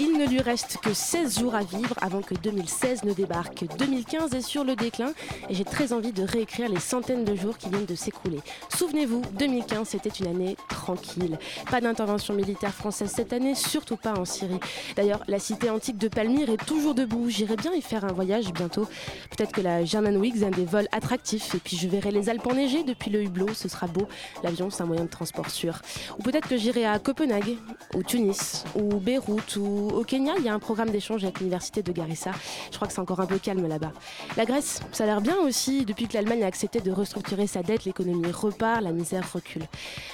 Il 0.00 0.18
ne 0.18 0.26
lui 0.26 0.40
reste 0.40 0.78
que 0.78 0.92
16 0.92 1.38
jours 1.38 1.54
à 1.54 1.62
vivre 1.62 1.94
avant 2.00 2.20
que 2.20 2.34
2016 2.34 3.04
ne 3.04 3.12
débarque. 3.12 3.64
2015 3.78 4.34
est 4.34 4.40
sur 4.40 4.64
le 4.64 4.74
déclin 4.74 5.12
et 5.48 5.54
j'ai 5.54 5.64
très 5.64 5.92
envie 5.92 6.12
de 6.12 6.24
réécrire 6.24 6.68
les 6.68 6.80
centaines 6.80 7.24
de 7.24 7.36
jours 7.36 7.58
qui 7.58 7.68
viennent 7.68 7.84
de 7.84 7.94
s'écouler. 7.94 8.40
Souvenez-vous, 8.74 9.22
2015 9.38 9.88
c'était 9.88 10.08
une 10.10 10.26
année 10.26 10.56
tranquille. 10.68 11.38
Pas 11.70 11.80
d'intervention 11.80 12.34
militaire 12.34 12.74
française 12.74 13.12
cette 13.14 13.32
année, 13.32 13.54
surtout 13.54 13.96
pas 13.96 14.14
en 14.14 14.24
Syrie. 14.24 14.58
D'ailleurs, 14.96 15.22
la 15.28 15.38
cité 15.38 15.70
antique 15.70 15.98
de 15.98 16.08
Palmyre 16.08 16.50
est 16.50 16.64
toujours 16.66 16.94
debout. 16.94 17.28
J'irai 17.28 17.54
bien 17.54 17.72
y 17.72 17.80
faire 17.80 18.04
un 18.04 18.12
voyage 18.12 18.52
bientôt. 18.52 18.88
Peut-être 19.30 19.52
que 19.52 19.60
la 19.60 19.84
Germanwings 19.84 20.42
a 20.42 20.50
des 20.50 20.64
vols 20.64 20.88
attractifs 20.90 21.54
et 21.54 21.58
puis 21.58 21.76
je 21.76 21.86
verrai 21.86 22.10
les 22.10 22.28
Alpes 22.28 22.46
enneigées 22.48 22.82
depuis 22.82 23.10
le 23.10 23.22
hublot, 23.22 23.54
ce 23.54 23.68
sera 23.68 23.86
beau. 23.86 24.08
L'avion 24.42 24.70
c'est 24.70 24.82
un 24.82 24.86
moyen 24.86 25.04
de 25.04 25.10
transport 25.10 25.50
sûr. 25.50 25.80
Ou 26.18 26.22
peut-être 26.22 26.48
que 26.48 26.56
j'irai 26.56 26.84
à 26.84 26.98
Copenhague, 26.98 27.56
ou 27.94 28.02
Tunis, 28.02 28.64
ou 28.74 28.96
Beyrouth, 28.98 29.56
ou 29.56 29.83
au 29.88 30.04
Kenya, 30.04 30.34
il 30.38 30.44
y 30.44 30.48
a 30.48 30.54
un 30.54 30.58
programme 30.58 30.90
d'échange 30.90 31.24
avec 31.24 31.38
l'université 31.38 31.82
de 31.82 31.92
Garissa. 31.92 32.30
Je 32.70 32.76
crois 32.76 32.88
que 32.88 32.94
c'est 32.94 33.00
encore 33.00 33.20
un 33.20 33.26
peu 33.26 33.38
calme 33.38 33.66
là-bas. 33.66 33.92
La 34.36 34.44
Grèce, 34.44 34.80
ça 34.92 35.04
a 35.04 35.06
l'air 35.06 35.20
bien 35.20 35.36
aussi. 35.38 35.84
Depuis 35.84 36.08
que 36.08 36.14
l'Allemagne 36.14 36.44
a 36.44 36.46
accepté 36.46 36.80
de 36.80 36.90
restructurer 36.90 37.46
sa 37.46 37.62
dette, 37.62 37.84
l'économie 37.84 38.30
repart, 38.30 38.82
la 38.82 38.92
misère 38.92 39.30
recule. 39.32 39.64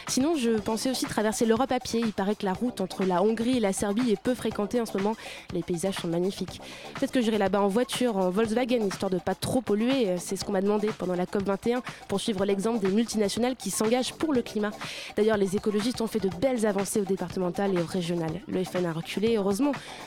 Sinon, 0.08 0.36
je 0.36 0.50
pensais 0.50 0.90
aussi 0.90 1.06
traverser 1.06 1.46
l'Europe 1.46 1.72
à 1.72 1.80
pied. 1.80 2.00
Il 2.00 2.12
paraît 2.12 2.34
que 2.34 2.44
la 2.44 2.52
route 2.52 2.80
entre 2.80 3.04
la 3.04 3.22
Hongrie 3.22 3.58
et 3.58 3.60
la 3.60 3.72
Serbie 3.72 4.10
est 4.10 4.20
peu 4.20 4.34
fréquentée 4.34 4.80
en 4.80 4.86
ce 4.86 4.96
moment. 4.96 5.14
Les 5.52 5.62
paysages 5.62 5.96
sont 5.96 6.08
magnifiques. 6.08 6.60
Peut-être 6.94 7.12
que 7.12 7.20
j'irai 7.20 7.38
là-bas 7.38 7.60
en 7.60 7.68
voiture, 7.68 8.16
en 8.16 8.30
Volkswagen, 8.30 8.86
histoire 8.86 9.10
de 9.10 9.18
pas 9.18 9.34
trop 9.34 9.60
polluer. 9.60 10.16
C'est 10.18 10.36
ce 10.36 10.44
qu'on 10.44 10.52
m'a 10.52 10.62
demandé 10.62 10.88
pendant 10.98 11.14
la 11.14 11.26
COP21 11.26 11.80
pour 12.08 12.20
suivre 12.20 12.44
l'exemple 12.44 12.80
des 12.84 12.92
multinationales 12.92 13.56
qui 13.56 13.70
s'engagent 13.70 14.14
pour 14.14 14.32
le 14.32 14.42
climat. 14.42 14.70
D'ailleurs, 15.16 15.36
les 15.36 15.56
écologistes 15.56 16.00
ont 16.00 16.06
fait 16.06 16.20
de 16.20 16.28
belles 16.40 16.66
avancées 16.66 17.00
au 17.00 17.04
départemental 17.04 17.76
et 17.76 17.82
au 17.82 17.86
régional. 17.86 18.40
Le 18.48 18.64
FN 18.64 18.86
a 18.86 18.92
reculé, 18.92 19.36
heureusement. 19.36 19.59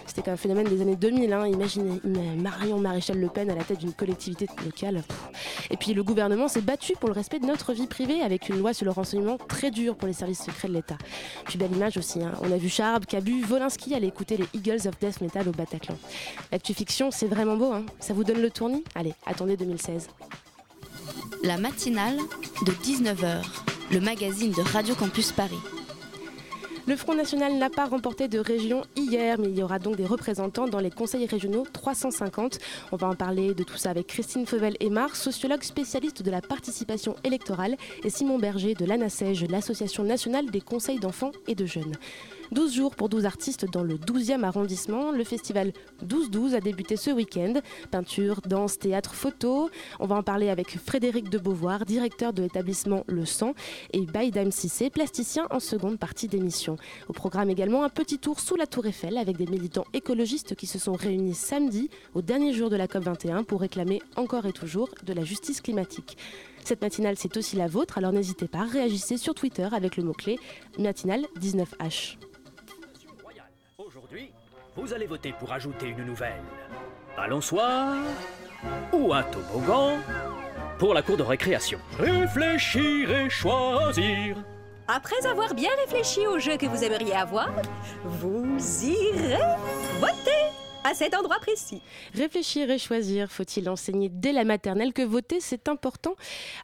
C'était 0.05 0.29
un 0.29 0.37
phénomène 0.37 0.67
des 0.67 0.81
années 0.81 0.95
2000. 0.95 1.31
Hein. 1.33 1.47
Imaginez 1.47 1.99
ima- 2.05 2.35
Marion 2.41 2.79
Maréchal 2.79 3.19
Le 3.19 3.27
Pen 3.29 3.49
à 3.49 3.55
la 3.55 3.63
tête 3.63 3.79
d'une 3.79 3.93
collectivité 3.93 4.47
locale. 4.65 5.03
Et 5.71 5.77
puis 5.77 5.93
le 5.93 6.03
gouvernement 6.03 6.47
s'est 6.47 6.61
battu 6.61 6.93
pour 6.99 7.09
le 7.09 7.13
respect 7.15 7.39
de 7.39 7.45
notre 7.45 7.73
vie 7.73 7.87
privée 7.87 8.21
avec 8.21 8.49
une 8.49 8.59
loi 8.59 8.73
sur 8.73 8.85
le 8.85 8.91
renseignement 8.91 9.37
très 9.37 9.71
dure 9.71 9.95
pour 9.95 10.07
les 10.07 10.13
services 10.13 10.43
secrets 10.43 10.67
de 10.67 10.73
l'État. 10.73 10.97
Puis 11.45 11.57
belle 11.57 11.71
image 11.75 11.97
aussi. 11.97 12.21
hein. 12.21 12.33
On 12.41 12.51
a 12.51 12.57
vu 12.57 12.69
Charb, 12.69 13.05
Cabu, 13.05 13.41
Volinsky 13.41 13.93
aller 13.95 14.07
écouter 14.07 14.37
les 14.37 14.47
Eagles 14.53 14.87
of 14.87 14.97
Death 14.99 15.21
Metal 15.21 15.47
au 15.47 15.51
Bataclan. 15.51 15.95
L'actu 16.51 16.73
fiction, 16.73 17.11
c'est 17.11 17.27
vraiment 17.27 17.55
beau. 17.57 17.71
hein. 17.71 17.85
Ça 17.99 18.13
vous 18.13 18.23
donne 18.23 18.41
le 18.41 18.49
tournis? 18.49 18.83
Allez, 18.95 19.13
attendez 19.25 19.57
2016. 19.57 20.07
La 21.43 21.57
matinale 21.57 22.17
de 22.65 22.71
19h, 22.71 23.41
le 23.91 23.99
magazine 23.99 24.51
de 24.51 24.61
Radio 24.61 24.95
Campus 24.95 25.31
Paris. 25.31 25.57
Le 26.85 26.97
Front 26.97 27.15
National 27.15 27.57
n'a 27.57 27.69
pas 27.69 27.85
remporté 27.85 28.27
de 28.27 28.39
région 28.39 28.81
hier, 28.97 29.39
mais 29.39 29.47
il 29.47 29.57
y 29.57 29.63
aura 29.63 29.79
donc 29.79 29.95
des 29.95 30.05
représentants 30.05 30.67
dans 30.67 30.81
les 30.81 30.91
conseils 30.91 31.25
régionaux 31.25 31.65
350. 31.71 32.59
On 32.91 32.97
va 32.97 33.07
en 33.07 33.15
parler 33.15 33.53
de 33.53 33.63
tout 33.63 33.77
ça 33.77 33.89
avec 33.89 34.07
Christine 34.07 34.45
Fauvel-Aymar, 34.45 35.15
sociologue 35.15 35.63
spécialiste 35.63 36.23
de 36.23 36.29
la 36.29 36.41
participation 36.41 37.15
électorale, 37.23 37.77
et 38.03 38.09
Simon 38.09 38.37
Berger 38.37 38.73
de 38.73 38.83
l'ANASEJ, 38.83 39.45
l'Association 39.49 40.03
nationale 40.03 40.51
des 40.51 40.59
conseils 40.59 40.99
d'enfants 40.99 41.31
et 41.47 41.55
de 41.55 41.65
jeunes. 41.65 41.93
12 42.53 42.73
jours 42.73 42.95
pour 42.95 43.09
12 43.09 43.25
artistes 43.25 43.65
dans 43.65 43.83
le 43.83 43.95
12e 43.95 44.43
arrondissement. 44.43 45.11
Le 45.11 45.23
festival 45.23 45.73
12-12 46.05 46.53
a 46.53 46.59
débuté 46.59 46.97
ce 46.97 47.09
week-end. 47.09 47.53
Peinture, 47.89 48.41
danse, 48.45 48.77
théâtre, 48.77 49.15
photo. 49.15 49.71
On 49.99 50.05
va 50.05 50.15
en 50.15 50.23
parler 50.23 50.49
avec 50.49 50.77
Frédéric 50.77 51.29
de 51.29 51.39
Beauvoir, 51.39 51.85
directeur 51.85 52.31
de 52.31 52.43
l'établissement 52.43 53.03
Le 53.07 53.25
Sang, 53.25 53.53
et 53.91 54.01
Baïdam 54.01 54.51
Sissé, 54.51 54.91
plasticien 54.91 55.47
en 55.49 55.59
seconde 55.59 55.97
partie 55.97 56.27
d'émission. 56.27 56.77
Au 57.07 57.13
programme 57.13 57.49
également 57.49 57.83
un 57.83 57.89
petit 57.89 58.19
tour 58.19 58.39
sous 58.39 58.55
la 58.55 58.67
Tour 58.67 58.85
Eiffel 58.85 59.17
avec 59.17 59.37
des 59.37 59.47
militants 59.47 59.85
écologistes 59.93 60.55
qui 60.55 60.67
se 60.67 60.77
sont 60.77 60.93
réunis 60.93 61.33
samedi, 61.33 61.89
au 62.13 62.21
dernier 62.21 62.53
jour 62.53 62.69
de 62.69 62.75
la 62.75 62.85
COP21, 62.85 63.45
pour 63.45 63.61
réclamer 63.61 64.01
encore 64.15 64.45
et 64.45 64.53
toujours 64.53 64.89
de 65.03 65.13
la 65.13 65.23
justice 65.23 65.59
climatique. 65.59 66.17
Cette 66.63 66.81
matinale, 66.81 67.15
c'est 67.17 67.35
aussi 67.35 67.55
la 67.55 67.67
vôtre, 67.67 67.97
alors 67.97 68.13
n'hésitez 68.13 68.47
pas, 68.47 68.63
réagissez 68.63 69.17
sur 69.17 69.33
Twitter 69.33 69.67
avec 69.71 69.97
le 69.97 70.03
mot-clé 70.03 70.37
matinale 70.77 71.25
19H. 71.41 72.17
royale. 72.19 72.32
Aujourd'hui, 72.32 72.32
vous 74.75 74.93
allez 74.93 75.05
voter 75.05 75.33
pour 75.39 75.51
ajouter 75.51 75.87
une 75.87 76.05
nouvelle 76.05 76.41
balançoire 77.15 77.95
ou 78.91 79.13
un 79.13 79.23
toboggan 79.23 79.97
pour 80.79 80.93
la 80.93 81.01
cour 81.01 81.17
de 81.17 81.23
récréation. 81.23 81.79
Réfléchir 81.99 83.11
et 83.11 83.29
choisir. 83.29 84.37
Après 84.87 85.25
avoir 85.25 85.53
bien 85.53 85.69
réfléchi 85.85 86.27
au 86.27 86.39
jeu 86.39 86.57
que 86.57 86.65
vous 86.65 86.83
aimeriez 86.83 87.15
avoir, 87.15 87.49
vous 88.03 88.57
irez 88.83 89.37
voter 89.99 90.62
à 90.83 90.93
cet 90.93 91.15
endroit 91.15 91.37
précis. 91.39 91.81
Réfléchir 92.13 92.69
et 92.69 92.77
choisir, 92.77 93.31
faut-il 93.31 93.69
enseigner 93.69 94.09
dès 94.09 94.31
la 94.33 94.43
maternelle 94.43 94.93
que 94.93 95.01
voter 95.01 95.39
c'est 95.39 95.67
important 95.69 96.15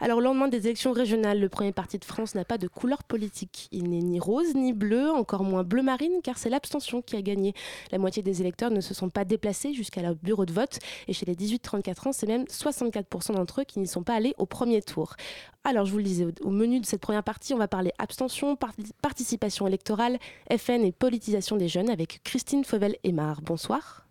Alors 0.02 0.18
au 0.18 0.22
lendemain 0.22 0.48
des 0.48 0.66
élections 0.68 0.92
régionales, 0.92 1.40
le 1.40 1.50
premier 1.50 1.72
parti 1.72 1.98
de 2.00 2.06
France 2.06 2.36
n'a 2.36 2.46
pas 2.46 2.58
de 2.58 2.68
couleur 2.68 3.04
politique. 3.04 3.68
Il 3.72 3.90
n'est 3.90 4.02
ni 4.02 4.20
rose 4.20 4.54
ni 4.56 4.74
bleu, 4.74 5.10
encore 5.12 5.44
moins 5.44 5.64
bleu 5.64 5.82
marine 5.82 6.22
car 6.24 6.38
c'est 6.38 6.50
l'abstention 6.50 7.02
qui 7.02 7.16
a 7.16 7.22
gagné. 7.22 7.54
La 7.92 7.98
moitié 7.98 8.22
des 8.24 8.42
électeurs 8.42 8.72
ne 8.72 8.82
se 8.82 8.94
sont 8.94 9.10
pas 9.10 9.26
déplacés 9.26 9.74
jusqu'à 9.74 10.02
leur 10.02 10.16
bureau 10.16 10.46
de 10.46 10.54
vote 10.54 10.80
et 11.08 11.14
chez 11.14 11.26
les 11.26 11.36
18-34 11.36 12.08
ans, 12.10 12.12
c'est 12.12 12.28
même 12.28 12.44
64% 12.46 13.34
d'entre 13.34 13.62
eux 13.62 13.64
qui 13.66 13.80
n'y 13.80 13.88
sont 13.88 14.04
pas 14.04 14.16
allés 14.16 14.34
au 14.38 14.46
premier 14.46 14.82
tour. 14.82 15.16
Alors 15.64 15.86
je 15.86 15.92
vous 15.92 15.98
le 15.98 16.04
disais, 16.04 16.26
au- 16.42 16.50
menu 16.50 16.80
de 16.80 16.86
cette 16.86 17.02
première 17.02 17.24
partie, 17.24 17.54
on 17.54 17.58
va 17.58 17.68
parler 17.68 17.92
abstention, 18.00 18.56
par- 18.56 18.74
participation 19.02 19.68
électorale, 19.68 20.18
FN 20.58 20.84
et 20.84 20.92
politisation 20.92 21.56
des 21.58 21.68
jeunes 21.68 21.90
avec 21.90 22.22
Christine 22.24 22.64
Fauvel-Aymar. 22.64 23.42
Bonsoir. 23.42 24.06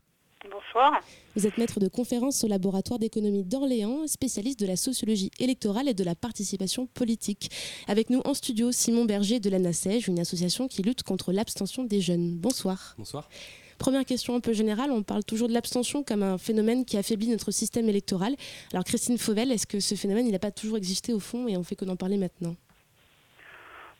Bonsoir. 0.74 1.00
Vous 1.34 1.46
êtes 1.46 1.56
maître 1.56 1.80
de 1.80 1.88
conférence 1.88 2.44
au 2.44 2.48
laboratoire 2.48 2.98
d'économie 2.98 3.42
d'Orléans, 3.42 4.06
spécialiste 4.06 4.60
de 4.60 4.66
la 4.66 4.76
sociologie 4.76 5.30
électorale 5.38 5.88
et 5.88 5.94
de 5.94 6.04
la 6.04 6.14
participation 6.14 6.86
politique. 6.86 7.50
Avec 7.86 8.10
nous 8.10 8.20
en 8.26 8.34
studio, 8.34 8.70
Simon 8.70 9.06
Berger 9.06 9.40
de 9.40 9.48
l'ANASEJ, 9.48 10.08
une 10.08 10.18
association 10.18 10.68
qui 10.68 10.82
lutte 10.82 11.04
contre 11.04 11.32
l'abstention 11.32 11.84
des 11.84 12.00
jeunes. 12.00 12.36
Bonsoir. 12.36 12.94
Bonsoir. 12.98 13.30
Première 13.78 14.04
question 14.04 14.34
un 14.34 14.40
peu 14.40 14.52
générale, 14.52 14.90
on 14.90 15.02
parle 15.02 15.24
toujours 15.24 15.48
de 15.48 15.54
l'abstention 15.54 16.02
comme 16.02 16.22
un 16.22 16.36
phénomène 16.36 16.84
qui 16.84 16.98
affaiblit 16.98 17.28
notre 17.28 17.50
système 17.50 17.88
électoral. 17.88 18.34
Alors 18.72 18.84
Christine 18.84 19.16
Fauvel, 19.16 19.52
est-ce 19.52 19.66
que 19.66 19.80
ce 19.80 19.94
phénomène 19.94 20.26
il 20.26 20.32
n'a 20.32 20.38
pas 20.38 20.50
toujours 20.50 20.76
existé 20.76 21.14
au 21.14 21.20
fond 21.20 21.48
et 21.48 21.56
on 21.56 21.62
fait 21.62 21.76
que 21.76 21.84
d'en 21.84 21.96
parler 21.96 22.18
maintenant? 22.18 22.56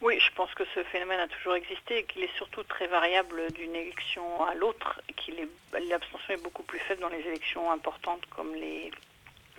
Oui, 0.00 0.18
je 0.20 0.32
pense 0.36 0.52
que 0.54 0.62
ce 0.74 0.84
phénomène 0.84 1.18
a 1.18 1.26
toujours 1.28 1.56
existé 1.56 1.98
et 1.98 2.04
qu'il 2.04 2.22
est 2.22 2.36
surtout 2.36 2.62
très 2.62 2.86
variable 2.86 3.50
d'une 3.52 3.74
élection 3.74 4.44
à 4.44 4.54
l'autre, 4.54 5.00
et 5.08 5.48
l'abstention 5.88 6.34
est 6.34 6.42
beaucoup 6.42 6.62
plus 6.62 6.78
faible 6.78 7.00
dans 7.00 7.08
les 7.08 7.20
élections 7.26 7.70
importantes 7.72 8.22
comme 8.36 8.54
les 8.54 8.92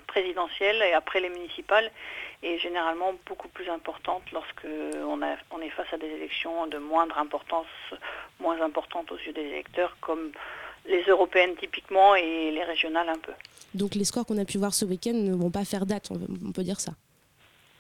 présidentielles 0.08 0.82
et 0.82 0.94
après 0.94 1.20
les 1.20 1.30
municipales, 1.30 1.92
et 2.42 2.58
généralement 2.58 3.14
beaucoup 3.26 3.50
plus 3.50 3.70
importante 3.70 4.24
lorsque 4.32 4.66
on, 4.66 5.22
a- 5.22 5.36
on 5.52 5.60
est 5.62 5.70
face 5.72 5.92
à 5.94 5.98
des 5.98 6.08
élections 6.08 6.68
de 6.68 6.78
moindre 6.78 7.18
importance, 7.18 7.68
moins 8.40 8.60
importantes 8.62 9.12
aux 9.12 9.18
yeux 9.18 9.34
des 9.34 9.42
électeurs, 9.44 9.98
comme 10.00 10.32
les 10.88 11.04
européennes 11.04 11.56
typiquement 11.58 12.16
et 12.16 12.50
les 12.52 12.64
régionales 12.64 13.10
un 13.10 13.20
peu. 13.20 13.34
Donc 13.74 13.94
les 13.94 14.06
scores 14.06 14.26
qu'on 14.26 14.38
a 14.40 14.46
pu 14.46 14.58
voir 14.58 14.74
ce 14.74 14.86
week-end 14.86 15.14
ne 15.14 15.36
vont 15.36 15.52
pas 15.52 15.66
faire 15.66 15.86
date, 15.86 16.10
on 16.12 16.52
peut 16.54 16.64
dire 16.64 16.80
ça. 16.80 16.94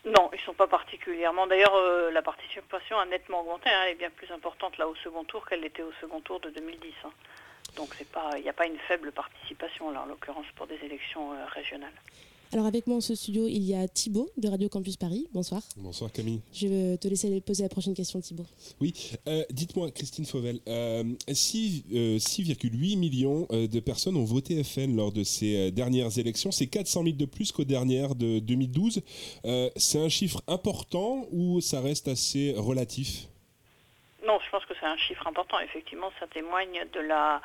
Non, 0.05 0.29
ils 0.31 0.37
ne 0.39 0.41
sont 0.43 0.53
pas 0.53 0.67
particulièrement. 0.67 1.45
D'ailleurs, 1.47 1.75
euh, 1.75 2.09
la 2.11 2.21
participation 2.21 2.97
a 2.97 3.05
nettement 3.05 3.41
augmenté. 3.41 3.69
hein. 3.69 3.81
Elle 3.85 3.91
est 3.91 3.95
bien 3.95 4.09
plus 4.09 4.31
importante 4.31 4.77
là 4.77 4.87
au 4.87 4.95
second 4.95 5.23
tour 5.25 5.45
qu'elle 5.45 5.61
l'était 5.61 5.83
au 5.83 5.91
second 5.99 6.21
tour 6.21 6.39
de 6.39 6.49
2010. 6.49 6.93
hein. 7.05 7.11
Donc 7.75 7.89
il 7.99 8.41
n'y 8.41 8.49
a 8.49 8.53
pas 8.53 8.65
une 8.65 8.79
faible 8.79 9.11
participation 9.11 9.91
là, 9.91 10.01
en 10.01 10.05
l'occurrence 10.05 10.45
pour 10.55 10.67
des 10.67 10.79
élections 10.83 11.33
euh, 11.33 11.45
régionales. 11.47 11.93
Alors 12.51 12.65
avec 12.65 12.87
moi 12.87 12.97
en 12.97 13.01
ce 13.01 13.13
studio, 13.13 13.45
il 13.47 13.61
y 13.61 13.75
a 13.75 13.87
Thibaut 13.87 14.27
de 14.37 14.47
Radio 14.47 14.69
Campus 14.69 14.97
Paris. 14.97 15.27
Bonsoir. 15.33 15.61
Bonsoir 15.77 16.11
Camille. 16.11 16.41
Je 16.51 16.67
vais 16.67 16.97
te 16.97 17.07
laisser 17.07 17.39
poser 17.41 17.61
la 17.61 17.69
prochaine 17.69 17.93
question 17.93 18.19
Thibaut. 18.21 18.45
Oui, 18.81 19.11
euh, 19.27 19.43
dites-moi 19.51 19.91
Christine 19.91 20.25
Fauvel, 20.25 20.59
euh, 20.67 21.03
six- 21.31 21.83
euh, 21.93 22.17
6,8 22.17 22.95
millions 22.97 23.45
euh, 23.51 23.67
de 23.67 23.79
personnes 23.79 24.17
ont 24.17 24.25
voté 24.25 24.63
FN 24.63 24.95
lors 24.95 25.11
de 25.11 25.23
ces 25.23 25.69
dernières 25.71 26.17
élections. 26.17 26.51
C'est 26.51 26.65
400 26.65 27.03
000 27.03 27.15
de 27.17 27.25
plus 27.25 27.51
qu'aux 27.51 27.65
dernières 27.65 28.15
de 28.15 28.39
2012. 28.39 29.01
Euh, 29.45 29.69
c'est 29.75 29.99
un 29.99 30.09
chiffre 30.09 30.41
important 30.47 31.27
ou 31.31 31.61
ça 31.61 31.81
reste 31.81 32.07
assez 32.07 32.55
relatif? 32.57 33.27
Non, 34.25 34.39
je 34.43 34.49
pense 34.49 34.65
que 34.65 34.73
c'est 34.79 34.87
un 34.87 34.97
chiffre 34.97 35.27
important. 35.27 35.59
Effectivement, 35.59 36.09
ça 36.19 36.25
témoigne 36.25 36.81
de 36.95 36.99
la 36.99 37.41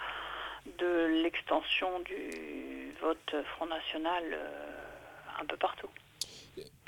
de 0.79 1.23
l'extension 1.23 1.89
du 2.07 2.95
vote 3.03 3.45
Front 3.55 3.67
National 3.67 4.25
un 5.41 5.47
peu 5.47 5.57
partout 5.57 5.89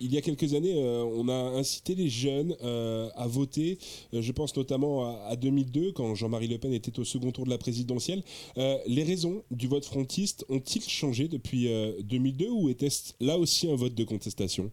il 0.00 0.12
y 0.12 0.18
a 0.18 0.20
quelques 0.20 0.54
années, 0.54 0.74
euh, 0.76 1.04
on 1.04 1.28
a 1.28 1.58
incité 1.58 1.94
les 1.94 2.08
jeunes 2.08 2.54
euh, 2.62 3.08
à 3.16 3.26
voter. 3.26 3.78
Euh, 4.14 4.20
je 4.20 4.32
pense 4.32 4.56
notamment 4.56 5.26
à, 5.28 5.36
2002, 5.36 5.92
quand 5.92 6.14
Jean-Marie 6.14 6.48
Le 6.48 6.58
Pen 6.58 6.72
était 6.72 6.98
au 6.98 7.04
second 7.04 7.32
tour 7.32 7.44
de 7.44 7.50
la 7.50 7.58
présidentielle. 7.58 8.22
les 8.56 9.04
raisons 9.04 9.42
du 9.50 9.68
vote 9.68 9.84
frontiste 9.84 10.44
ont-ils 10.48 10.82
changé 10.82 11.28
depuis 11.28 11.68
2002 12.00 12.48
ou 12.48 12.68
était-ce 12.68 13.14
là 13.20 13.36
aussi 13.36 13.70
un 13.70 13.76
vote 13.76 13.94
de 13.94 14.04
contestation? 14.04 14.70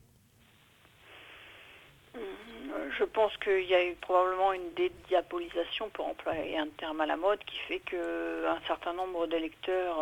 Je 2.99 3.03
pense 3.05 3.35
qu'il 3.37 3.65
y 3.65 3.73
a 3.73 3.85
eu 3.85 3.95
probablement 3.95 4.53
une 4.53 4.71
dédiabolisation, 4.75 5.89
pour 5.89 6.07
employer 6.07 6.57
un 6.57 6.67
terme 6.77 7.01
à 7.01 7.05
la 7.05 7.17
mode, 7.17 7.39
qui 7.39 7.57
fait 7.67 7.79
qu'un 7.79 8.59
certain 8.67 8.93
nombre 8.93 9.27
d'électeurs, 9.27 9.97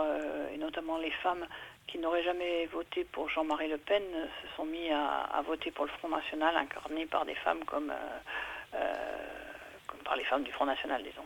et 0.54 0.58
notamment 0.58 0.98
les 0.98 1.12
femmes, 1.24 1.46
qui 1.92 2.00
n'auraient 2.00 2.24
jamais 2.24 2.66
voté 2.68 3.04
pour 3.04 3.30
Jean-Marie 3.30 3.68
Le 3.68 3.78
Pen 3.78 4.02
euh, 4.16 4.26
se 4.42 4.56
sont 4.56 4.66
mis 4.66 4.90
à, 4.92 5.42
voter 5.46 5.72
pour 5.72 5.86
le 5.86 5.92
Front 6.00 6.10
National, 6.10 6.56
incarné 6.56 7.06
par 7.06 7.26
des 7.26 7.36
femmes 7.36 7.64
comme, 7.66 7.92
euh, 7.92 8.76
euh, 8.76 8.94
comme 9.88 10.00
par 10.00 10.16
les 10.16 10.24
femmes 10.24 10.44
du 10.44 10.52
Front 10.52 10.66
National, 10.66 11.04
disons. 11.04 11.26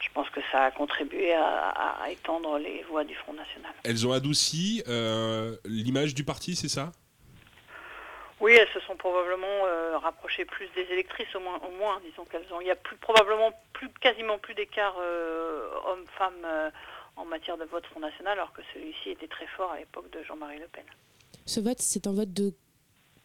Je 0.00 0.08
pense 0.12 0.28
que 0.30 0.40
ça 0.50 0.64
a 0.64 0.70
contribué 0.70 1.34
à, 1.34 2.06
étendre 2.10 2.58
les 2.58 2.82
voix 2.88 3.04
du 3.04 3.14
Front 3.14 3.34
National. 3.34 3.70
Elles 3.84 4.06
ont 4.06 4.12
adouci 4.12 4.82
l'image 5.66 6.14
du 6.14 6.24
parti, 6.24 6.56
c'est 6.56 6.70
ça? 6.70 6.90
Oui, 8.40 8.56
elles 8.58 8.72
se 8.72 8.80
sont 8.80 8.96
probablement 8.96 9.60
rapprochées 10.00 10.46
plus 10.46 10.66
des 10.74 10.90
électrices, 10.90 11.32
au 11.36 11.40
moins, 11.40 11.60
au 11.68 11.70
moins 11.76 12.00
disons 12.02 12.24
qu'elles 12.24 12.50
ont. 12.50 12.62
Il 12.62 12.66
y 12.66 12.70
a 12.70 12.76
plus, 12.76 12.96
probablement 12.96 13.52
plus, 13.74 13.90
quasiment 14.00 14.38
plus 14.38 14.54
d'écart 14.54 14.96
hommes-femmes 15.84 16.72
en 17.20 17.26
matière 17.26 17.58
de 17.58 17.64
vote 17.64 17.84
Front 17.86 18.00
National, 18.00 18.38
alors 18.38 18.52
que 18.52 18.62
celui-ci 18.72 19.10
était 19.10 19.28
très 19.28 19.46
fort 19.46 19.70
à 19.70 19.78
l'époque 19.78 20.10
de 20.10 20.22
Jean-Marie 20.22 20.58
Le 20.58 20.68
Pen. 20.68 20.84
Ce 21.46 21.60
vote, 21.60 21.78
c'est 21.78 22.06
un 22.06 22.12
vote 22.12 22.32
de 22.32 22.52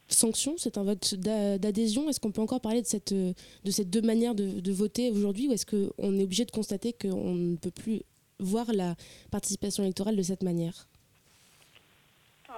sanction, 0.08 0.56
c'est 0.58 0.78
un 0.78 0.84
vote 0.84 1.16
d'adhésion. 1.16 2.10
Est-ce 2.10 2.20
qu'on 2.20 2.32
peut 2.32 2.42
encore 2.42 2.62
parler 2.62 2.82
de 2.82 2.88
cette, 2.88 3.14
de 3.14 3.72
ces 3.72 3.86
deux 3.86 4.02
manières 4.02 4.36
de, 4.36 4.72
voter 4.72 5.12
aujourd'hui 5.12 5.48
ou 5.48 5.54
est-ce 5.54 5.66
qu'on 5.66 6.20
est 6.20 6.24
obligé 6.24 6.46
de 6.46 6.52
constater 6.52 6.94
qu'on 6.94 7.34
ne 7.34 7.56
peut 7.56 7.72
plus 7.72 8.02
voir 8.40 8.66
la 8.74 8.96
participation 9.32 9.84
électorale 9.84 10.16
de 10.16 10.24
cette 10.24 10.44
manière? 10.44 10.88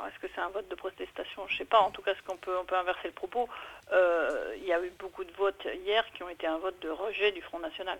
Est-ce 0.08 0.20
que 0.20 0.28
c'est 0.34 0.42
un 0.42 0.50
vote 0.50 0.70
de 0.70 0.76
protestation? 0.76 1.48
Je 1.48 1.54
ne 1.54 1.58
sais 1.60 1.66
pas. 1.66 1.80
En 1.80 1.92
tout 1.92 2.02
cas, 2.02 2.14
ce 2.16 2.22
qu'on 2.22 2.38
peut, 2.38 2.56
on 2.58 2.66
peut 2.66 2.78
inverser 2.78 3.08
le 3.08 3.14
propos. 3.14 3.48
Euh, 3.92 4.56
il 4.58 4.66
y 4.66 4.72
a 4.72 4.84
eu 4.84 4.92
beaucoup 5.00 5.24
de 5.24 5.32
votes 5.32 5.68
hier 5.86 6.06
qui 6.14 6.24
ont 6.24 6.30
été 6.30 6.46
un 6.48 6.58
vote 6.58 6.80
de 6.82 6.90
rejet 6.90 7.32
du 7.32 7.42
Front 7.42 7.60
National. 7.60 8.00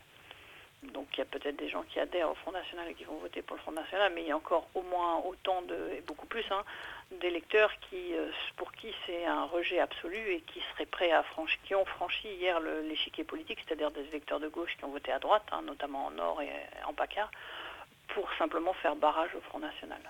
Donc 0.94 1.08
il 1.14 1.20
y 1.20 1.22
a 1.22 1.26
peut-être 1.26 1.56
des 1.56 1.70
gens 1.70 1.84
qui 1.84 2.00
adhèrent 2.00 2.30
au 2.30 2.36
Front 2.36 2.52
National 2.52 2.90
et 2.90 2.94
qui 2.94 3.04
vont 3.04 3.18
voter 3.18 3.42
pour 3.42 3.56
le 3.56 3.62
Front 3.62 3.72
National, 3.72 4.12
mais 4.14 4.22
il 4.22 4.28
y 4.28 4.32
a 4.32 4.38
encore 4.38 4.68
au 4.76 4.82
moins 4.82 5.18
autant 5.26 5.62
de, 5.64 5.76
et 5.96 6.02
beaucoup 6.02 6.26
plus, 6.26 6.46
hein, 6.52 6.64
d'électeurs 7.12 7.72
euh, 7.94 8.32
pour 8.56 8.72
qui 8.74 8.94
c'est 9.06 9.26
un 9.26 9.46
rejet 9.46 9.80
absolu 9.80 10.18
et 10.18 10.42
qui 10.42 10.62
seraient 10.72 10.86
prêts 10.86 11.12
à 11.12 11.24
franchir, 11.24 11.60
qui 11.64 11.76
ont 11.76 11.86
franchi 11.86 12.28
hier 12.28 12.60
l'échiquier 12.60 13.24
politique, 13.24 13.60
c'est-à-dire 13.66 13.92
des 13.92 14.06
électeurs 14.08 14.40
de 14.40 14.48
gauche 14.48 14.76
qui 14.78 14.86
ont 14.86 14.92
voté 14.92 15.12
à 15.12 15.20
droite, 15.20 15.46
hein, 15.52 15.62
notamment 15.64 16.08
en 16.08 16.12
Nord 16.12 16.42
et 16.42 16.52
en 16.86 16.94
PACA, 16.94 17.30
pour 18.10 18.30
simplement 18.38 18.74
faire 18.74 18.96
barrage 18.96 19.34
au 19.36 19.42
Front 19.42 19.60
National. 19.60 20.02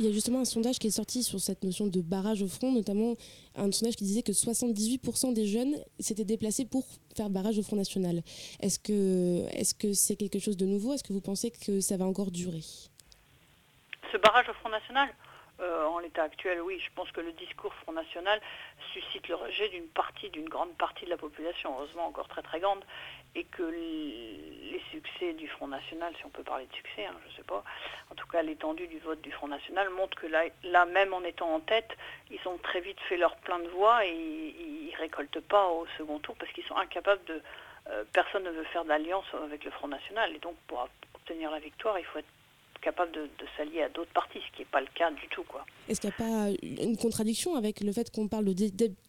Il 0.00 0.06
y 0.06 0.08
a 0.08 0.12
justement 0.12 0.40
un 0.40 0.46
sondage 0.46 0.78
qui 0.78 0.86
est 0.86 0.96
sorti 0.96 1.22
sur 1.22 1.38
cette 1.40 1.62
notion 1.62 1.86
de 1.86 2.00
barrage 2.00 2.40
au 2.40 2.48
front, 2.48 2.72
notamment 2.72 3.16
un 3.54 3.70
sondage 3.70 3.96
qui 3.96 4.04
disait 4.04 4.22
que 4.22 4.32
78% 4.32 5.34
des 5.34 5.44
jeunes 5.44 5.76
s'étaient 5.98 6.24
déplacés 6.24 6.64
pour 6.64 6.86
faire 7.14 7.28
barrage 7.28 7.58
au 7.58 7.62
Front 7.62 7.76
National. 7.76 8.22
Est-ce 8.60 8.78
que 8.78 9.46
est-ce 9.54 9.74
que 9.74 9.92
c'est 9.92 10.16
quelque 10.16 10.38
chose 10.38 10.56
de 10.56 10.64
nouveau? 10.64 10.94
Est-ce 10.94 11.04
que 11.04 11.12
vous 11.12 11.20
pensez 11.20 11.50
que 11.50 11.82
ça 11.82 11.98
va 11.98 12.06
encore 12.06 12.30
durer? 12.30 12.62
Ce 14.10 14.16
barrage 14.16 14.48
au 14.48 14.54
Front 14.54 14.70
National 14.70 15.10
euh, 15.60 15.84
en 15.84 15.98
l'état 15.98 16.22
actuel, 16.22 16.62
oui, 16.62 16.80
je 16.82 16.90
pense 16.94 17.12
que 17.12 17.20
le 17.20 17.32
discours 17.32 17.74
Front 17.82 17.92
National 17.92 18.40
suscite 18.94 19.28
le 19.28 19.34
rejet 19.34 19.68
d'une 19.68 19.88
partie, 19.88 20.30
d'une 20.30 20.48
grande 20.48 20.74
partie 20.78 21.04
de 21.04 21.10
la 21.10 21.18
population, 21.18 21.74
heureusement 21.76 22.06
encore 22.06 22.28
très 22.28 22.40
très 22.40 22.60
grande, 22.60 22.82
et 23.34 23.44
que 23.44 23.62
les 23.62 24.82
succès 24.90 25.32
du 25.34 25.48
Front 25.48 25.68
National, 25.68 26.12
si 26.18 26.26
on 26.26 26.30
peut 26.30 26.42
parler 26.42 26.66
de 26.66 26.74
succès, 26.74 27.06
hein, 27.06 27.14
je 27.24 27.30
ne 27.30 27.36
sais 27.36 27.42
pas, 27.42 27.62
en 28.10 28.14
tout 28.14 28.26
cas 28.26 28.42
l'étendue 28.42 28.86
du 28.86 28.98
vote 28.98 29.20
du 29.20 29.30
Front 29.32 29.48
National 29.48 29.88
montre 29.90 30.16
que 30.20 30.26
là, 30.26 30.86
même 30.86 31.14
en 31.14 31.22
étant 31.22 31.54
en 31.54 31.60
tête, 31.60 31.90
ils 32.30 32.40
ont 32.46 32.58
très 32.58 32.80
vite 32.80 32.98
fait 33.08 33.16
leur 33.16 33.36
plein 33.36 33.58
de 33.58 33.68
voix 33.68 34.04
et 34.04 34.10
ils 34.12 34.90
ne 34.92 34.98
récoltent 34.98 35.40
pas 35.40 35.68
au 35.68 35.86
second 35.98 36.18
tour 36.18 36.34
parce 36.36 36.52
qu'ils 36.52 36.64
sont 36.64 36.76
incapables 36.76 37.24
de... 37.26 37.42
Euh, 37.88 38.04
personne 38.12 38.44
ne 38.44 38.50
veut 38.50 38.64
faire 38.64 38.84
d'alliance 38.84 39.24
avec 39.42 39.64
le 39.64 39.70
Front 39.70 39.88
National 39.88 40.34
et 40.34 40.38
donc 40.38 40.56
pour 40.66 40.86
obtenir 41.14 41.50
la 41.50 41.60
victoire, 41.60 41.98
il 41.98 42.04
faut 42.04 42.18
être 42.18 42.26
capable 42.82 43.12
de, 43.12 43.28
s'allier 43.58 43.82
à 43.82 43.88
d'autres 43.90 44.12
partis, 44.12 44.38
ce 44.38 44.56
qui 44.56 44.62
n'est 44.62 44.68
pas 44.70 44.80
le 44.80 44.86
cas 44.94 45.10
du 45.10 45.28
tout. 45.28 45.42
quoi. 45.44 45.64
Est-ce 45.88 46.00
qu'il 46.00 46.08
n'y 46.08 46.14
a 46.14 46.18
pas 46.18 46.50
une 46.62 46.96
contradiction 46.96 47.54
avec 47.54 47.80
le 47.80 47.92
fait 47.92 48.10
qu'on 48.10 48.26
parle 48.26 48.46
de 48.46 48.54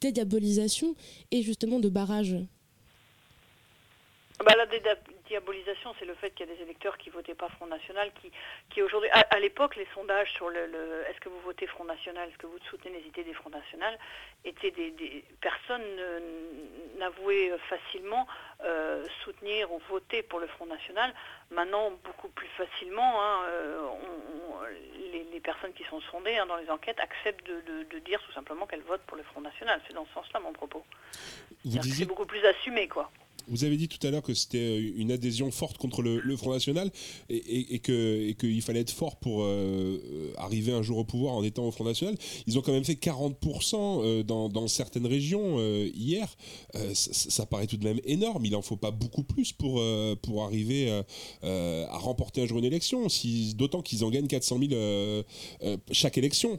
dédiabolisation 0.00 0.94
et 1.30 1.42
justement 1.42 1.80
de 1.80 1.88
barrage? 1.88 2.36
Bah, 4.42 4.54
La 4.56 4.66
dédiabolisation, 4.66 5.94
c'est 5.98 6.04
le 6.04 6.14
fait 6.14 6.30
qu'il 6.30 6.48
y 6.48 6.52
a 6.52 6.54
des 6.54 6.62
électeurs 6.62 6.98
qui 6.98 7.08
ne 7.08 7.14
votaient 7.14 7.34
pas 7.34 7.48
Front 7.48 7.66
National, 7.66 8.10
qui, 8.20 8.30
qui 8.70 8.82
aujourd'hui, 8.82 9.10
à, 9.10 9.38
l'époque, 9.40 9.76
les 9.76 9.86
sondages 9.94 10.32
sur 10.32 10.48
le, 10.48 11.04
est-ce 11.08 11.20
que 11.20 11.28
vous 11.28 11.40
votez 11.40 11.66
Front 11.66 11.84
National, 11.84 12.28
est-ce 12.28 12.38
que 12.38 12.46
vous 12.46 12.58
soutenez 12.70 12.98
les 12.98 13.06
idées 13.06 13.24
des 13.24 13.34
Front 13.34 13.50
National, 13.50 13.98
étaient 14.44 14.70
des, 14.70 15.24
personnes 15.40 15.82
n'avouaient 16.98 17.52
facilement 17.68 18.26
euh, 18.64 19.04
soutenir 19.24 19.72
ou 19.72 19.80
voter 19.88 20.22
pour 20.22 20.38
le 20.38 20.46
Front 20.46 20.66
National. 20.66 21.12
Maintenant, 21.50 21.90
beaucoup 22.04 22.28
plus 22.28 22.48
facilement, 22.56 23.20
hein, 23.20 23.40
euh, 23.48 23.88
les, 25.12 25.40
personnes 25.40 25.72
qui 25.72 25.82
sont 25.90 26.00
sondées 26.02 26.38
hein, 26.38 26.46
dans 26.46 26.56
les 26.56 26.70
enquêtes 26.70 27.00
acceptent 27.00 27.48
de, 27.48 27.98
dire 27.98 28.22
tout 28.24 28.32
simplement 28.32 28.64
qu'elles 28.66 28.82
votent 28.82 29.02
pour 29.02 29.16
le 29.16 29.24
Front 29.24 29.40
National. 29.40 29.80
C'est 29.86 29.94
dans 29.94 30.06
ce 30.06 30.12
sens-là 30.12 30.38
mon 30.38 30.52
propos. 30.52 30.84
C'est 31.64 32.04
beaucoup 32.04 32.26
plus 32.26 32.44
assumé, 32.44 32.86
quoi. 32.86 33.10
Vous 33.48 33.64
avez 33.64 33.76
dit 33.76 33.88
tout 33.88 34.04
à 34.06 34.10
l'heure 34.10 34.22
que 34.22 34.34
c'était 34.34 34.58
euh, 34.58 34.92
une 34.96 35.12
adhésion 35.12 35.50
forte 35.50 35.78
contre 35.78 36.02
le, 36.02 36.36
Front 36.36 36.52
National 36.52 36.90
et, 37.28 37.78
qu'il 37.80 38.62
fallait 38.62 38.80
être 38.80 38.90
fort 38.90 39.16
pour 39.16 39.42
euh, 39.42 40.32
arriver 40.38 40.72
un 40.72 40.82
jour 40.82 40.98
au 40.98 41.04
pouvoir 41.04 41.34
en 41.34 41.44
étant 41.44 41.66
au 41.66 41.70
Front 41.70 41.84
National. 41.84 42.16
Ils 42.46 42.58
ont 42.58 42.62
quand 42.62 42.72
même 42.72 42.84
fait 42.84 42.94
40% 42.94 43.74
euh, 43.74 44.22
dans, 44.22 44.68
certaines 44.68 45.06
régions 45.06 45.58
hier. 45.94 46.34
Ça, 46.94 47.46
paraît 47.46 47.66
tout 47.66 47.76
de 47.76 47.84
même 47.84 48.00
énorme. 48.04 48.44
Il 48.44 48.52
n'en 48.52 48.62
faut 48.62 48.76
pas 48.76 48.90
beaucoup 48.90 49.22
plus 49.22 49.52
pour, 49.52 49.82
pour 50.22 50.44
arriver 50.44 51.02
à 51.42 51.98
remporter 51.98 52.42
un 52.42 52.46
jour 52.46 52.58
une 52.58 52.64
élection, 52.64 53.06
d'autant 53.56 53.82
qu'ils 53.82 54.04
en 54.04 54.10
gagnent 54.10 54.28
400 54.28 54.58
000 54.70 55.24
chaque 55.90 56.16
élection 56.18 56.58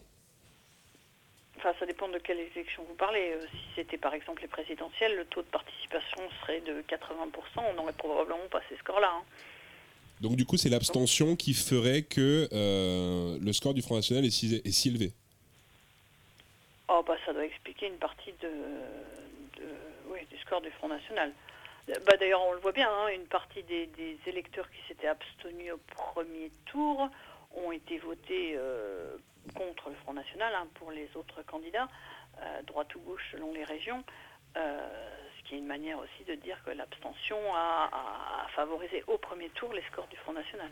ça 1.79 1.85
dépend 1.85 2.09
de 2.09 2.17
quelle 2.17 2.39
élection 2.39 2.83
vous 2.87 2.95
parlez. 2.95 3.31
Euh, 3.33 3.45
si 3.51 3.57
c'était 3.75 3.97
par 3.97 4.13
exemple 4.13 4.41
les 4.41 4.47
présidentielles, 4.47 5.15
le 5.15 5.25
taux 5.25 5.41
de 5.41 5.47
participation 5.47 6.21
serait 6.41 6.61
de 6.61 6.81
80%, 6.81 7.63
on 7.69 7.73
n'aurait 7.75 7.93
probablement 7.93 8.47
pas 8.51 8.61
ces 8.69 8.75
scores-là. 8.77 9.11
Hein. 9.15 9.23
Donc 10.21 10.35
du 10.35 10.45
coup, 10.45 10.57
c'est 10.57 10.69
l'abstention 10.69 11.35
qui 11.35 11.53
ferait 11.53 12.03
que 12.03 12.47
euh, 12.53 13.37
le 13.41 13.53
score 13.53 13.73
du 13.73 13.81
Front 13.81 13.95
National 13.95 14.25
est 14.25 14.31
si, 14.31 14.87
élevé 14.87 15.11
Oh, 16.89 17.03
bah 17.05 17.15
ça 17.25 17.33
doit 17.33 17.45
expliquer 17.45 17.87
une 17.87 17.97
partie 17.97 18.33
de, 18.41 18.49
oui, 20.07 20.19
du 20.29 20.37
score 20.39 20.61
du 20.61 20.69
Front 20.71 20.89
National. 20.89 21.31
Bah, 21.87 22.15
D'ailleurs, 22.19 22.41
on 22.47 22.53
le 22.53 22.59
voit 22.59 22.71
bien, 22.71 22.89
hein, 22.89 23.07
une 23.13 23.25
partie 23.25 23.63
des, 23.63 23.89
électeurs 24.25 24.69
qui 24.69 24.87
s'étaient 24.87 25.07
abstenus 25.07 25.73
au 25.73 25.79
premier 25.95 26.51
tour 26.65 27.09
ont 27.53 27.71
été 27.71 27.97
votés 27.99 28.55
euh, 28.55 29.17
contre 29.55 29.89
le 29.89 29.95
Front 29.95 30.13
National 30.13 30.53
hein, 30.55 30.67
pour 30.75 30.91
les 30.91 31.07
autres 31.15 31.43
candidats, 31.45 31.87
euh, 32.41 32.61
droite 32.63 32.93
ou 32.95 32.99
gauche 32.99 33.23
selon 33.31 33.53
les 33.53 33.63
régions, 33.63 34.03
euh, 34.57 34.89
ce 35.37 35.47
qui 35.47 35.55
est 35.55 35.57
une 35.57 35.67
manière 35.67 35.99
aussi 35.99 36.23
de 36.27 36.35
dire 36.35 36.57
que 36.65 36.71
l'abstention 36.71 37.37
a, 37.53 38.47
favorisé 38.55 39.03
au 39.07 39.17
premier 39.17 39.49
tour 39.49 39.73
les 39.73 39.81
scores 39.91 40.07
du 40.07 40.17
Front 40.17 40.33
National. 40.33 40.69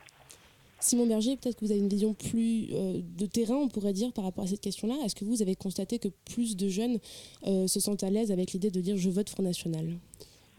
Simon 0.80 1.08
Berger, 1.08 1.36
peut-être 1.36 1.60
que 1.60 1.66
vous 1.66 1.72
avez 1.72 1.80
une 1.80 1.90
vision 1.90 2.14
plus 2.14 2.68
de 2.70 3.26
terrain, 3.26 3.56
on 3.56 3.68
pourrait 3.68 3.94
dire, 3.94 4.12
par 4.14 4.24
rapport 4.24 4.44
à 4.44 4.48
cette 4.48 4.62
question-là. 4.62 4.96
Est-ce 5.04 5.16
que 5.16 5.26
vous 5.26 5.42
avez 5.42 5.56
constaté 5.56 6.00
que 6.00 6.08
plus 6.32 6.56
de 6.56 6.70
jeunes 6.70 7.00
se 7.44 7.80
sentent 7.80 8.04
à 8.04 8.10
l'aise 8.10 8.32
avec 8.32 8.52
l'idée 8.52 8.70
de 8.72 8.82
dire 8.82 8.98
je 8.98 9.10
vote 9.10 9.30
Front 9.30 9.44
National 9.44 9.98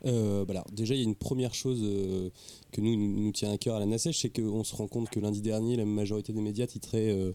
bah 0.04 0.64
déjà, 0.72 0.94
il 0.94 0.98
y 0.98 1.00
a 1.00 1.04
une 1.04 1.14
première 1.14 1.54
chose 1.54 1.80
que 2.72 2.80
nous, 2.80 2.96
nous, 2.96 3.32
tient 3.32 3.52
à 3.52 3.58
cœur 3.58 3.76
à 3.76 3.80
la 3.80 3.86
NACEJ, 3.86 4.18
c'est 4.18 4.30
qu'on 4.30 4.64
se 4.64 4.74
rend 4.74 4.88
compte 4.88 5.10
que 5.10 5.20
lundi 5.20 5.42
dernier, 5.42 5.76
la 5.76 5.84
majorité 5.84 6.32
des 6.32 6.40
médias 6.40 6.66
titraient 6.66 7.34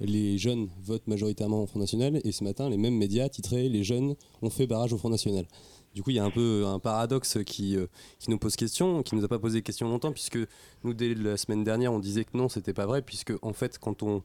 les 0.00 0.38
jeunes 0.38 0.68
votent 0.82 1.06
majoritairement 1.06 1.62
au 1.62 1.66
Front 1.66 1.78
National, 1.78 2.20
et 2.24 2.32
ce 2.32 2.44
matin, 2.44 2.68
les 2.68 2.76
mêmes 2.76 2.96
médias 2.96 3.28
titraient 3.28 3.68
Les 3.68 3.84
jeunes 3.84 4.16
ont 4.42 4.50
fait 4.50 4.66
barrage 4.66 4.92
au 4.92 4.98
Front 4.98 5.10
National. 5.10 5.46
Du 5.94 6.02
coup, 6.02 6.10
il 6.10 6.16
y 6.16 6.18
a 6.18 6.24
un 6.24 6.30
peu 6.30 6.64
un 6.66 6.80
paradoxe 6.80 7.38
qui, 7.46 7.76
euh, 7.76 7.86
qui 8.18 8.30
nous 8.30 8.38
pose 8.38 8.56
question, 8.56 9.04
qui 9.04 9.14
nous 9.14 9.24
a 9.24 9.28
pas 9.28 9.38
posé 9.38 9.62
question 9.62 9.88
longtemps, 9.88 10.10
puisque 10.10 10.38
nous, 10.82 10.92
dès 10.92 11.14
la 11.14 11.36
semaine 11.36 11.62
dernière, 11.62 11.92
on 11.92 12.00
disait 12.00 12.24
que 12.24 12.36
non, 12.36 12.48
c'était 12.48 12.72
pas 12.72 12.86
vrai, 12.86 13.02
puisque 13.02 13.32
en 13.42 13.52
fait, 13.52 13.78
quand 13.78 14.02
on, 14.02 14.22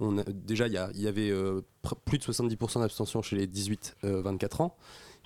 on 0.00 0.24
déjà, 0.32 0.66
il 0.66 0.72
y, 0.72 1.06
avait 1.06 1.30
euh, 1.30 1.60
plus 2.06 2.16
de 2.16 2.24
70% 2.24 2.80
d'abstention 2.80 3.20
chez 3.20 3.36
les 3.36 3.46
18-24 3.46 4.62
ans, 4.62 4.76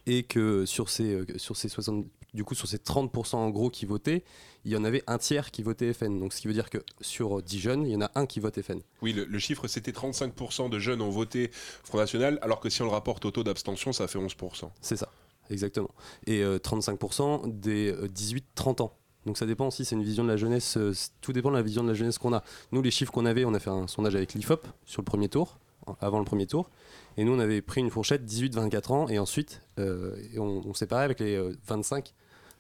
et 0.06 0.22
que 0.22 0.66
sur 0.66 0.88
ces, 0.88 1.14
euh, 1.14 1.26
sur 1.36 1.56
ces 1.56 1.68
60, 1.68 2.06
du 2.34 2.44
coup 2.44 2.54
sur 2.54 2.68
ces 2.68 2.78
30% 2.78 3.36
en 3.36 3.50
gros 3.50 3.70
qui 3.70 3.86
votaient, 3.86 4.24
il 4.64 4.72
y 4.72 4.76
en 4.76 4.84
avait 4.84 5.02
un 5.06 5.18
tiers 5.18 5.50
qui 5.50 5.62
votait 5.62 5.92
FN. 5.92 6.18
Donc 6.18 6.32
ce 6.32 6.40
qui 6.40 6.48
veut 6.48 6.54
dire 6.54 6.70
que 6.70 6.78
sur 7.00 7.42
10 7.42 7.58
jeunes, 7.58 7.86
il 7.86 7.92
y 7.92 7.96
en 7.96 8.02
a 8.02 8.10
un 8.14 8.26
qui 8.26 8.40
vote 8.40 8.60
FN. 8.60 8.80
Oui, 9.02 9.12
le, 9.12 9.24
le 9.24 9.38
chiffre 9.38 9.66
c'était 9.68 9.92
35% 9.92 10.70
de 10.70 10.78
jeunes 10.78 11.02
ont 11.02 11.10
voté 11.10 11.50
Front 11.84 11.98
National, 11.98 12.38
alors 12.42 12.60
que 12.60 12.70
si 12.70 12.82
on 12.82 12.86
le 12.86 12.90
rapporte 12.90 13.24
au 13.24 13.30
taux 13.30 13.44
d'abstention, 13.44 13.92
ça 13.92 14.08
fait 14.08 14.18
11%. 14.18 14.70
C'est 14.80 14.96
ça, 14.96 15.08
exactement. 15.50 15.90
Et 16.26 16.42
euh, 16.42 16.58
35% 16.58 17.58
des 17.60 17.92
euh, 17.92 18.08
18-30 18.08 18.82
ans. 18.82 18.96
Donc 19.26 19.38
ça 19.38 19.46
dépend 19.46 19.68
aussi, 19.68 19.84
c'est 19.84 19.94
une 19.94 20.02
vision 20.02 20.22
de 20.22 20.28
la 20.28 20.36
jeunesse, 20.36 20.76
euh, 20.76 20.92
tout 21.20 21.32
dépend 21.32 21.50
de 21.50 21.56
la 21.56 21.62
vision 21.62 21.82
de 21.82 21.88
la 21.88 21.94
jeunesse 21.94 22.18
qu'on 22.18 22.34
a. 22.34 22.42
Nous, 22.72 22.82
les 22.82 22.90
chiffres 22.90 23.12
qu'on 23.12 23.24
avait, 23.26 23.44
on 23.44 23.54
a 23.54 23.58
fait 23.58 23.70
un 23.70 23.86
sondage 23.86 24.14
avec 24.14 24.34
l'IFOP 24.34 24.66
sur 24.84 25.00
le 25.00 25.04
premier 25.04 25.28
tour, 25.28 25.58
avant 26.00 26.18
le 26.18 26.24
premier 26.24 26.46
tour, 26.46 26.70
et 27.16 27.24
nous, 27.24 27.32
on 27.32 27.38
avait 27.38 27.62
pris 27.62 27.80
une 27.80 27.90
fourchette 27.90 28.24
18-24 28.24 28.92
ans, 28.92 29.08
et 29.08 29.18
ensuite, 29.18 29.62
euh, 29.78 30.16
on, 30.36 30.62
on 30.66 30.74
séparait 30.74 31.04
avec 31.04 31.20
les 31.20 31.36
euh, 31.36 31.56
25, 31.66 32.14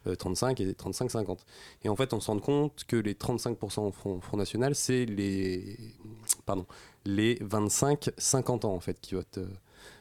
euh, 0.06 0.14
35 0.14 0.60
et 0.60 0.72
35-50. 0.72 1.38
Et 1.82 1.88
en 1.88 1.96
fait, 1.96 2.12
on 2.12 2.20
se 2.20 2.30
rend 2.30 2.38
compte 2.38 2.84
que 2.86 2.96
les 2.96 3.14
35% 3.14 3.80
au 3.80 4.20
Front, 4.20 4.36
National, 4.36 4.74
c'est 4.74 5.06
les, 5.06 5.76
pardon, 6.46 6.66
les 7.04 7.36
25-50 7.36 8.66
ans, 8.66 8.74
en 8.74 8.80
fait, 8.80 9.00
qui 9.00 9.14
votent... 9.14 9.38
euh, 9.38 9.48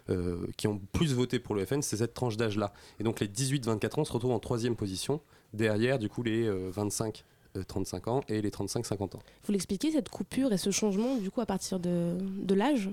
euh, 0.09 0.47
qui 0.57 0.67
ont 0.67 0.81
plus 0.91 1.13
voté 1.13 1.39
pour 1.39 1.55
le 1.55 1.65
FN, 1.65 1.81
c'est 1.81 1.95
cette 1.95 2.13
tranche 2.13 2.35
d'âge-là. 2.35 2.73
Et 2.99 3.03
donc 3.03 3.21
les 3.21 3.27
18-24 3.27 4.01
ans 4.01 4.03
se 4.03 4.11
retrouvent 4.11 4.33
en 4.33 4.39
troisième 4.39 4.75
position, 4.75 5.21
derrière 5.53 5.97
du 5.97 6.09
coup 6.09 6.23
les 6.23 6.49
25-35 7.55 8.09
ans 8.09 8.21
et 8.27 8.41
les 8.41 8.49
35-50 8.49 9.15
ans. 9.15 9.19
Vous 9.45 9.51
l'expliquez, 9.51 9.91
cette 9.91 10.09
coupure 10.09 10.51
et 10.53 10.57
ce 10.57 10.71
changement, 10.71 11.17
du 11.17 11.29
coup, 11.31 11.41
à 11.41 11.45
partir 11.45 11.79
de, 11.79 12.17
de 12.19 12.53
l'âge? 12.55 12.89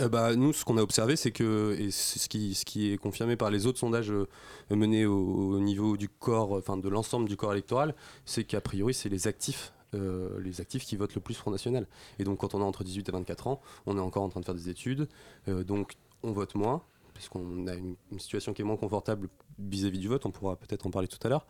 Euh, 0.00 0.08
bah, 0.08 0.34
nous, 0.36 0.52
ce 0.52 0.64
qu'on 0.64 0.76
a 0.78 0.82
observé, 0.82 1.16
c'est 1.16 1.30
que, 1.30 1.76
et 1.78 1.90
ce 1.90 2.28
qui, 2.28 2.54
ce 2.54 2.64
qui 2.64 2.92
est 2.92 2.96
confirmé 2.98 3.36
par 3.36 3.50
les 3.50 3.66
autres 3.66 3.78
sondages 3.78 4.10
euh, 4.10 4.26
menés 4.70 5.06
au, 5.06 5.54
au 5.54 5.60
niveau 5.60 5.96
du 5.96 6.08
corps, 6.08 6.52
enfin 6.52 6.76
de 6.76 6.88
l'ensemble 6.88 7.28
du 7.28 7.36
corps 7.36 7.52
électoral, 7.52 7.94
c'est 8.24 8.44
qu'a 8.44 8.60
priori, 8.60 8.94
c'est 8.94 9.08
les 9.08 9.26
actifs. 9.26 9.72
euh, 9.94 10.38
les 10.40 10.60
actifs 10.60 10.84
qui 10.84 10.96
votent 10.96 11.14
le 11.16 11.20
plus 11.20 11.34
Front 11.34 11.50
National. 11.50 11.86
Et 12.18 12.24
donc, 12.24 12.38
quand 12.38 12.54
on 12.54 12.60
est 12.60 12.64
entre 12.64 12.84
18 12.84 13.08
et 13.08 13.12
24 13.12 13.46
ans, 13.48 13.60
on 13.86 13.96
est 13.96 14.00
encore 14.00 14.22
en 14.22 14.28
train 14.28 14.40
de 14.40 14.44
faire 14.44 14.54
des 14.54 14.68
études, 14.68 15.08
euh, 15.48 15.64
donc 15.64 15.94
on 16.22 16.30
vote 16.32 16.54
moins, 16.54 16.82
parce 17.12 17.28
qu'on 17.28 17.66
a 17.66 17.74
une, 17.74 17.96
une 18.12 18.18
situation 18.20 18.52
qui 18.52 18.62
est 18.62 18.64
moins 18.64 18.76
confortable 18.76 19.28
vis-à-vis 19.58 19.98
du 19.98 20.08
vote, 20.08 20.24
on 20.26 20.30
pourra 20.30 20.54
peut-être 20.56 20.86
en 20.86 20.90
parler 20.90 21.08
tout 21.08 21.18
à 21.24 21.28
l'heure. 21.28 21.44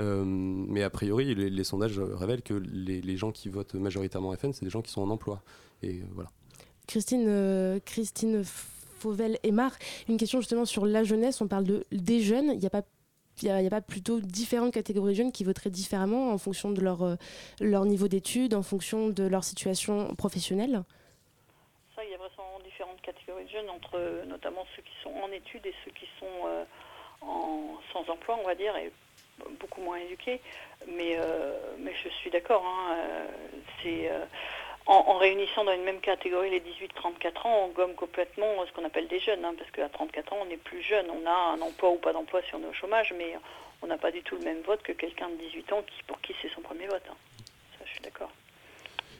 Euh, 0.00 0.24
mais 0.24 0.82
a 0.82 0.90
priori, 0.90 1.34
les, 1.34 1.50
les 1.50 1.64
sondages 1.64 2.00
révèlent 2.00 2.42
que 2.42 2.54
les, 2.54 3.00
les 3.00 3.16
gens 3.16 3.32
qui 3.32 3.48
votent 3.48 3.74
majoritairement 3.74 4.34
FN, 4.36 4.52
c'est 4.52 4.64
des 4.64 4.70
gens 4.70 4.82
qui 4.82 4.90
sont 4.90 5.02
en 5.02 5.10
emploi. 5.10 5.42
Et 5.82 6.00
euh, 6.00 6.04
voilà. 6.12 6.30
Christine, 6.86 7.26
euh, 7.28 7.78
Christine 7.84 8.42
Fauvel-Aymar, 8.44 9.72
une 10.08 10.16
question 10.16 10.40
justement 10.40 10.64
sur 10.64 10.84
la 10.84 11.04
jeunesse. 11.04 11.40
On 11.40 11.48
parle 11.48 11.64
de, 11.64 11.84
des 11.92 12.20
jeunes. 12.20 12.50
Il 12.52 12.58
n'y 12.58 12.66
a 12.66 12.70
pas. 12.70 12.82
Il 13.42 13.46
n'y 13.46 13.50
a, 13.50 13.60
il 13.60 13.64
y 13.64 13.66
a 13.66 13.70
pas 13.70 13.80
plutôt 13.80 14.20
différentes 14.20 14.72
catégories 14.72 15.12
de 15.12 15.16
jeunes 15.16 15.32
qui 15.32 15.42
voteraient 15.42 15.68
différemment 15.68 16.30
en 16.30 16.38
fonction 16.38 16.70
de 16.70 16.80
leur, 16.80 17.02
euh, 17.02 17.16
leur 17.60 17.84
niveau 17.84 18.06
d'études, 18.06 18.54
en 18.54 18.62
fonction 18.62 19.08
de 19.08 19.24
leur 19.24 19.42
situation 19.42 20.14
professionnelle? 20.14 20.84
Ça, 21.96 22.04
il 22.04 22.12
y 22.12 22.14
a 22.14 22.18
vraiment 22.18 22.60
différentes 22.64 23.00
catégories 23.00 23.46
de 23.46 23.50
jeunes, 23.50 23.68
entre 23.70 24.24
notamment 24.28 24.64
ceux 24.76 24.82
qui 24.82 24.94
sont 25.02 25.10
en 25.10 25.32
études 25.32 25.66
et 25.66 25.74
ceux 25.84 25.90
qui 25.90 26.06
sont 26.20 26.46
euh, 26.46 26.64
en, 27.22 27.74
sans 27.92 28.08
emploi, 28.08 28.38
on 28.40 28.46
va 28.46 28.54
dire, 28.54 28.76
et 28.76 28.92
beaucoup 29.60 29.80
moins 29.80 29.98
éduqués. 29.98 30.40
Mais, 30.88 31.16
euh, 31.18 31.52
mais 31.78 31.92
je 32.02 32.08
suis 32.08 32.30
d'accord. 32.30 32.64
hein, 32.66 32.96
euh, 32.96 33.26
c'est 33.82 34.10
euh, 34.10 34.24
en, 34.86 35.16
réunissant 35.18 35.64
dans 35.64 35.72
une 35.72 35.84
même 35.84 36.00
catégorie 36.00 36.50
les 36.50 36.60
18-34 36.60 37.46
ans, 37.46 37.64
on 37.64 37.68
gomme 37.68 37.94
complètement 37.94 38.66
ce 38.66 38.72
qu'on 38.72 38.84
appelle 38.84 39.08
des 39.08 39.20
jeunes, 39.20 39.44
hein, 39.44 39.54
parce 39.56 39.70
qu'à 39.70 39.88
34 39.88 40.32
ans, 40.32 40.38
on 40.46 40.50
est 40.50 40.58
plus 40.58 40.82
jeune. 40.82 41.06
On 41.10 41.26
a 41.26 41.54
un 41.54 41.60
emploi 41.60 41.90
ou 41.90 41.96
pas 41.96 42.12
d'emploi 42.12 42.42
si 42.42 42.54
on 42.54 42.62
est 42.62 42.68
au 42.68 42.72
chômage, 42.74 43.14
mais 43.16 43.36
on 43.82 43.86
n'a 43.86 43.98
pas 43.98 44.10
du 44.10 44.22
tout 44.22 44.36
le 44.36 44.42
même 44.44 44.60
vote 44.62 44.82
que 44.82 44.92
quelqu'un 44.92 45.28
de 45.30 45.36
18 45.36 45.72
ans 45.72 45.82
qui, 45.82 46.02
pour 46.04 46.20
qui 46.20 46.34
c'est 46.40 46.50
son 46.50 46.60
premier 46.60 46.86
vote. 46.86 47.02
hein. 47.10 47.16
Ça, 47.78 47.84
je 47.86 47.90
suis 47.92 48.00
d'accord. 48.00 48.30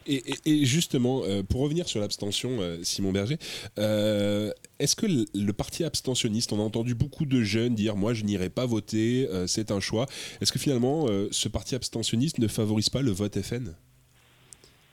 Et, 0.07 0.17
et- 0.17 0.35
et 0.63 0.65
justement, 0.67 1.23
euh, 1.25 1.43
pour 1.43 1.61
revenir 1.63 1.89
sur 1.89 2.01
l'abstention, 2.01 2.61
euh, 2.61 2.79
Simon 2.83 3.13
Berger, 3.13 3.39
euh, 3.79 4.53
est-ce 4.79 4.97
que 4.97 5.07
le, 5.07 5.25
le 5.35 5.53
parti 5.53 5.85
abstentionniste, 5.85 6.53
on 6.53 6.59
a 6.61 6.63
entendu 6.63 6.95
beaucoup 6.95 7.25
de 7.27 7.43
jeunes 7.43 7.75
dire 7.75 7.97
moi 7.97 8.13
je 8.15 8.25
n'irai 8.25 8.51
pas 8.51 8.67
voter, 8.67 9.29
c'est 9.47 9.71
un 9.71 9.81
choix. 9.81 10.07
Est-ce 10.41 10.53
que 10.53 10.59
finalement 10.59 11.07
ce 11.31 11.49
parti 11.49 11.75
abstentionniste 11.75 12.39
ne 12.39 12.49
favorise 12.49 12.89
pas 12.91 13.03
le 13.03 13.11
vote 13.13 13.41
FN 13.41 13.75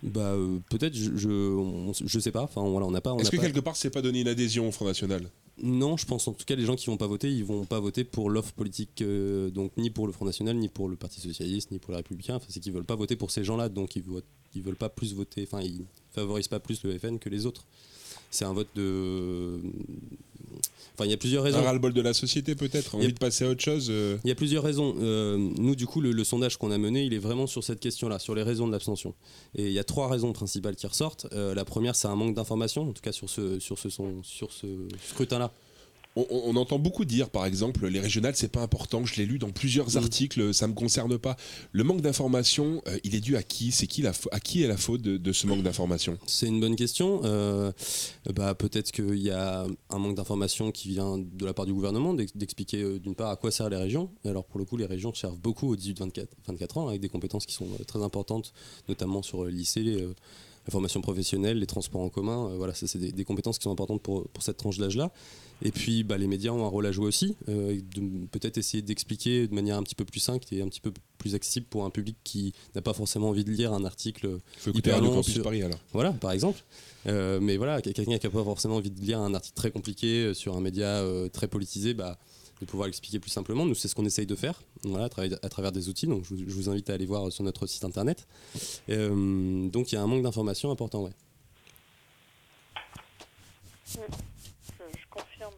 Bah 0.04 0.36
peut-être, 0.70 0.96
je, 0.96 1.16
je, 1.16 1.30
on- 1.30 1.94
je 1.94 2.20
sais 2.20 2.32
pas. 2.32 2.42
Enfin 2.44 2.64
voilà, 2.68 2.86
on 2.88 2.92
n'a 2.92 3.02
pas. 3.02 3.16
Est-ce 3.20 3.30
que 3.32 3.38
pas- 3.38 3.44
quelque 3.44 3.60
part 3.60 3.76
c'est 3.76 3.90
pas 3.92 4.02
donner 4.02 4.22
une 4.22 4.28
adhésion 4.28 4.68
au 4.68 4.72
Front 4.72 4.86
National? 4.86 5.30
Non, 5.62 5.96
je 5.98 6.06
pense 6.08 6.28
en 6.28 6.34
tout 6.34 6.46
cas 6.46 6.56
les 6.56 6.66
gens 6.66 6.76
qui 6.76 6.88
vont 6.88 6.98
pas 6.98 7.06
voter, 7.08 7.30
ils 7.30 7.44
vont 7.46 7.66
pas 7.66 7.80
voter 7.80 8.04
pour 8.04 8.30
l'offre 8.32 8.54
politique, 8.54 9.02
euh, 9.02 9.52
donc 9.52 9.72
ni 9.78 9.90
pour 9.92 10.08
le 10.08 10.14
Front 10.14 10.26
National, 10.26 10.56
ni 10.56 10.70
pour 10.70 10.90
le 10.90 10.96
Parti 10.96 11.22
socialiste, 11.22 11.70
ni 11.72 11.78
pour 11.80 11.92
les 11.92 11.98
Républicains. 11.98 12.36
Enfin, 12.36 12.48
c'est 12.50 12.60
qu'ils 12.60 12.72
veulent 12.74 12.86
pas 12.86 12.96
voter 12.96 13.16
pour 13.16 13.30
ces 13.30 13.44
gens-là, 13.44 13.70
donc 13.70 13.96
ils 13.96 14.02
votent, 14.02 14.26
ils 14.56 14.62
veulent 14.62 14.76
pas 14.76 14.90
plus 14.90 15.14
voter. 15.14 15.44
Enfin, 15.52 15.62
ils 15.62 15.82
favorisent 16.14 16.48
pas 16.48 16.60
plus 16.60 16.84
le 16.84 16.98
FN 16.98 17.20
que 17.20 17.30
les 17.30 17.46
autres. 17.46 17.66
C'est 18.30 18.46
un 18.46 18.54
vote 18.54 18.68
de. 18.76 19.60
Enfin, 20.94 21.06
il 21.06 21.12
y 21.12 21.14
a 21.14 21.18
plusieurs 21.18 21.44
raisons. 21.44 21.60
Un 21.60 21.64
ras-le-bol 21.64 21.94
de 21.94 22.02
la 22.02 22.14
société 22.14 22.56
peut-être, 22.56 22.92
Il 22.96 22.98
y 22.98 23.02
a- 23.02 23.06
envie 23.06 23.14
de 23.14 23.20
passer 23.20 23.46
à 23.46 23.50
autre 23.50 23.62
chose 23.64 23.88
euh, 23.90 24.18
Il 24.24 24.28
y 24.28 24.32
a 24.32 24.36
plusieurs 24.36 24.64
raisons. 24.64 24.96
Euh, 25.00 25.38
nous, 25.38 25.76
du 25.76 25.86
coup, 25.88 26.02
le, 26.02 26.12
le 26.12 26.24
sondage 26.24 26.58
qu'on 26.58 26.72
a 26.72 26.78
mené, 26.78 27.04
il 27.06 27.14
est 27.14 27.18
vraiment 27.20 27.48
sur 27.48 27.64
cette 27.64 27.80
question-là, 27.80 28.20
sur 28.20 28.36
les 28.36 28.44
raisons 28.44 28.68
de 28.68 28.72
l'abstention. 28.72 29.14
Et 29.56 29.68
il 29.68 29.72
y 29.74 29.80
a 29.80 29.84
trois 29.84 30.10
raisons 30.10 30.34
principales 30.34 30.76
qui 30.76 30.88
ressortent. 30.88 31.28
Euh, 31.34 31.54
la 31.56 31.66
première, 31.66 31.96
c'est 31.96 32.08
un 32.08 32.16
manque 32.16 32.36
d'information, 32.36 32.90
en 32.90 32.94
tout 32.94 33.02
cas 33.02 33.12
sur 33.14 33.30
ce, 33.30 33.60
sur 33.60 33.80
ce, 33.80 33.90
son- 33.90 34.22
sur 34.24 34.52
ce 34.52 34.68
scrutin-là. 35.10 35.52
On, 36.18 36.58
entend 36.58 36.78
beaucoup 36.78 37.06
dire, 37.06 37.30
par 37.30 37.46
exemple, 37.46 37.88
les 37.88 38.02
régionales, 38.02 38.36
c'est 38.36 38.52
pas 38.52 38.62
important. 38.62 39.06
Je 39.06 39.16
l'ai 39.16 39.26
lu 39.26 39.40
dans 39.40 39.52
plusieurs 39.52 39.96
articles, 39.96 40.54
ça 40.54 40.68
me 40.68 40.74
concerne 40.74 41.18
pas. 41.18 41.38
Le 41.72 41.86
manque 41.86 42.02
d'information, 42.02 42.82
euh, 42.88 42.98
il 43.06 43.16
est 43.16 43.22
dû 43.22 43.38
à 43.38 43.44
qui? 43.44 43.72
C'est 43.72 43.88
qui 43.88 44.02
la 44.02 44.12
à 44.32 44.42
qui 44.42 44.62
est 44.62 44.68
la 44.68 44.76
faute 44.76 45.02
de, 45.02 45.16
de 45.16 45.32
ce 45.32 45.48
manque 45.48 45.64
d'information? 45.64 46.18
C'est 46.28 46.48
une 46.48 46.60
bonne 46.60 46.76
question. 46.76 47.22
Euh, 47.24 47.72
bah, 48.34 48.56
Peut-être 48.56 48.92
qu'il 48.92 49.22
y 49.22 49.32
a 49.32 49.66
un 49.90 49.98
manque 50.00 50.16
d'information 50.16 50.72
qui 50.72 50.90
vient 50.90 51.18
de 51.18 51.46
la 51.46 51.54
part 51.54 51.66
du 51.66 51.74
gouvernement, 51.74 52.14
d'ex- 52.14 52.36
d'expliquer 52.36 52.82
euh, 52.82 53.00
d'une 53.00 53.16
part 53.16 53.30
à 53.30 53.38
quoi 53.38 53.50
servent 53.50 53.70
les 53.70 53.78
régions. 53.78 54.12
Alors 54.26 54.44
pour 54.44 54.60
le 54.60 54.66
coup, 54.66 54.76
les 54.76 54.86
régions 54.86 55.14
servent 55.14 55.40
beaucoup 55.40 55.70
aux 55.70 55.78
18-24 55.78 56.28
24 56.46 56.78
ans, 56.78 56.88
avec 56.90 57.00
des 57.00 57.10
compétences 57.10 57.46
qui 57.46 57.54
sont 57.54 57.68
très 57.88 58.04
importantes, 58.04 58.52
notamment 58.90 59.22
sur 59.22 59.46
le 59.46 59.50
lycée, 59.50 60.06
la 60.66 60.72
formation 60.72 61.02
professionnelle, 61.02 61.58
les 61.60 61.68
transports 61.68 62.02
en 62.02 62.10
commun. 62.10 62.50
euh, 62.50 62.58
voilà, 62.58 62.74
ça 62.74 62.88
c'est 62.88 63.00
des, 63.00 63.12
des 63.12 63.26
compétences 63.26 63.58
qui 63.58 63.64
sont 63.64 63.72
importantes 63.72 64.02
pour, 64.02 64.28
pour 64.30 64.44
cette 64.44 64.58
tranche 64.58 64.78
d'âge-là. 64.78 65.12
Et 65.64 65.72
puis 65.72 66.04
bah, 66.04 66.18
les 66.18 66.28
médias 66.28 66.52
ont 66.52 66.66
un 66.66 66.70
rôle 66.70 66.86
à 66.88 66.92
jouer 66.92 67.06
aussi, 67.06 67.36
euh, 67.50 67.80
peut-être 68.32 68.58
essayer 68.58 68.82
d'expliquer 68.82 69.48
de 69.48 69.54
manière 69.54 69.78
un 69.78 69.84
petit 69.84 69.96
peu 69.96 70.06
plus 70.06 70.20
simple 70.20 70.46
et 70.52 70.62
un 70.62 70.68
petit 70.68 70.82
peu 70.82 70.92
plus 71.18 71.36
accessible 71.36 71.68
pour 71.70 71.86
un 71.86 71.92
public 71.92 72.18
qui 72.24 72.54
n'a 72.74 72.82
pas 72.82 72.94
forcément 72.94 73.30
envie 73.30 73.44
de 73.44 73.52
lire 73.52 73.72
un 73.74 73.86
article 73.86 74.40
faut 74.58 74.72
écouter 74.72 74.92
Radio 74.92 75.12
Campus 75.12 75.38
Paris, 75.40 75.62
alors. 75.62 75.80
Voilà, 75.94 76.14
par 76.14 76.32
exemple. 76.32 76.64
Euh, 77.08 77.40
mais 77.40 77.58
voilà, 77.58 77.82
quelqu'un 77.82 78.04
qui 78.04 78.10
n'a 78.10 78.20
pas 78.20 78.44
forcément 78.44 78.78
envie 78.78 78.90
de 78.90 79.00
lire 79.00 79.20
un 79.20 79.34
article 79.36 79.56
très 79.56 79.72
compliqué 79.72 80.26
euh, 80.26 80.34
sur 80.34 80.56
un 80.56 80.62
média 80.62 81.04
très 81.32 81.48
politisé, 81.48 81.94
bah, 81.94 82.18
de 82.62 82.66
pouvoir 82.66 82.88
l'expliquer 82.88 83.20
plus 83.20 83.32
simplement. 83.32 83.66
Nous, 83.66 83.76
c'est 83.76 83.88
ce 83.88 83.96
qu'on 83.96 84.06
essaye 84.06 84.28
de 84.28 84.36
faire, 84.36 84.62
voilà, 84.84 85.06
à, 85.06 85.10
travers, 85.10 85.38
à 85.42 85.50
travers 85.50 85.72
des 85.72 85.90
outils. 85.90 86.08
Donc, 86.08 86.24
je 86.24 86.54
vous, 86.54 86.70
invite 86.70 86.90
à 86.90 86.94
aller 86.94 87.08
voir 87.08 87.32
sur 87.32 87.44
notre 87.44 87.66
site 87.66 87.84
internet. 87.84 88.28
Euh, 88.90 89.68
donc, 89.70 89.92
il 89.92 89.96
y 89.96 89.98
a 89.98 90.02
un 90.02 90.08
manque 90.08 90.24
d'informations 90.24 90.72
important, 90.72 91.04
ouais. 91.04 91.12
Je, 93.88 93.98
confirme. 95.10 95.54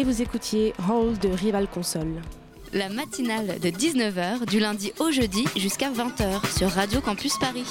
Et 0.00 0.04
vous 0.04 0.22
écoutiez 0.22 0.72
Hall 0.88 1.18
de 1.18 1.28
Rival 1.28 1.68
Console. 1.68 2.22
La 2.72 2.88
matinale 2.88 3.58
de 3.60 3.68
19h 3.68 4.46
du 4.46 4.58
lundi 4.58 4.94
au 4.98 5.10
jeudi 5.10 5.44
jusqu'à 5.56 5.90
20h 5.90 6.56
sur 6.56 6.70
Radio 6.70 7.02
Campus 7.02 7.36
Paris. 7.38 7.66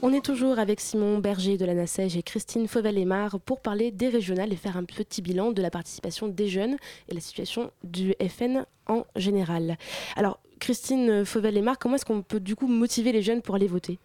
On 0.00 0.14
est 0.14 0.24
toujours 0.24 0.58
avec 0.58 0.80
Simon 0.80 1.18
Berger 1.18 1.58
de 1.58 1.66
la 1.66 1.74
NACEJ 1.74 2.16
et 2.16 2.22
Christine 2.22 2.66
Fauvel-Aymar 2.66 3.38
pour 3.38 3.60
parler 3.60 3.90
des 3.90 4.08
régionales 4.08 4.50
et 4.50 4.56
faire 4.56 4.78
un 4.78 4.84
petit 4.84 5.20
bilan 5.20 5.52
de 5.52 5.60
la 5.60 5.70
participation 5.70 6.26
des 6.26 6.48
jeunes 6.48 6.78
et 7.10 7.14
la 7.14 7.20
situation 7.20 7.70
du 7.84 8.14
FN 8.26 8.64
en 8.86 9.04
général. 9.14 9.76
Alors, 10.16 10.40
Christine 10.58 11.26
Fauvel-Aymar, 11.26 11.78
comment 11.78 11.96
est-ce 11.96 12.06
qu'on 12.06 12.22
peut 12.22 12.40
du 12.40 12.56
coup 12.56 12.66
motiver 12.66 13.12
les 13.12 13.20
jeunes 13.20 13.42
pour 13.42 13.56
aller 13.56 13.68
voter? 13.68 13.98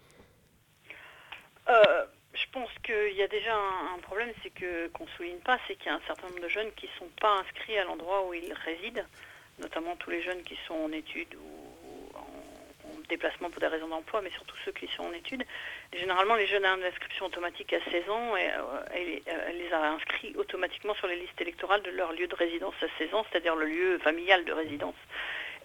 Euh, 1.69 2.03
pense 2.53 2.71
qu'il 2.83 3.15
y 3.15 3.21
a 3.21 3.27
déjà 3.27 3.55
un, 3.55 3.99
problème, 3.99 4.31
c'est 4.41 4.51
que 4.51 4.87
qu'on 4.89 5.07
souligne 5.17 5.39
pas, 5.39 5.59
c'est 5.67 5.75
qu'il 5.75 5.87
y 5.87 5.89
a 5.89 5.95
un 5.95 6.01
certain 6.07 6.27
nombre 6.27 6.41
de 6.41 6.47
jeunes 6.47 6.71
qui 6.77 6.85
ne 6.85 6.91
sont 6.99 7.11
pas 7.19 7.39
inscrits 7.39 7.77
à 7.77 7.83
l'endroit 7.83 8.25
où 8.27 8.33
ils 8.33 8.53
résident, 8.53 9.03
notamment 9.59 9.95
tous 9.97 10.11
les 10.11 10.21
jeunes 10.21 10.43
qui 10.43 10.57
sont 10.67 10.75
en 10.75 10.91
études 10.91 11.35
ou 11.35 11.73
déplacement 13.09 13.49
pour 13.49 13.59
des 13.59 13.67
raisons 13.67 13.87
d'emploi, 13.87 14.21
mais 14.21 14.29
surtout 14.31 14.55
ceux 14.65 14.71
qui 14.71 14.87
sont 14.87 15.03
en 15.03 15.13
études. 15.13 15.43
généralement, 15.93 16.35
les 16.35 16.47
jeunes 16.47 16.65
ont 16.65 16.77
l'inscription 16.77 17.25
automatique 17.27 17.73
à 17.73 17.79
16 17.91 18.09
ans 18.09 18.37
et 18.37 18.49
elle, 18.93 19.21
euh, 19.27 19.51
les 19.51 19.71
a 19.73 19.91
inscrits 19.91 20.35
automatiquement 20.35 20.95
sur 20.95 21.07
les 21.07 21.17
listes 21.17 21.39
électorales 21.39 21.81
de 21.83 21.91
leur 21.91 22.13
lieu 22.13 22.27
de 22.27 22.35
résidence 22.35 22.75
à 22.81 22.87
16 22.97 23.13
ans, 23.13 23.25
c'est-à-dire 23.29 23.55
le 23.55 23.65
lieu 23.65 23.99
familial 23.99 24.45
de 24.45 24.53
résidence. 24.53 24.95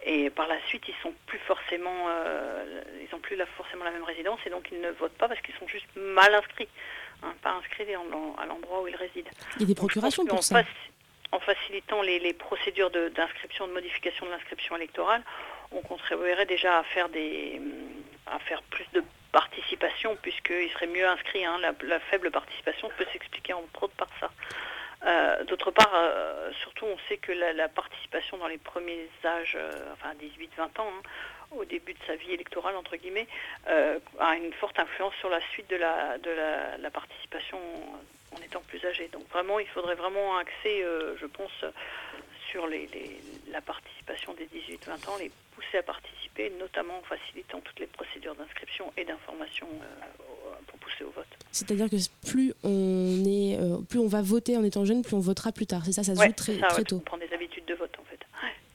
Et 0.04 0.30
par 0.30 0.46
la 0.46 0.60
suite, 0.66 0.84
ils 0.88 0.94
sont 1.02 1.12
plus 1.26 1.38
forcément, 1.40 2.06
euh, 2.08 2.82
ils 3.00 3.08
n'ont 3.12 3.20
plus 3.20 3.36
forcément 3.56 3.84
la 3.84 3.90
même 3.90 4.04
résidence 4.04 4.38
et 4.46 4.50
donc 4.50 4.68
ils 4.70 4.80
ne 4.80 4.90
votent 4.90 5.16
pas 5.18 5.28
parce 5.28 5.40
qu'ils 5.40 5.54
sont 5.56 5.68
juste 5.68 5.88
mal 5.96 6.34
inscrits, 6.34 6.68
hein, 7.22 7.34
pas 7.42 7.52
inscrits 7.52 7.86
à 7.92 8.46
l'endroit 8.46 8.82
où 8.82 8.88
ils 8.88 8.96
résident. 8.96 9.30
Il 9.56 9.62
y 9.62 9.64
a 9.64 9.66
des 9.66 9.74
procurations 9.74 10.24
pour 10.24 10.42
ça. 10.42 10.62
en 11.32 11.40
facilitant 11.40 12.02
les, 12.02 12.20
les 12.20 12.32
procédures 12.32 12.90
d'inscription, 12.90 13.66
de, 13.66 13.70
de 13.70 13.74
modification 13.74 14.26
de 14.26 14.30
l'inscription 14.30 14.76
électorale, 14.76 15.22
on 15.72 15.80
contribuerait 15.80 16.46
déjà 16.46 16.78
à 16.78 16.84
faire, 16.84 17.08
des, 17.08 17.60
à 18.26 18.38
faire 18.38 18.62
plus 18.62 18.86
de 18.94 19.02
participation, 19.32 20.16
puisqu'il 20.22 20.70
serait 20.70 20.86
mieux 20.86 21.06
inscrit. 21.06 21.44
Hein. 21.44 21.58
La, 21.82 22.00
faible 22.00 22.30
participation 22.30 22.90
peut 22.96 23.06
s'expliquer 23.12 23.52
entre 23.52 23.84
autres 23.84 23.96
par 23.96 24.08
ça. 24.20 24.30
Euh, 25.06 25.44
d'autre 25.44 25.70
part, 25.70 25.92
euh, 25.94 26.50
surtout, 26.60 26.86
on 26.86 26.98
sait 27.08 27.18
que 27.18 27.32
la, 27.32 27.68
participation 27.68 28.36
dans 28.36 28.48
les 28.48 28.58
premiers 28.58 29.08
âges, 29.24 29.56
euh, 29.56 29.92
enfin 29.92 30.12
18-20 30.20 30.80
ans, 30.80 30.88
hein, 30.88 31.02
au 31.56 31.64
début 31.64 31.94
de 31.94 31.98
sa 32.06 32.16
vie 32.16 32.32
électorale, 32.32 32.76
entre 32.76 32.96
guillemets, 32.96 33.28
a 33.66 34.36
une 34.36 34.52
forte 34.52 34.78
influence 34.78 35.14
sur 35.14 35.30
la 35.30 35.40
suite 35.52 35.70
de 35.70 35.76
la, 35.76 36.18
de 36.18 36.30
la, 36.82 36.90
participation 36.90 37.58
en 38.36 38.42
étant 38.42 38.60
plus 38.68 38.84
âgé. 38.84 39.08
Donc 39.08 39.26
vraiment, 39.30 39.58
il 39.58 39.68
faudrait 39.68 39.94
vraiment 39.94 40.36
axer, 40.36 40.84
je 41.18 41.24
pense, 41.24 41.64
sur 42.50 42.66
les, 42.66 42.88
la 43.50 43.60
participation 43.60 44.34
des 44.34 44.44
18-20 44.44 45.08
ans, 45.08 45.16
les 45.18 45.30
pousser 45.54 45.78
à 45.78 45.82
participer, 45.82 46.52
notamment 46.58 46.98
en 46.98 47.02
facilitant 47.02 47.60
toutes 47.60 47.78
les 47.80 47.86
procédures 47.86 48.34
d'inscription 48.34 48.92
et 48.96 49.04
d'information 49.04 49.66
euh, 49.66 50.54
pour 50.66 50.78
pousser 50.78 51.04
au 51.04 51.10
vote. 51.10 51.26
C'est-à-dire 51.52 51.90
que 51.90 51.96
plus 52.26 52.52
on, 52.62 53.24
est, 53.26 53.56
euh, 53.58 53.78
plus 53.88 53.98
on 53.98 54.06
va 54.06 54.22
voter 54.22 54.56
en 54.56 54.64
étant 54.64 54.84
jeune, 54.84 55.02
plus 55.02 55.14
on 55.14 55.20
votera 55.20 55.52
plus 55.52 55.66
tard. 55.66 55.84
C'est 55.84 55.92
ça, 55.92 56.02
ça 56.02 56.14
se 56.14 56.22
joue 56.22 56.32
très, 56.32 56.58
très 56.58 56.84
tôt. 56.84 56.96
On 56.96 57.00
prend 57.00 57.18
des 57.18 57.32
habitudes 57.32 57.64
de 57.66 57.74
vote 57.74 57.94
en 57.98 58.04
fait. 58.04 58.18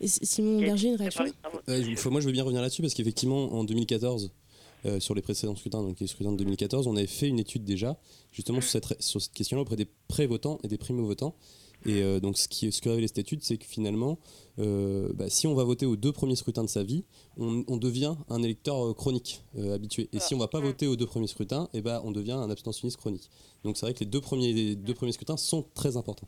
Et 0.02 0.08
Simon 0.08 0.60
Berger, 0.60 0.90
une 0.90 0.96
réaction 0.96 1.26
Moi 1.26 2.22
je 2.22 2.26
veux 2.26 2.32
bien 2.32 2.44
revenir 2.44 2.62
là-dessus 2.62 2.82
parce 2.82 2.94
qu'effectivement 2.94 3.54
en 3.54 3.64
2014, 3.64 4.32
euh, 4.86 5.00
sur 5.00 5.16
les 5.16 5.22
précédents 5.22 5.56
scrutins, 5.56 5.82
donc 5.82 6.00
les 6.02 6.08
scrutins 6.08 6.34
de 6.34 6.38
2014, 6.38 6.88
on 6.88 6.98
avait 6.98 7.08
fait 7.08 7.30
une 7.30 7.40
étude 7.40 7.64
déjà, 7.64 7.96
justement 8.34 8.60
sur 8.60 8.70
cette, 8.70 9.02
sur 9.02 9.22
cette 9.22 9.32
question-là 9.32 9.62
auprès 9.62 9.78
des 9.78 9.88
pré-votants 10.10 10.60
et 10.64 10.68
des 10.68 10.78
primo-votants. 10.78 11.36
Et 11.86 12.02
euh, 12.02 12.20
donc, 12.20 12.38
ce, 12.38 12.48
qui, 12.48 12.72
ce 12.72 12.82
que 12.82 12.90
révèle 12.90 13.08
cette 13.08 13.18
étude, 13.18 13.44
c'est 13.44 13.58
que 13.58 13.66
finalement, 13.66 14.20
euh, 14.60 15.12
bah, 15.14 15.30
si 15.30 15.48
on 15.48 15.54
va 15.54 15.64
voter 15.64 15.86
aux 15.86 15.96
deux 15.96 16.12
premiers 16.12 16.36
scrutins 16.36 16.64
de 16.64 16.70
sa 16.70 16.84
vie, 16.84 17.04
on, 17.38 17.78
devient 17.78 18.16
un 18.30 18.42
électeur 18.44 18.86
euh, 18.86 18.94
chronique 18.94 19.44
habitué. 19.58 20.10
Et 20.14 20.20
si 20.20 20.34
on 20.34 20.38
ne 20.38 20.44
va 20.44 20.48
pas 20.48 20.60
voter 20.60 20.88
aux 20.88 20.96
deux 20.96 21.08
premiers 21.08 21.28
scrutins, 21.28 21.70
et 21.74 21.80
eh 21.80 21.82
bah, 21.82 22.02
on 22.06 22.12
devient 22.12 22.34
un 22.34 22.50
abstentionniste 22.50 22.98
chronique. 22.98 23.30
Donc, 23.64 23.78
c'est 23.78 23.86
vrai 23.86 23.94
que 23.94 24.00
les 24.00 24.06
deux 24.06 24.22
premiers, 24.22 24.54
les 24.54 24.76
deux 24.76 24.94
premiers 24.94 25.12
scrutins 25.12 25.38
sont 25.38 25.66
très 25.74 25.98
importants. 25.98 26.28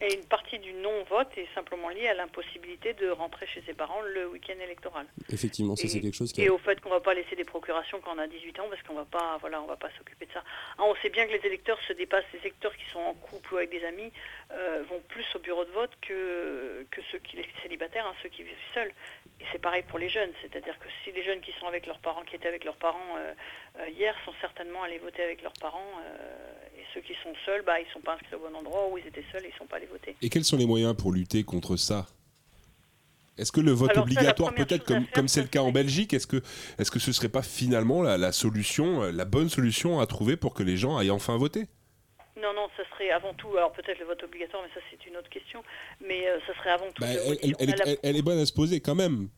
Et 0.00 0.14
une 0.14 0.24
partie 0.26 0.60
du 0.60 0.72
non-vote 0.74 1.28
est 1.36 1.48
simplement 1.56 1.88
liée 1.88 2.06
à 2.06 2.14
l'impossibilité 2.14 2.94
de 2.94 3.10
rentrer 3.10 3.46
chez 3.48 3.62
ses 3.66 3.74
parents 3.74 4.00
le 4.00 4.28
week-end 4.28 4.54
électoral. 4.62 5.06
Effectivement, 5.28 5.74
ça 5.74 5.88
c'est 5.88 6.00
quelque 6.00 6.14
chose 6.14 6.32
qui. 6.32 6.42
Et 6.42 6.48
au 6.50 6.58
fait 6.58 6.80
qu'on 6.80 6.90
ne 6.90 6.94
va 6.94 7.00
pas 7.00 7.14
laisser 7.14 7.34
des 7.34 7.44
procurations 7.44 8.00
quand 8.00 8.14
on 8.14 8.18
a 8.18 8.28
18 8.28 8.60
ans 8.60 8.66
parce 8.70 8.80
qu'on 8.82 8.94
va 8.94 9.04
pas, 9.04 9.38
voilà, 9.40 9.60
on 9.60 9.66
va 9.66 9.76
pas 9.76 9.90
s'occuper 9.98 10.26
de 10.26 10.32
ça. 10.32 10.44
Ah, 10.78 10.84
on 10.84 10.94
sait 10.96 11.08
bien 11.08 11.26
que 11.26 11.32
les 11.32 11.44
électeurs 11.44 11.80
se 11.88 11.92
dépassent, 11.92 12.30
les 12.32 12.38
électeurs 12.40 12.76
qui 12.76 12.88
sont 12.92 13.00
en 13.00 13.14
couple 13.14 13.54
ou 13.54 13.56
avec 13.56 13.70
des 13.70 13.84
amis 13.84 14.12
euh, 14.52 14.84
vont 14.88 15.00
plus 15.08 15.26
au 15.34 15.40
bureau 15.40 15.64
de 15.64 15.70
vote 15.72 15.90
que, 16.00 16.86
que 16.92 17.00
ceux 17.10 17.18
qui 17.18 17.36
sont 17.36 17.42
célibataires, 17.64 18.06
hein, 18.06 18.14
ceux 18.22 18.28
qui 18.28 18.44
vivent 18.44 18.54
seuls. 18.74 18.92
Et 19.40 19.44
c'est 19.50 19.60
pareil 19.60 19.82
pour 19.82 19.98
les 19.98 20.08
jeunes, 20.08 20.32
c'est-à-dire 20.42 20.78
que 20.78 20.86
si 21.02 21.10
les 21.10 21.24
jeunes 21.24 21.40
qui 21.40 21.52
sont 21.58 21.66
avec 21.66 21.86
leurs 21.86 21.98
parents, 21.98 22.22
qui 22.22 22.36
étaient 22.36 22.48
avec 22.48 22.64
leurs 22.64 22.76
parents 22.76 23.16
euh, 23.18 23.32
euh, 23.80 23.88
hier, 23.88 24.14
sont 24.24 24.34
certainement 24.40 24.84
allés 24.84 24.98
voter 24.98 25.24
avec 25.24 25.42
leurs 25.42 25.58
parents 25.60 25.90
ceux 26.94 27.00
qui 27.00 27.14
sont 27.22 27.32
seuls, 27.44 27.62
bah, 27.64 27.80
ils 27.80 27.86
ne 27.86 27.92
sont 27.92 28.00
pas 28.00 28.14
inscrits 28.14 28.36
au 28.36 28.38
bon 28.38 28.56
endroit, 28.56 28.88
ou 28.90 28.98
ils 28.98 29.06
étaient 29.06 29.24
seuls, 29.32 29.42
ils 29.44 29.52
ne 29.52 29.58
sont 29.58 29.66
pas 29.66 29.76
allés 29.76 29.86
voter. 29.86 30.16
Et 30.22 30.28
quels 30.28 30.44
sont 30.44 30.56
les 30.56 30.66
moyens 30.66 30.96
pour 30.96 31.12
lutter 31.12 31.44
contre 31.44 31.76
ça? 31.76 32.06
Est-ce 33.38 33.52
que 33.52 33.60
le 33.60 33.70
vote 33.70 33.96
obligatoire, 33.96 34.52
peut-être 34.52 34.84
comme 34.84 35.06
comme 35.14 35.28
c'est 35.28 35.42
le 35.42 35.48
cas 35.48 35.60
en 35.60 35.70
Belgique, 35.70 36.12
est-ce 36.12 36.26
que 36.26 36.42
est-ce 36.78 36.90
que 36.90 36.98
ce 36.98 37.12
serait 37.12 37.28
pas 37.28 37.42
finalement 37.42 38.02
la, 38.02 38.32
solution, 38.32 39.04
euh, 39.04 39.12
la 39.12 39.24
bonne 39.24 39.48
solution 39.48 40.00
à 40.00 40.06
trouver 40.06 40.36
pour 40.36 40.54
que 40.54 40.64
les 40.64 40.76
gens 40.76 40.96
aillent 40.96 41.12
enfin 41.12 41.36
voter? 41.36 41.66
Non, 42.36 42.52
non, 42.54 42.68
ça 42.76 42.82
serait 42.90 43.10
avant 43.10 43.34
tout, 43.34 43.48
alors 43.56 43.72
peut-être 43.72 43.98
le 43.98 44.06
vote 44.06 44.22
obligatoire, 44.22 44.62
mais 44.62 44.70
ça 44.74 44.84
c'est 44.90 45.06
une 45.06 45.16
autre 45.16 45.28
question, 45.28 45.62
mais 46.00 46.28
euh, 46.28 46.38
ça 46.46 46.54
serait 46.54 46.70
avant 46.70 46.90
tout... 46.92 47.02
Bah, 47.02 47.08
elle, 48.02 48.16
est 48.16 48.22
bonne 48.22 48.38
à 48.38 48.46
se 48.46 48.52
poser 48.52 48.80
quand 48.80 48.94
même. 48.94 49.28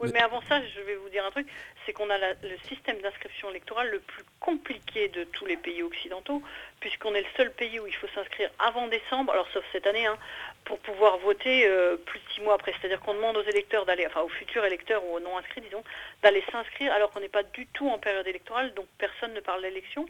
Oui, 0.00 0.10
mais 0.12 0.20
avant 0.20 0.40
ça, 0.42 0.60
je 0.64 0.80
vais 0.82 0.94
vous 0.94 1.08
dire 1.08 1.24
un 1.24 1.30
truc, 1.32 1.48
c'est 1.88 1.94
qu'on 1.94 2.10
a 2.10 2.18
le 2.18 2.58
système 2.68 2.98
d'inscription 2.98 3.48
électorale 3.48 3.88
le 3.88 4.00
plus 4.00 4.22
compliqué 4.40 5.08
de 5.08 5.24
tous 5.24 5.46
les 5.46 5.56
pays 5.56 5.82
occidentaux, 5.82 6.42
puisqu'on 6.80 7.14
est 7.14 7.22
le 7.22 7.26
seul 7.34 7.50
pays 7.50 7.80
où 7.80 7.86
il 7.86 7.94
faut 7.94 8.08
s'inscrire 8.14 8.50
avant 8.58 8.88
décembre, 8.88 9.32
alors 9.32 9.48
sauf 9.54 9.64
cette 9.72 9.86
année, 9.86 10.04
hein, 10.04 10.18
pour 10.66 10.78
pouvoir 10.80 11.16
voter 11.16 11.66
euh, 11.66 11.96
plus 11.96 12.18
de 12.18 12.24
six 12.34 12.42
mois 12.42 12.56
après. 12.56 12.74
C'est-à-dire 12.78 13.00
qu'on 13.00 13.14
demande 13.14 13.38
aux 13.38 13.42
électeurs 13.42 13.86
d'aller, 13.86 14.06
enfin 14.06 14.20
aux 14.20 14.28
futurs 14.28 14.66
électeurs 14.66 15.02
ou 15.06 15.16
aux 15.16 15.20
non 15.20 15.38
inscrits, 15.38 15.62
disons, 15.62 15.82
d'aller 16.22 16.44
s'inscrire 16.52 16.92
alors 16.92 17.10
qu'on 17.10 17.20
n'est 17.20 17.30
pas 17.30 17.42
du 17.42 17.66
tout 17.68 17.88
en 17.88 17.96
période 17.96 18.26
électorale, 18.26 18.74
donc 18.74 18.86
personne 18.98 19.32
ne 19.32 19.40
parle 19.40 19.62
d'élection. 19.62 20.04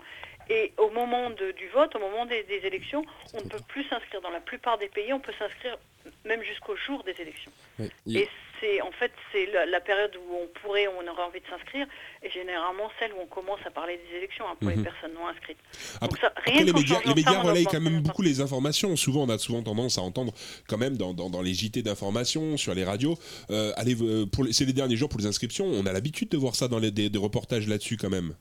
Et 0.50 0.72
au 0.78 0.90
moment 0.90 1.30
du 1.30 1.68
vote, 1.74 1.94
au 1.94 1.98
moment 1.98 2.26
des, 2.26 2.44
élections, 2.64 3.04
on 3.34 3.38
ne 3.38 3.48
peut 3.48 3.60
plus 3.68 3.84
s'inscrire. 3.88 4.20
Dans 4.20 4.30
la 4.30 4.40
plupart 4.40 4.78
des 4.78 4.88
pays, 4.88 5.12
on 5.12 5.20
peut 5.20 5.32
s'inscrire 5.38 5.76
même 6.24 6.42
jusqu'au 6.42 6.76
jour 6.76 7.04
des 7.04 7.14
élections. 7.20 7.52
Et 8.06 8.28
c'est 8.60 8.80
en 8.80 8.90
fait 8.90 9.12
c'est 9.30 9.46
la, 9.46 9.80
période 9.80 10.16
où 10.16 10.34
on 10.34 10.46
pourrait, 10.60 10.88
on 10.88 11.06
aurait 11.08 11.22
envie 11.22 11.40
de 11.40 11.46
s'inscrire, 11.46 11.86
et 12.22 12.30
généralement 12.30 12.90
celle 12.98 13.12
où 13.12 13.16
on 13.22 13.26
commence 13.26 13.60
à 13.64 13.70
parler 13.70 14.00
des 14.08 14.16
élections 14.16 14.44
hein, 14.48 14.56
pour 14.58 14.70
les 14.70 14.76
mhm. 14.76 14.84
personnes 14.84 15.12
non 15.14 15.28
inscrites. 15.28 15.58
Après, 16.00 16.64
les 16.64 16.72
médias, 16.72 17.00
les 17.04 17.14
médias 17.14 17.40
relayent 17.40 17.66
quand 17.66 17.80
même 17.80 18.00
beaucoup 18.00 18.22
les 18.22 18.40
informations. 18.40 18.96
Souvent, 18.96 19.24
on 19.24 19.28
a 19.28 19.38
souvent 19.38 19.62
tendance 19.62 19.98
à 19.98 20.02
entendre 20.02 20.32
quand 20.66 20.78
même 20.78 20.96
dans, 20.96 21.12
dans, 21.14 21.42
les 21.42 21.54
JT 21.54 21.82
d'information, 21.82 22.56
sur 22.56 22.74
les 22.74 22.84
radios, 22.84 23.16
euh, 23.50 23.72
allez, 23.76 23.96
euh, 24.00 24.26
pour 24.26 24.46
c'est 24.50 24.64
les 24.64 24.72
derniers 24.72 24.96
jours 24.96 25.08
pour 25.08 25.20
les 25.20 25.26
inscriptions, 25.26 25.66
on 25.66 25.86
a 25.86 25.92
l'habitude 25.92 26.30
de 26.30 26.36
voir 26.36 26.54
ça 26.56 26.68
dans 26.68 26.78
les, 26.78 26.90
des, 26.90 27.10
des 27.10 27.18
reportages 27.18 27.68
là-dessus 27.68 27.96
quand 27.96 28.10
même. 28.10 28.34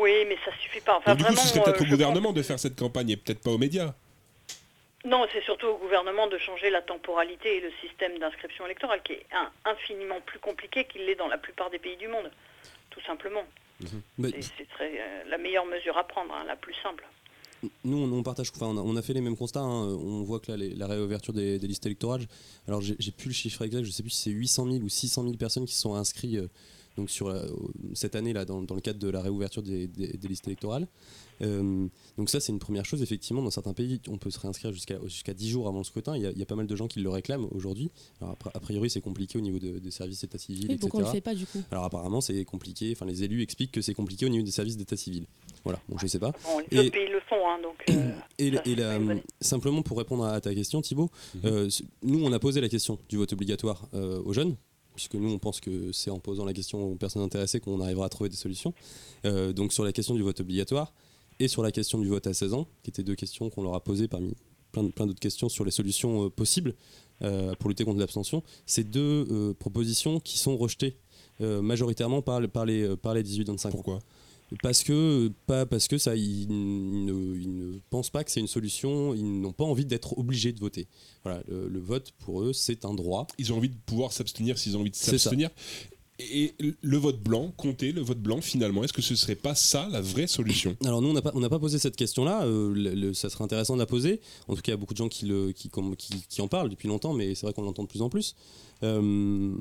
Oui, 0.00 0.24
mais 0.26 0.36
ça 0.44 0.56
suffit 0.58 0.80
pas. 0.80 0.96
Enfin, 0.96 1.14
du 1.14 1.24
coup, 1.24 1.34
ce 1.36 1.48
serait 1.48 1.62
peut-être 1.62 1.82
euh, 1.82 1.84
au 1.84 1.88
gouvernement 1.88 2.32
de 2.32 2.42
faire 2.42 2.58
cette 2.58 2.78
campagne 2.78 3.10
et 3.10 3.16
peut-être 3.16 3.42
pas 3.42 3.50
aux 3.50 3.58
médias. 3.58 3.94
Non, 5.04 5.26
c'est 5.32 5.42
surtout 5.44 5.66
au 5.66 5.78
gouvernement 5.78 6.26
de 6.26 6.38
changer 6.38 6.70
la 6.70 6.82
temporalité 6.82 7.56
et 7.56 7.60
le 7.60 7.72
système 7.80 8.18
d'inscription 8.18 8.66
électorale, 8.66 9.02
qui 9.02 9.12
est 9.12 9.26
infiniment 9.64 10.20
plus 10.26 10.38
compliqué 10.38 10.84
qu'il 10.84 11.06
l'est 11.06 11.14
dans 11.14 11.28
la 11.28 11.38
plupart 11.38 11.70
des 11.70 11.78
pays 11.78 11.96
du 11.96 12.08
monde, 12.08 12.30
tout 12.90 13.00
simplement. 13.02 13.44
Mhm. 13.80 14.02
C'est 14.18 14.66
euh, 14.82 15.24
la 15.26 15.38
meilleure 15.38 15.64
mesure 15.64 15.96
à 15.96 16.04
prendre, 16.06 16.34
hein, 16.34 16.44
la 16.46 16.56
plus 16.56 16.74
simple. 16.82 17.06
Nous, 17.84 17.98
on, 17.98 18.22
partage, 18.22 18.50
enfin, 18.54 18.66
on 18.66 18.96
a, 18.96 19.02
fait 19.02 19.12
les 19.12 19.20
mêmes 19.20 19.36
constats. 19.36 19.60
Hein. 19.60 19.88
On 19.88 20.22
voit 20.22 20.40
que 20.40 20.52
la 20.52 20.86
réouverture 20.86 21.34
des, 21.34 21.58
listes 21.58 21.84
électorales, 21.84 22.22
alors 22.66 22.80
j'ai 22.80 23.12
plus 23.12 23.28
le 23.28 23.34
chiffre 23.34 23.62
exact, 23.62 23.82
je 23.82 23.88
ne 23.88 23.92
sais 23.92 24.02
plus 24.02 24.10
si 24.10 24.22
c'est 24.22 24.30
800 24.30 24.66
000 24.66 24.76
ou 24.84 24.88
600 24.88 25.24
000 25.24 25.34
personnes 25.34 25.66
qui 25.66 25.74
sont 25.74 25.94
inscrites 25.94 26.36
euh, 26.36 26.48
donc 26.96 27.10
sur 27.10 27.34
cette 27.94 28.14
année 28.16 28.32
là 28.32 28.44
dans, 28.44 28.60
le 28.60 28.80
cadre 28.80 28.98
de 28.98 29.08
la 29.08 29.20
réouverture 29.20 29.62
des, 29.62 29.88
listes 30.22 30.46
électorales. 30.46 30.86
Euh, 31.42 31.86
donc 32.18 32.28
ça 32.28 32.40
c'est 32.40 32.52
une 32.52 32.58
première 32.58 32.84
chose. 32.84 33.02
Effectivement 33.02 33.42
dans 33.42 33.50
certains 33.50 33.72
pays 33.72 34.00
on 34.08 34.18
peut 34.18 34.30
se 34.30 34.38
réinscrire 34.38 34.72
jusqu'à 34.72 34.98
jusqu'à 35.04 35.34
10 35.34 35.48
jours 35.50 35.68
avant 35.68 35.78
le 35.78 35.84
scrutin. 35.84 36.16
Il 36.16 36.22
y, 36.22 36.42
a, 36.42 36.46
pas 36.46 36.56
mal 36.56 36.66
de 36.66 36.76
gens 36.76 36.88
qui 36.88 37.00
le 37.00 37.08
réclament 37.08 37.48
aujourd'hui. 37.52 37.90
Alors 38.20 38.36
a 38.54 38.60
priori 38.60 38.90
c'est 38.90 39.00
compliqué 39.00 39.38
au 39.38 39.40
niveau 39.40 39.58
des 39.58 39.90
services 39.90 40.20
d'état 40.20 40.38
civil 40.38 40.64
etc. 40.64 40.78
pourquoi 40.80 41.00
on 41.00 41.04
le 41.04 41.10
fait 41.10 41.20
pas 41.20 41.34
du 41.34 41.46
coup? 41.46 41.62
Alors 41.70 41.84
apparemment 41.84 42.20
c'est 42.20 42.44
compliqué. 42.44 42.92
Enfin 42.92 43.06
les 43.06 43.24
élus 43.24 43.42
expliquent 43.42 43.72
que 43.72 43.80
c'est 43.80 43.94
compliqué 43.94 44.26
au 44.26 44.28
niveau 44.28 44.44
des 44.44 44.50
services 44.50 44.76
d'état 44.76 44.96
civil. 44.96 45.26
Voilà. 45.64 45.80
Bon 45.88 45.96
je 45.98 46.06
sais 46.06 46.18
pas. 46.18 46.32
Les 46.70 46.86
et, 46.86 46.90
pays 46.90 47.08
le 47.08 47.20
font 47.28 47.48
hein, 47.48 47.58
donc 47.62 47.84
euh, 47.90 48.10
et, 48.38 48.52
simplement 49.40 49.82
pour 49.82 49.98
répondre 49.98 50.24
à 50.24 50.40
ta 50.40 50.54
question 50.54 50.80
Thibaut 50.80 51.10
mhm. 51.34 51.40
euh, 51.44 51.68
nous 52.02 52.24
on 52.24 52.32
a 52.32 52.38
posé 52.38 52.60
la 52.60 52.68
question 52.68 52.98
du 53.08 53.16
vote 53.16 53.32
obligatoire 53.32 53.86
aux 53.92 54.32
jeunes 54.32 54.56
puisque 55.00 55.14
nous 55.14 55.30
on 55.30 55.38
pense 55.38 55.60
que 55.60 55.92
c'est 55.92 56.10
en 56.10 56.18
posant 56.18 56.44
la 56.44 56.52
question 56.52 56.92
aux 56.92 56.94
personnes 56.94 57.22
intéressées 57.22 57.58
qu'on 57.58 57.80
arrivera 57.80 58.04
à 58.04 58.08
trouver 58.10 58.28
des 58.28 58.36
solutions. 58.36 58.74
Euh, 59.24 59.54
donc 59.54 59.72
sur 59.72 59.82
la 59.82 59.92
question 59.92 60.14
du 60.14 60.22
vote 60.22 60.40
obligatoire, 60.40 60.92
et 61.38 61.48
sur 61.48 61.62
la 61.62 61.72
question 61.72 61.98
du 61.98 62.08
vote 62.08 62.26
à 62.26 62.34
16 62.34 62.52
ans, 62.52 62.68
qui 62.82 62.90
étaient 62.90 63.02
deux 63.02 63.14
questions 63.14 63.48
qu'on 63.48 63.62
leur 63.62 63.74
a 63.74 63.82
posées 63.82 64.08
parmi 64.08 64.34
plein, 64.72 65.06
d'autres 65.06 65.18
questions 65.18 65.48
sur 65.48 65.64
les 65.64 65.70
solutions 65.70 66.26
euh, 66.26 66.30
possibles 66.30 66.74
pour 67.58 67.68
lutter 67.68 67.84
contre 67.84 67.98
l'abstention. 67.98 68.42
Ces 68.64 68.82
deux 68.82 69.54
propositions 69.58 70.20
qui 70.20 70.38
sont 70.38 70.56
rejetées 70.56 70.96
majoritairement 71.38 72.22
par, 72.22 72.40
par 72.48 72.64
les, 72.64 72.96
par 72.96 73.12
les 73.12 73.22
18-25 73.22 73.66
ans. 73.66 73.70
Pourquoi? 73.72 73.98
Parce 74.62 74.82
que 74.82 75.30
pas 75.46 75.66
parce 75.66 75.88
que 75.88 75.98
ça 75.98 76.16
ils, 76.16 76.48
ne, 76.48 77.78
pensent 77.90 78.10
pas 78.10 78.24
que 78.24 78.30
c'est 78.30 78.40
une 78.40 78.48
solution 78.48 79.14
ils 79.14 79.40
n'ont 79.40 79.52
pas 79.52 79.64
envie 79.64 79.84
d'être 79.84 80.18
obligés 80.18 80.52
de 80.52 80.60
voter. 80.60 80.88
Voilà 81.24 81.42
le, 81.48 81.78
vote 81.78 82.12
pour 82.18 82.42
eux 82.42 82.52
c'est 82.52 82.84
un 82.84 82.94
droit. 82.94 83.26
Ils 83.38 83.52
ont 83.52 83.56
envie 83.56 83.68
de 83.68 83.78
pouvoir 83.86 84.12
s'abstenir 84.12 84.58
s'ils 84.58 84.76
ont 84.76 84.80
envie 84.80 84.90
de 84.90 84.96
s'abstenir. 84.96 85.50
Et 86.32 86.54
le 86.58 86.98
vote 86.98 87.22
blanc, 87.22 87.50
compter 87.56 87.92
le 87.92 88.02
vote 88.02 88.20
blanc 88.20 88.42
finalement, 88.42 88.84
est-ce 88.84 88.92
que 88.92 89.00
ce 89.00 89.16
serait 89.16 89.36
pas 89.36 89.54
ça 89.54 89.88
la 89.90 90.02
vraie 90.02 90.26
solution? 90.26 90.76
Alors 90.84 91.00
nous 91.00 91.08
on 91.08 91.12
n'a 91.14 91.22
pas, 91.22 91.32
pas 91.32 91.58
posé 91.58 91.78
cette 91.78 91.96
question-là, 91.96 92.44
euh, 92.44 93.14
ça 93.14 93.30
serait 93.30 93.44
intéressant 93.44 93.74
de 93.74 93.78
la 93.78 93.86
poser. 93.86 94.20
En 94.46 94.54
tout 94.54 94.60
cas 94.60 94.72
il 94.72 94.74
y 94.74 94.74
a 94.74 94.76
beaucoup 94.76 94.92
de 94.92 94.98
gens 94.98 95.08
qui, 95.08 95.24
le, 95.24 95.52
qui, 95.52 95.70
qui 96.28 96.42
en 96.42 96.48
parlent 96.48 96.68
depuis 96.68 96.88
longtemps, 96.88 97.14
mais 97.14 97.34
c'est 97.34 97.46
vrai 97.46 97.54
qu'on 97.54 97.62
l'entend 97.62 97.84
de 97.84 97.88
plus 97.88 98.02
en 98.02 98.10
plus. 98.10 98.34
Euh, 98.82 99.52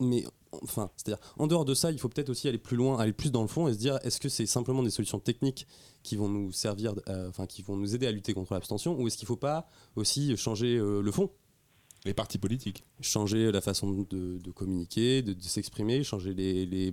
mais 0.00 0.24
enfin, 0.62 0.90
c'est-à-dire, 0.96 1.22
en 1.38 1.46
dehors 1.46 1.64
de 1.64 1.74
ça, 1.74 1.90
il 1.90 1.98
faut 1.98 2.08
peut-être 2.08 2.30
aussi 2.30 2.48
aller 2.48 2.58
plus 2.58 2.76
loin, 2.76 2.98
aller 2.98 3.12
plus 3.12 3.30
dans 3.30 3.42
le 3.42 3.48
fond 3.48 3.68
et 3.68 3.72
se 3.72 3.78
dire, 3.78 3.98
est-ce 4.02 4.20
que 4.20 4.28
c'est 4.28 4.46
simplement 4.46 4.82
des 4.82 4.90
solutions 4.90 5.18
techniques 5.18 5.66
qui 6.02 6.16
vont 6.16 6.28
nous 6.28 6.52
servir, 6.52 6.94
euh, 7.08 7.28
enfin, 7.28 7.46
qui 7.46 7.62
vont 7.62 7.76
nous 7.76 7.94
aider 7.94 8.06
à 8.06 8.12
lutter 8.12 8.34
contre 8.34 8.52
l'abstention, 8.54 8.98
ou 8.98 9.06
est-ce 9.06 9.16
qu'il 9.16 9.24
ne 9.26 9.28
faut 9.28 9.36
pas 9.36 9.68
aussi 9.96 10.36
changer 10.36 10.76
euh, 10.76 11.02
le 11.02 11.12
fond? 11.12 11.30
Les 12.04 12.14
partis 12.14 12.38
politiques. 12.38 12.84
Changer 13.00 13.50
la 13.50 13.60
façon 13.60 14.06
de, 14.08 14.50
communiquer, 14.52 15.22
de, 15.22 15.34
s'exprimer, 15.40 16.04
changer 16.04 16.34
les, 16.34 16.64
les, 16.64 16.92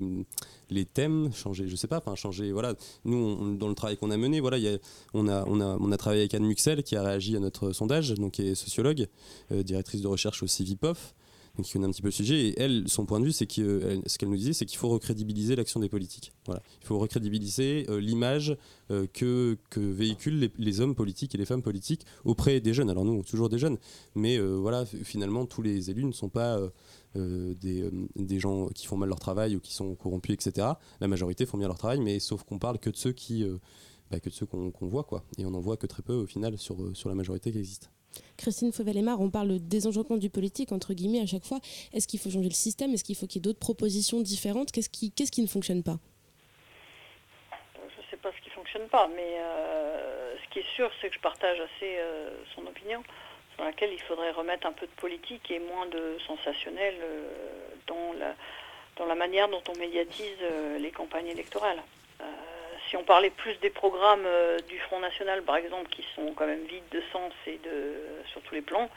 les, 0.71 0.85
thèmes, 0.85 1.31
changer, 1.33 1.67
je 1.67 1.75
sais 1.75 1.87
pas, 1.87 1.99
enfin 1.99 2.15
changer, 2.15 2.51
voilà. 2.51 2.73
Nous, 3.05 3.55
dans 3.57 3.67
le 3.67 3.75
travail 3.75 3.95
qu'on 3.95 4.09
a 4.09 4.17
mené, 4.17 4.39
voilà, 4.39 4.57
y 4.57 4.67
a, 4.67 4.79
on, 5.13 5.27
a, 5.27 5.45
on, 5.45 5.61
a, 5.61 5.77
on 5.79 5.91
a 5.91 5.97
travaillé 5.97 6.23
avec 6.23 6.33
Anne 6.33 6.45
Muxel 6.45 6.81
qui 6.81 6.95
a 6.95 7.03
réagi 7.03 7.35
à 7.35 7.39
notre 7.39 7.73
sondage, 7.73 8.15
donc 8.15 8.33
qui 8.33 8.47
est 8.47 8.55
sociologue, 8.55 9.07
directrice 9.51 10.01
de 10.01 10.07
recherche 10.07 10.41
au 10.41 10.47
CIVIPOF, 10.47 11.13
qui 11.61 11.73
connaît 11.73 11.85
un 11.85 11.91
petit 11.91 12.01
peu 12.01 12.07
le 12.07 12.13
sujet. 12.13 12.47
Et 12.47 12.59
elle, 12.59 12.85
son 12.87 13.05
point 13.05 13.19
de 13.19 13.25
vue, 13.25 13.31
c'est 13.31 13.45
que 13.45 14.01
ce 14.07 14.17
qu'elle 14.17 14.29
nous 14.29 14.37
disait, 14.37 14.53
c'est 14.53 14.65
qu'il 14.65 14.79
faut 14.79 14.89
recrédibiliser 14.89 15.55
l'action 15.55 15.79
des 15.79 15.89
politiques. 15.89 16.33
Voilà. 16.45 16.63
Il 16.81 16.87
faut 16.87 16.97
recrédibiliser 16.97 17.85
euh, 17.89 17.99
l'image 17.99 18.57
euh, 18.89 19.05
que, 19.13 19.57
que, 19.69 19.79
véhiculent 19.79 20.49
les, 20.57 20.81
hommes 20.81 20.95
politiques 20.95 21.35
et 21.35 21.37
les 21.37 21.45
femmes 21.45 21.61
politiques 21.61 22.05
auprès 22.25 22.59
des 22.59 22.73
jeunes. 22.73 22.89
Alors 22.89 23.05
nous, 23.05 23.21
toujours 23.21 23.49
des 23.49 23.59
jeunes, 23.59 23.77
mais 24.15 24.37
euh, 24.37 24.55
voilà, 24.55 24.85
finalement, 24.85 25.45
tous 25.45 25.61
les 25.61 25.91
élus 25.91 26.05
ne 26.05 26.11
sont 26.11 26.29
pas 26.29 26.59
des, 27.15 27.91
des, 28.15 28.39
gens 28.39 28.69
qui 28.69 28.87
font 28.87 28.97
mal 28.97 29.09
leur 29.09 29.19
travail 29.19 29.55
ou 29.55 29.59
qui 29.59 29.73
sont 29.73 29.93
corrompus, 29.93 30.33
etc. 30.33 30.67
La 30.99 31.07
majorité 31.07 31.45
font 31.45 31.59
bien 31.59 31.67
leur 31.67 31.77
travail, 31.77 31.99
mais 31.99 32.19
sauf 32.19 32.43
qu'on 32.43 32.57
parle 32.57 32.79
que 32.79 32.89
de 32.89 32.95
ceux 32.95 33.13
bah, 34.09 34.17
qu'on 34.19 34.87
voit, 34.87 35.03
quoi. 35.03 35.23
Et 35.37 35.45
on 35.45 35.51
n'en 35.51 35.61
voit 35.61 35.77
que 35.77 35.85
très 35.85 36.01
peu 36.01 36.13
au 36.13 36.25
final 36.25 36.57
sur, 36.57 36.97
sur 36.97 37.09
la 37.09 37.15
majorité 37.15 37.51
qui 37.51 37.59
existe. 37.59 37.91
Christine 38.37 38.71
Fauvel-Aymar, 38.71 39.19
on 39.21 39.29
parle 39.29 39.59
des 39.59 39.87
enjouements 39.87 40.17
du 40.17 40.29
politique, 40.29 40.71
entre 40.71 40.93
guillemets, 40.93 41.21
à 41.21 41.25
chaque 41.25 41.45
fois. 41.45 41.59
Est-ce 41.93 42.07
qu'il 42.07 42.19
faut 42.19 42.29
changer 42.29 42.49
le 42.49 42.55
système? 42.55 42.93
Est-ce 42.93 43.03
qu'il 43.03 43.15
faut 43.15 43.27
qu'il 43.27 43.37
y 43.37 43.39
ait 43.39 43.47
d'autres 43.47 43.59
propositions 43.59 44.21
différentes? 44.21 44.71
Qu'est-ce 44.71 44.89
qui, 44.89 45.41
ne 45.41 45.47
fonctionne 45.47 45.83
pas? 45.83 45.97
Je 47.75 48.01
ne 48.01 48.05
sais 48.09 48.17
pas 48.17 48.31
ce 48.31 48.41
qui 48.41 48.49
ne 48.49 48.53
fonctionne 48.53 48.87
pas, 48.87 49.07
mais 49.15 49.37
euh, 49.39 50.35
ce 50.43 50.53
qui 50.53 50.59
est 50.59 50.75
sûr, 50.75 50.89
c'est 51.01 51.09
que 51.09 51.15
je 51.15 51.21
partage 51.21 51.59
assez 51.59 51.97
euh, 51.97 52.29
son 52.55 52.65
opinion, 52.65 53.03
sur 53.55 53.63
laquelle 53.63 53.91
il 53.93 54.01
faudrait 54.01 54.31
remettre 54.31 54.67
un 54.67 54.73
peu 54.73 54.87
de 54.87 54.91
politique 54.91 55.51
et 55.51 55.59
moins 55.59 55.87
de 55.87 56.17
sensationnel 56.27 56.95
euh, 57.01 57.27
dans 58.97 59.05
la 59.05 59.15
manière 59.15 59.49
dont 59.49 59.61
on 59.69 59.77
médiatise 59.79 60.37
les 60.79 60.91
campagnes 60.91 61.27
électorales 61.27 61.81
si 62.93 62.97
on 62.97 63.03
parlait 63.03 63.31
plus 63.31 63.55
des 63.59 63.71
programmes 63.71 64.27
euh, 64.27 64.59
du 64.69 64.77
Front 64.81 64.99
National, 64.99 65.41
par 65.41 65.55
exemple, 65.55 65.89
qui 65.89 66.05
sont 66.15 66.31
quand 66.35 66.45
même 66.45 66.63
vides 66.65 66.87
de 66.91 67.01
sens 67.11 67.33
et 67.47 67.59
de, 67.63 67.95
sur 68.31 68.39
tous 68.43 68.53
les 68.53 68.61
plans, 68.61 68.87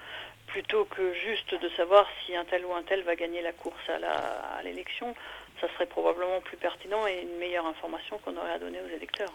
plutôt 0.48 0.85
que 0.85 1.14
juste 1.14 1.54
de 1.54 1.68
savoir 1.70 2.06
si 2.20 2.37
un 2.37 2.44
tel 2.44 2.66
ou 2.66 2.74
un 2.74 2.82
tel 2.82 3.02
va 3.04 3.16
gagner 3.16 3.40
la 3.40 3.52
course 3.52 3.88
à 3.88 4.62
l'élection, 4.62 5.14
ça 5.62 5.68
serait 5.72 5.87
probablement 5.87 6.42
plus 6.42 6.59
pertinent 6.59 7.06
et 7.06 7.22
une 7.22 7.38
meilleure 7.38 7.64
information 7.64 8.18
qu'on 8.18 8.37
aurait 8.37 8.52
à 8.52 8.59
donner 8.59 8.80
aux 8.82 8.94
électeurs. 8.94 9.32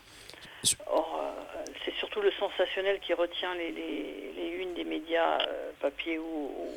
Or, 0.85 1.19
euh, 1.19 1.65
c'est 1.83 1.95
surtout 1.95 2.21
le 2.21 2.31
sensationnel 2.33 2.99
qui 2.99 3.15
retient 3.15 3.55
les, 3.55 4.57
unes 4.59 4.75
des 4.75 4.83
médias 4.83 5.39
euh, 5.39 5.71
papier 5.81 6.19
ou, 6.19 6.69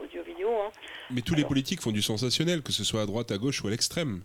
audio-vidéo. 0.00 0.48
Hein. 0.48 0.70
Mais 1.10 1.22
tous 1.22 1.34
les 1.34 1.44
politiques 1.44 1.80
font 1.80 1.90
du 1.90 2.02
sensationnel, 2.02 2.62
que 2.62 2.70
ce 2.70 2.84
soit 2.84 3.02
à 3.02 3.06
droite, 3.06 3.32
à 3.32 3.36
gauche 3.36 3.64
ou 3.64 3.66
à 3.66 3.70
l'extrême. 3.70 4.22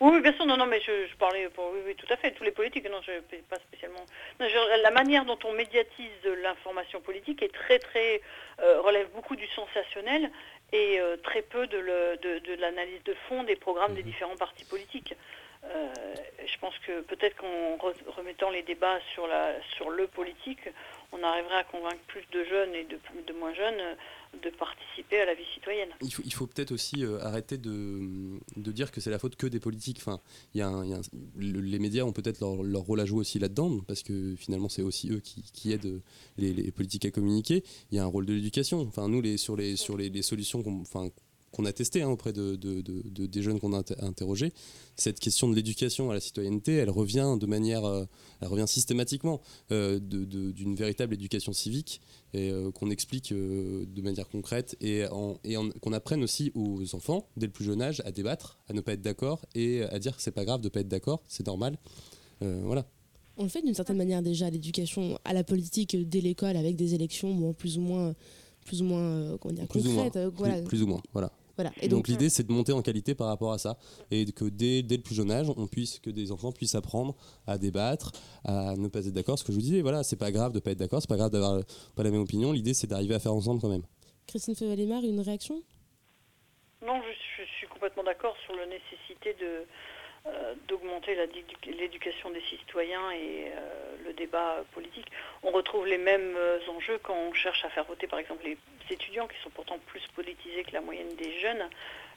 Oui, 0.00 0.18
bien 0.22 0.32
sûr, 0.32 0.46
non, 0.46 0.56
non, 0.56 0.64
mais 0.64 0.80
je, 0.80 1.14
parlais 1.16 1.50
pour, 1.50 1.70
oui, 1.72 1.80
oui, 1.84 1.94
tout 1.94 2.06
à 2.10 2.16
fait, 2.16 2.30
tous 2.30 2.42
les 2.42 2.52
politiques, 2.52 2.88
non, 2.90 3.02
je 3.02 3.20
pas 3.50 3.56
spécialement. 3.56 4.04
la 4.38 4.90
manière 4.90 5.26
dont 5.26 5.38
on 5.44 5.52
médiatise 5.52 6.24
l'information 6.42 7.02
politique 7.02 7.42
est 7.42 7.52
très, 7.52 7.78
très, 7.78 8.22
euh, 8.62 8.80
relève 8.80 9.10
beaucoup 9.10 9.36
du 9.36 9.46
sensationnel 9.48 10.30
et 10.72 10.98
euh, 11.00 11.18
très 11.18 11.42
peu 11.42 11.66
de, 11.66 11.76
l'analyse 12.58 13.02
de 13.04 13.14
fond 13.28 13.42
des 13.42 13.56
programmes 13.56 13.92
des 13.92 14.02
mmh. 14.02 14.06
différents 14.06 14.36
partis 14.36 14.64
politiques. 14.64 15.14
Euh, 15.64 15.88
je 16.46 16.58
pense 16.58 16.74
que 16.86 17.02
peut-être 17.02 17.36
qu'en 17.36 17.76
remettant 18.16 18.50
les 18.50 18.62
débats 18.62 18.98
sur, 19.12 19.26
le 19.90 20.06
politique, 20.06 20.60
on 21.12 21.22
arriverait 21.22 21.56
à 21.56 21.64
convaincre 21.64 22.00
plus 22.06 22.24
de 22.32 22.44
jeunes 22.44 22.74
et 22.74 22.84
de, 22.84 23.32
moins 23.34 23.54
jeunes 23.54 23.96
de 24.42 24.50
participer 24.50 25.20
à 25.20 25.26
la 25.26 25.34
vie 25.34 25.44
citoyenne. 25.54 25.90
Il 26.00 26.32
faut, 26.32 26.46
peut-être 26.46 26.72
aussi 26.72 27.04
euh, 27.04 27.18
arrêter 27.20 27.58
de, 27.58 28.38
dire 28.56 28.90
que 28.90 29.00
c'est 29.00 29.10
la 29.10 29.18
faute 29.18 29.36
que 29.36 29.46
des 29.46 29.60
politiques. 29.60 29.98
Enfin, 29.98 30.20
les 30.54 31.78
médias 31.78 32.04
ont 32.04 32.12
peut-être 32.12 32.40
leur, 32.40 32.80
rôle 32.80 33.00
à 33.00 33.04
jouer 33.04 33.20
aussi 33.20 33.38
là-dedans, 33.38 33.80
parce 33.86 34.02
que 34.02 34.34
finalement 34.36 34.68
c'est 34.68 34.82
aussi 34.82 35.10
eux 35.10 35.20
qui, 35.20 35.72
aident 35.72 36.00
les, 36.38 36.72
politiques 36.72 37.04
à 37.04 37.10
communiquer. 37.10 37.62
Il 37.90 37.96
y 37.96 38.00
a 38.00 38.02
un 38.02 38.06
rôle 38.06 38.26
de 38.26 38.32
l'éducation. 38.32 38.80
Enfin, 38.80 39.08
nous, 39.08 39.22
sur, 39.36 39.56
les, 39.56 39.76
solutions 40.22 40.62
qu'on 40.62 40.84
qu'on 41.52 41.64
a 41.64 41.72
testé 41.72 42.02
hein, 42.02 42.08
auprès 42.08 42.32
de, 42.32 42.56
des 42.56 43.42
jeunes 43.42 43.58
qu'on 43.58 43.72
a 43.72 43.82
interrogés, 44.00 44.52
cette 44.96 45.18
question 45.18 45.48
de 45.48 45.54
l'éducation 45.54 46.10
à 46.10 46.14
la 46.14 46.20
citoyenneté, 46.20 46.74
elle 46.74 46.90
revient 46.90 47.36
de 47.40 47.46
manière, 47.46 47.84
euh, 47.84 48.04
elle 48.40 48.48
revient 48.48 48.68
systématiquement 48.68 49.40
euh, 49.72 49.98
d'une 49.98 50.74
véritable 50.74 51.14
éducation 51.14 51.52
civique 51.52 52.00
et 52.34 52.50
euh, 52.50 52.70
qu'on 52.70 52.90
explique 52.90 53.32
de 53.32 54.02
manière 54.02 54.28
concrète 54.28 54.76
et, 54.80 55.04
et 55.44 55.56
qu'on 55.80 55.92
apprenne 55.92 56.22
aussi 56.22 56.52
aux 56.54 56.94
enfants 56.94 57.28
dès 57.36 57.46
le 57.46 57.52
plus 57.52 57.64
jeune 57.64 57.82
âge 57.82 58.02
à 58.04 58.12
débattre, 58.12 58.58
à 58.68 58.72
ne 58.72 58.80
pas 58.80 58.92
être 58.92 59.02
d'accord 59.02 59.46
et 59.54 59.82
à 59.82 59.98
dire 59.98 60.16
que 60.16 60.22
c'est 60.22 60.30
pas 60.30 60.44
grave 60.44 60.60
de 60.60 60.68
pas 60.68 60.80
être 60.80 60.88
d'accord, 60.88 61.22
c'est 61.26 61.46
normal, 61.46 61.78
voilà. 62.40 62.86
On 63.36 63.44
le 63.44 63.48
fait 63.48 63.62
d'une 63.62 63.74
certaine 63.74 63.96
manière 63.96 64.22
déjà 64.22 64.50
l'éducation 64.50 65.18
à 65.24 65.32
la 65.32 65.44
politique 65.44 65.96
dès 66.08 66.20
l'école 66.20 66.56
avec 66.56 66.76
des 66.76 66.94
élections 66.94 67.54
plus 67.54 67.78
ou 67.78 67.80
moins 67.80 68.14
plus 68.66 68.82
ou 68.82 68.84
moins 68.84 69.38
concrètes, 69.38 69.68
plus 69.68 70.82
ou 70.82 70.86
moins, 70.86 71.00
voilà. 71.12 71.32
Et 71.80 71.88
donc, 71.88 72.08
l'idée, 72.08 72.28
c'est 72.28 72.46
de 72.46 72.52
monter 72.52 72.72
en 72.72 72.82
qualité 72.82 73.14
par 73.14 73.28
rapport 73.28 73.52
à 73.52 73.58
ça. 73.58 73.76
Et 74.10 74.24
que 74.32 74.44
dès, 74.44 74.82
dès, 74.82 74.96
le 74.96 75.02
plus 75.02 75.14
jeune 75.14 75.30
âge, 75.30 75.48
on 75.56 75.66
puisse, 75.66 75.98
que 75.98 76.10
des 76.10 76.32
enfants 76.32 76.52
puissent 76.52 76.74
apprendre 76.74 77.16
à 77.46 77.58
débattre, 77.58 78.12
à 78.44 78.76
ne 78.76 78.88
pas 78.88 79.06
être 79.06 79.12
d'accord. 79.12 79.38
Ce 79.38 79.44
que 79.44 79.52
je 79.52 79.56
vous 79.56 79.62
disais, 79.62 79.82
voilà, 79.82 80.02
c'est 80.02 80.16
pas 80.16 80.32
grave 80.32 80.52
de 80.52 80.60
pas 80.60 80.70
être 80.72 80.78
d'accord, 80.78 81.00
c'est 81.00 81.08
pas 81.08 81.16
grave 81.16 81.30
d'avoir 81.30 81.62
pas 81.94 82.02
la 82.02 82.10
même 82.10 82.22
opinion. 82.22 82.52
L'idée, 82.52 82.74
c'est 82.74 82.86
d'arriver 82.86 83.14
à 83.14 83.18
faire 83.18 83.34
ensemble 83.34 83.60
quand 83.60 83.68
même. 83.68 83.84
Christine 84.26 84.54
Fevalemar, 84.54 85.02
une 85.02 85.20
réaction? 85.20 85.62
Non, 86.86 87.00
je, 87.02 87.44
suis 87.58 87.66
complètement 87.68 88.04
d'accord 88.04 88.34
sur 88.44 88.54
la 88.56 88.66
nécessité 88.66 89.34
de, 89.34 89.46
euh, 89.46 89.64
d'augmenter 90.68 91.16
l'éducation 91.66 92.30
des 92.30 92.40
citoyens 92.42 93.10
et 93.10 93.46
euh, 93.56 93.96
le 94.04 94.12
débat 94.12 94.64
politique. 94.72 95.06
On 95.42 95.50
retrouve 95.50 95.86
les 95.86 95.98
mêmes 95.98 96.34
euh, 96.36 96.58
enjeux 96.68 96.98
quand 97.02 97.14
on 97.14 97.32
cherche 97.32 97.64
à 97.64 97.70
faire 97.70 97.84
voter 97.84 98.06
par 98.06 98.18
exemple 98.18 98.44
les 98.44 98.56
étudiants 98.90 99.26
qui 99.26 99.38
sont 99.42 99.50
pourtant 99.50 99.78
plus 99.86 100.06
politisés 100.14 100.64
que 100.64 100.72
la 100.72 100.80
moyenne 100.80 101.14
des 101.16 101.38
jeunes. 101.40 101.68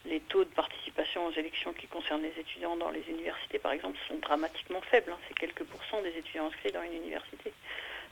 Les 0.06 0.20
taux 0.20 0.44
de 0.44 0.50
participation 0.50 1.26
aux 1.28 1.32
élections 1.32 1.72
qui 1.72 1.88
concernent 1.88 2.24
les 2.24 2.38
étudiants 2.38 2.76
dans 2.76 2.90
les 2.90 3.04
universités 3.10 3.58
par 3.60 3.72
exemple 3.72 3.98
sont 4.08 4.18
dramatiquement 4.18 4.82
faibles. 4.82 5.12
Hein. 5.12 5.20
C'est 5.28 5.38
quelques 5.38 5.64
pourcents 5.64 6.02
des 6.02 6.18
étudiants 6.18 6.48
inscrits 6.48 6.72
dans 6.72 6.84
une 6.84 6.94
université. 6.94 7.54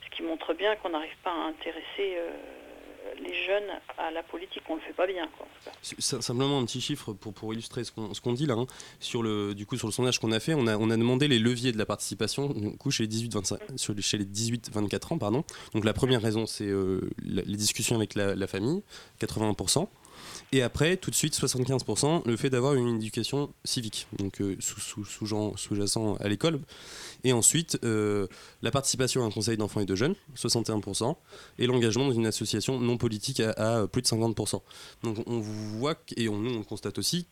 Ce 0.06 0.10
qui 0.16 0.24
montre 0.24 0.54
bien 0.54 0.76
qu'on 0.78 0.90
n'arrive 0.90 1.18
pas 1.24 1.32
à 1.32 1.48
intéresser 1.48 2.18
les 3.20 3.34
jeunes 3.46 3.70
à 3.98 4.12
la 4.12 4.24
politique. 4.24 4.64
On 4.70 4.76
le 4.76 4.82
fait 4.82 4.94
pas 4.94 5.08
bien. 5.08 5.28
Simplement 5.82 6.60
un 6.60 6.66
petit 6.66 6.82
chiffre 6.82 7.14
pour, 7.14 7.34
pour 7.34 7.54
illustrer 7.54 7.84
ce 7.84 7.92
qu'on 7.92 8.34
dit 8.34 8.46
là. 8.46 8.56
Hein. 8.56 8.68
Sur, 9.00 9.24
le, 9.24 9.54
du 9.54 9.66
coup, 9.66 9.78
sur 9.78 9.88
le 9.88 9.94
sondage 9.94 10.20
qu'on 10.20 10.32
a 10.32 10.40
fait, 10.40 10.54
on 10.54 10.68
a, 10.68 10.78
on 10.78 10.90
a 10.90 10.98
demandé 10.98 11.28
les 11.28 11.40
leviers 11.40 11.72
de 11.72 11.78
la 11.78 11.86
participation 11.86 12.50
du 12.50 12.78
coup, 12.78 12.92
chez 12.92 13.08
les 13.08 13.10
18-24 13.10 15.14
ans. 15.14 15.18
Pardon. 15.18 15.44
Donc 15.74 15.86
la 15.86 15.94
première 15.94 16.22
raison, 16.22 16.46
c'est 16.46 16.68
euh, 16.68 17.10
les 17.24 17.58
discussions 17.58 17.96
avec 17.96 18.16
la, 18.16 18.36
la 18.36 18.48
famille, 18.48 18.84
81%. 19.22 19.88
Et 20.52 20.62
après, 20.62 20.98
tout 20.98 21.10
de 21.12 21.16
suite, 21.16 21.34
75%, 21.36 22.24
le 22.26 22.36
fait 22.38 22.50
d'avoir 22.50 22.74
une 22.74 22.98
éducation 22.98 23.54
civique, 23.64 24.08
donc 24.18 24.42
euh, 24.42 24.58
sous-jacent 24.60 26.16
à 26.20 26.28
l'école. 26.28 26.60
Et 27.24 27.34
ensuite, 27.34 27.80
euh, 27.84 28.28
la 28.62 28.72
participation 28.72 29.24
à 29.24 29.28
un 29.28 29.32
conseil 29.32 29.56
d'enfants 29.58 29.80
et 29.80 29.86
de 29.86 29.96
jeunes, 29.96 30.16
61%, 30.36 31.16
et 31.60 31.68
l'engagement 31.68 32.08
dans 32.08 32.14
une 32.14 32.26
association 32.26 32.80
non 32.80 32.98
politique 32.98 33.40
à, 33.40 33.88
plus 33.88 34.02
de 34.02 34.08
50%. 34.08 34.62
Donc 35.04 35.18
on 35.26 35.40
voit, 35.40 35.96
et 36.18 36.28
on, 36.30 36.38
nous 36.38 36.54
on 36.56 36.64
constate 36.64 36.98
aussi, 36.98 37.28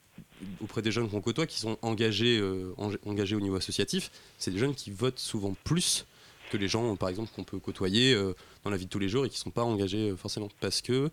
auprès 0.62 0.82
des 0.82 0.92
jeunes 0.92 1.10
qu'on 1.10 1.22
côtoie 1.22 1.48
qui 1.48 1.60
sont 1.60 1.78
engagés, 1.82 2.38
euh, 2.40 2.74
en- 2.78 2.92
engagés 3.06 3.36
au 3.36 3.42
niveau 3.42 3.56
associatif, 3.56 4.12
c'est 4.38 4.52
des 4.52 4.60
jeunes 4.60 4.76
qui 4.76 4.92
votent 4.92 5.20
souvent 5.20 5.56
plus 5.64 6.06
que 6.52 6.58
les 6.58 6.68
gens, 6.68 6.96
par 6.96 7.10
exemple, 7.10 7.30
qu'on 7.36 7.44
peut 7.44 7.60
côtoyer 7.60 8.16
dans 8.64 8.70
la 8.70 8.78
vie 8.78 8.86
de 8.86 8.90
tous 8.90 9.00
les 9.00 9.10
jours 9.10 9.26
et 9.26 9.30
qui 9.30 9.36
ne 9.36 9.44
sont 9.44 9.52
pas 9.52 9.64
engagés 9.64 10.12
euh, 10.12 10.16
forcément. 10.16 10.50
Parce 10.60 10.82
que 10.82 11.12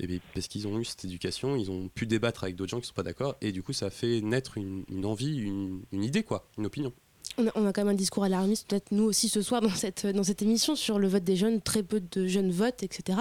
eh 0.00 0.20
parce 0.34 0.48
qu'ils 0.48 0.66
ont 0.66 0.78
eu 0.78 0.84
cette 0.84 1.04
éducation, 1.04 1.56
ils 1.56 1.70
ont 1.70 1.88
pu 1.88 2.06
débattre 2.06 2.44
avec 2.44 2.56
d'autres 2.56 2.70
gens 2.70 2.78
qui 2.78 2.84
ne 2.84 2.88
sont 2.88 2.94
pas 2.94 3.02
d'accord, 3.02 3.36
et 3.40 3.52
du 3.52 3.62
coup, 3.62 3.72
ça 3.72 3.90
fait 3.90 4.20
naître 4.20 4.58
une, 4.58 4.84
envie, 5.04 5.38
une, 5.38 5.82
idée, 5.92 6.22
quoi, 6.22 6.48
une 6.58 6.66
opinion. 6.66 6.92
On 7.38 7.46
a, 7.46 7.72
quand 7.72 7.82
même 7.82 7.94
un 7.94 7.94
discours 7.94 8.24
alarmiste, 8.24 8.68
peut-être 8.68 8.90
nous 8.90 9.04
aussi 9.04 9.30
ce 9.30 9.40
soir 9.40 9.62
dans 9.62 9.70
cette, 9.70 10.06
dans 10.06 10.24
cette 10.24 10.42
émission, 10.42 10.76
sur 10.76 10.98
le 10.98 11.08
vote 11.08 11.24
des 11.24 11.36
jeunes. 11.36 11.62
Très 11.62 11.82
peu 11.82 12.00
de 12.00 12.26
jeunes 12.26 12.50
votent, 12.50 12.82
etc. 12.82 13.20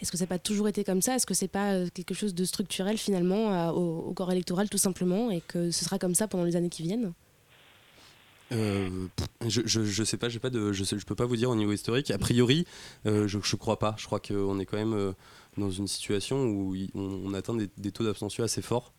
Est-ce 0.00 0.12
que 0.12 0.18
ça 0.18 0.24
n'a 0.24 0.28
pas 0.28 0.38
toujours 0.38 0.68
été 0.68 0.84
comme 0.84 1.02
ça? 1.02 1.16
Est-ce 1.16 1.26
que 1.26 1.34
c'est 1.34 1.48
pas 1.48 1.72
euh, 1.72 1.88
quelque 1.92 2.14
chose 2.14 2.34
de 2.34 2.44
structurel 2.44 2.98
finalement 2.98 3.52
euh, 3.52 3.70
au 3.72 4.12
corps 4.12 4.30
électoral 4.30 4.68
tout 4.68 4.78
simplement 4.78 5.30
et 5.30 5.40
que 5.40 5.72
ce 5.72 5.84
sera 5.84 5.98
comme 5.98 6.14
ça 6.14 6.28
pendant 6.28 6.44
les 6.44 6.54
années 6.54 6.68
qui 6.68 6.82
viennent? 6.82 7.12
Euh, 8.52 8.88
je, 9.46 9.60
je, 9.64 9.84
je 9.84 10.04
sais 10.04 10.16
pas, 10.16 10.28
j'ai 10.28 10.38
pas 10.38 10.50
de, 10.50 10.72
je, 10.72 10.84
sais, 10.84 10.98
je 10.98 11.04
peux 11.04 11.14
pas 11.14 11.26
vous 11.26 11.36
dire 11.36 11.50
au 11.50 11.54
niveau 11.56 11.72
historique. 11.72 12.10
A 12.10 12.18
priori, 12.18 12.66
euh, 13.06 13.28
je, 13.28 13.38
je 13.42 13.56
crois 13.56 13.78
pas. 13.78 13.94
Je 13.98 14.06
crois 14.06 14.20
qu'on 14.20 14.58
est 14.58 14.64
quand 14.66 14.78
même 14.78 14.94
euh, 14.94 15.12
dans 15.58 15.70
une 15.70 15.86
situation 15.88 16.44
où 16.46 16.74
on, 16.94 17.00
on 17.24 17.34
atteint 17.34 17.54
des, 17.54 17.68
des 17.76 17.92
taux 17.92 18.04
d'abstention 18.04 18.44
assez 18.44 18.62
forts 18.62 18.92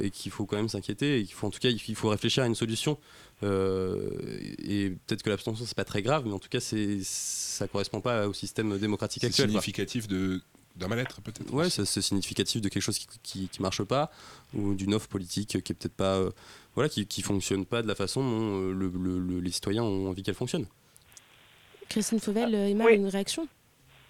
et 0.00 0.10
qu'il 0.10 0.30
faut 0.30 0.44
quand 0.44 0.56
même 0.56 0.68
s'inquiéter 0.68 1.20
et 1.20 1.24
qu'il 1.24 1.32
faut 1.34 1.46
en 1.46 1.50
tout 1.50 1.58
cas 1.58 1.70
il 1.70 1.94
faut 1.94 2.10
réfléchir 2.10 2.42
à 2.42 2.46
une 2.46 2.54
solution. 2.54 2.98
Et 3.42 4.90
peut-être 5.06 5.22
que 5.22 5.30
l'abstention 5.30 5.64
c'est 5.64 5.74
pas 5.76 5.84
très 5.86 6.02
grave, 6.02 6.24
mais 6.26 6.32
en 6.32 6.38
tout 6.38 6.50
cas 6.50 6.60
c'est 6.60 6.98
ça 7.02 7.66
correspond 7.66 8.02
pas 8.02 8.28
au 8.28 8.34
système 8.34 8.76
démocratique 8.78 9.22
C'est 9.22 9.28
actuel. 9.28 9.46
quoi. 9.46 9.60
significatif 9.62 10.06
de 10.06 10.42
d'un 10.76 10.86
mal-être 10.88 11.20
peut-être. 11.22 11.50
Ouais, 11.52 11.70
c'est 11.70 11.86
significatif 11.86 12.60
de 12.60 12.68
quelque 12.68 12.82
chose 12.82 12.98
qui, 12.98 13.06
qui, 13.22 13.48
qui 13.48 13.62
marche 13.62 13.82
pas 13.82 14.12
ou 14.54 14.74
d'une 14.74 14.94
offre 14.94 15.08
politique 15.08 15.48
qui 15.62 15.72
est 15.72 15.74
peut-être 15.74 15.94
pas, 15.96 16.22
voilà, 16.78 16.88
qui, 16.90 17.08
qui 17.08 17.22
fonctionne 17.22 17.66
pas 17.66 17.82
de 17.82 17.88
la 17.88 17.96
façon 17.96 18.20
dont 18.22 18.68
euh, 18.68 18.72
le- 18.72 18.92
le- 18.94 19.18
le- 19.18 19.40
les 19.40 19.50
citoyens 19.50 19.82
ont 19.82 20.06
envie 20.08 20.22
qu'elle 20.22 20.36
fonctionne. 20.36 20.66
Christine 21.88 22.20
Fauvel, 22.20 22.54
euh, 22.54 22.68
Emma, 22.68 22.84
Oui. 22.84 22.94
une 22.94 23.08
réaction? 23.08 23.48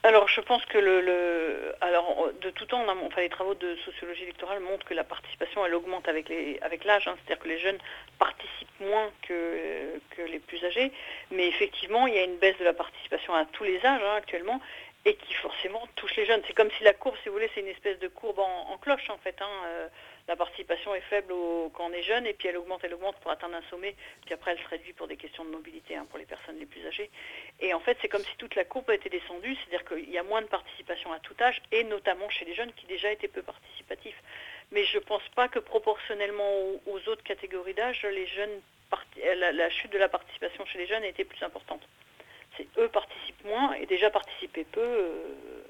Alors, 0.02 0.28
je 0.28 0.42
pense 0.42 0.62
que 0.66 0.76
le, 0.76 1.00
le- 1.00 1.74
alors 1.80 2.28
de 2.42 2.50
tout 2.50 2.66
temps, 2.66 2.82
on 2.84 2.88
a, 2.90 2.94
enfin, 3.06 3.22
les 3.22 3.30
travaux 3.30 3.54
de 3.54 3.74
sociologie 3.86 4.24
électorale 4.24 4.60
montrent 4.60 4.84
que 4.84 4.92
la 4.92 5.02
participation, 5.02 5.64
elle 5.64 5.74
augmente 5.74 6.08
avec 6.08 6.28
les, 6.28 6.58
avec 6.60 6.84
l'âge. 6.84 7.08
hein. 7.08 7.14
C'est-à-dire 7.24 7.42
que 7.42 7.48
les 7.48 7.58
jeunes 7.58 7.78
participent 8.18 8.80
moins 8.80 9.08
que, 9.26 9.98
que 10.14 10.22
les 10.22 10.38
plus 10.38 10.62
âgés. 10.62 10.92
Mais 11.30 11.48
effectivement, 11.48 12.06
il 12.06 12.14
y 12.16 12.18
a 12.18 12.24
une 12.24 12.36
baisse 12.36 12.58
de 12.58 12.64
la 12.64 12.74
participation 12.74 13.32
à 13.34 13.46
tous 13.46 13.64
les 13.64 13.78
âges 13.78 14.02
hein, 14.04 14.14
actuellement 14.18 14.60
et 15.06 15.14
qui 15.14 15.32
forcément 15.32 15.88
touche 15.96 16.14
les 16.16 16.26
jeunes. 16.26 16.42
C'est 16.46 16.52
comme 16.54 16.70
si 16.76 16.84
la 16.84 16.92
courbe, 16.92 17.16
si 17.22 17.30
vous 17.30 17.34
voulez, 17.36 17.50
c'est 17.54 17.60
une 17.62 17.68
espèce 17.68 17.98
de 17.98 18.08
courbe 18.08 18.40
en, 18.40 18.72
en 18.72 18.76
cloche 18.76 19.08
en 19.08 19.16
fait. 19.18 19.36
hein. 19.40 19.54
Euh, 19.68 19.88
la 20.28 20.36
participation 20.36 20.94
est 20.94 21.00
faible 21.00 21.32
quand 21.72 21.86
on 21.86 21.92
est 21.92 22.02
jeune 22.02 22.26
et 22.26 22.34
puis 22.34 22.48
elle 22.48 22.58
augmente, 22.58 22.84
elle 22.84 22.92
augmente 22.92 23.16
pour 23.16 23.30
atteindre 23.30 23.56
un 23.56 23.62
sommet. 23.70 23.96
Puis 24.26 24.34
après, 24.34 24.52
elle 24.52 24.62
se 24.62 24.68
réduit 24.68 24.92
pour 24.92 25.08
des 25.08 25.16
questions 25.16 25.42
de 25.42 25.50
mobilité 25.50 25.96
hein, 25.96 26.06
pour 26.10 26.18
les 26.18 26.26
personnes 26.26 26.58
les 26.58 26.66
plus 26.66 26.86
âgées. 26.86 27.10
Et 27.60 27.72
en 27.72 27.80
fait, 27.80 27.96
c'est 28.02 28.08
comme 28.08 28.22
si 28.22 28.36
toute 28.36 28.54
la 28.54 28.64
courbe 28.64 28.90
était 28.90 29.08
descendue, 29.08 29.56
c'est-à-dire 29.56 29.88
qu'il 29.88 30.10
y 30.10 30.18
a 30.18 30.22
moins 30.22 30.42
de 30.42 30.46
participation 30.46 31.12
à 31.12 31.18
tout 31.18 31.34
âge, 31.40 31.62
et 31.72 31.82
notamment 31.84 32.28
chez 32.28 32.44
les 32.44 32.54
jeunes 32.54 32.72
qui 32.74 32.84
déjà 32.84 33.10
étaient 33.10 33.26
peu 33.26 33.42
participatifs. 33.42 34.22
Mais 34.70 34.84
je 34.84 34.98
ne 34.98 35.02
pense 35.02 35.26
pas 35.34 35.48
que 35.48 35.58
proportionnellement 35.58 36.50
aux, 36.86 37.08
autres 37.08 37.22
catégories 37.22 37.72
d'âge, 37.72 38.02
les 38.04 38.26
jeunes 38.26 38.60
parti- 38.90 39.20
la, 39.34 39.70
chute 39.70 39.92
de 39.92 39.98
la 39.98 40.10
participation 40.10 40.66
chez 40.66 40.78
les 40.78 40.86
jeunes 40.86 41.04
été 41.04 41.24
plus 41.24 41.42
importante. 41.42 41.80
Eux 42.76 42.88
participent 42.88 43.44
moins 43.44 43.72
et 43.74 43.86
déjà 43.86 44.10
participer 44.10 44.64
peu 44.64 44.80
euh, 44.80 45.64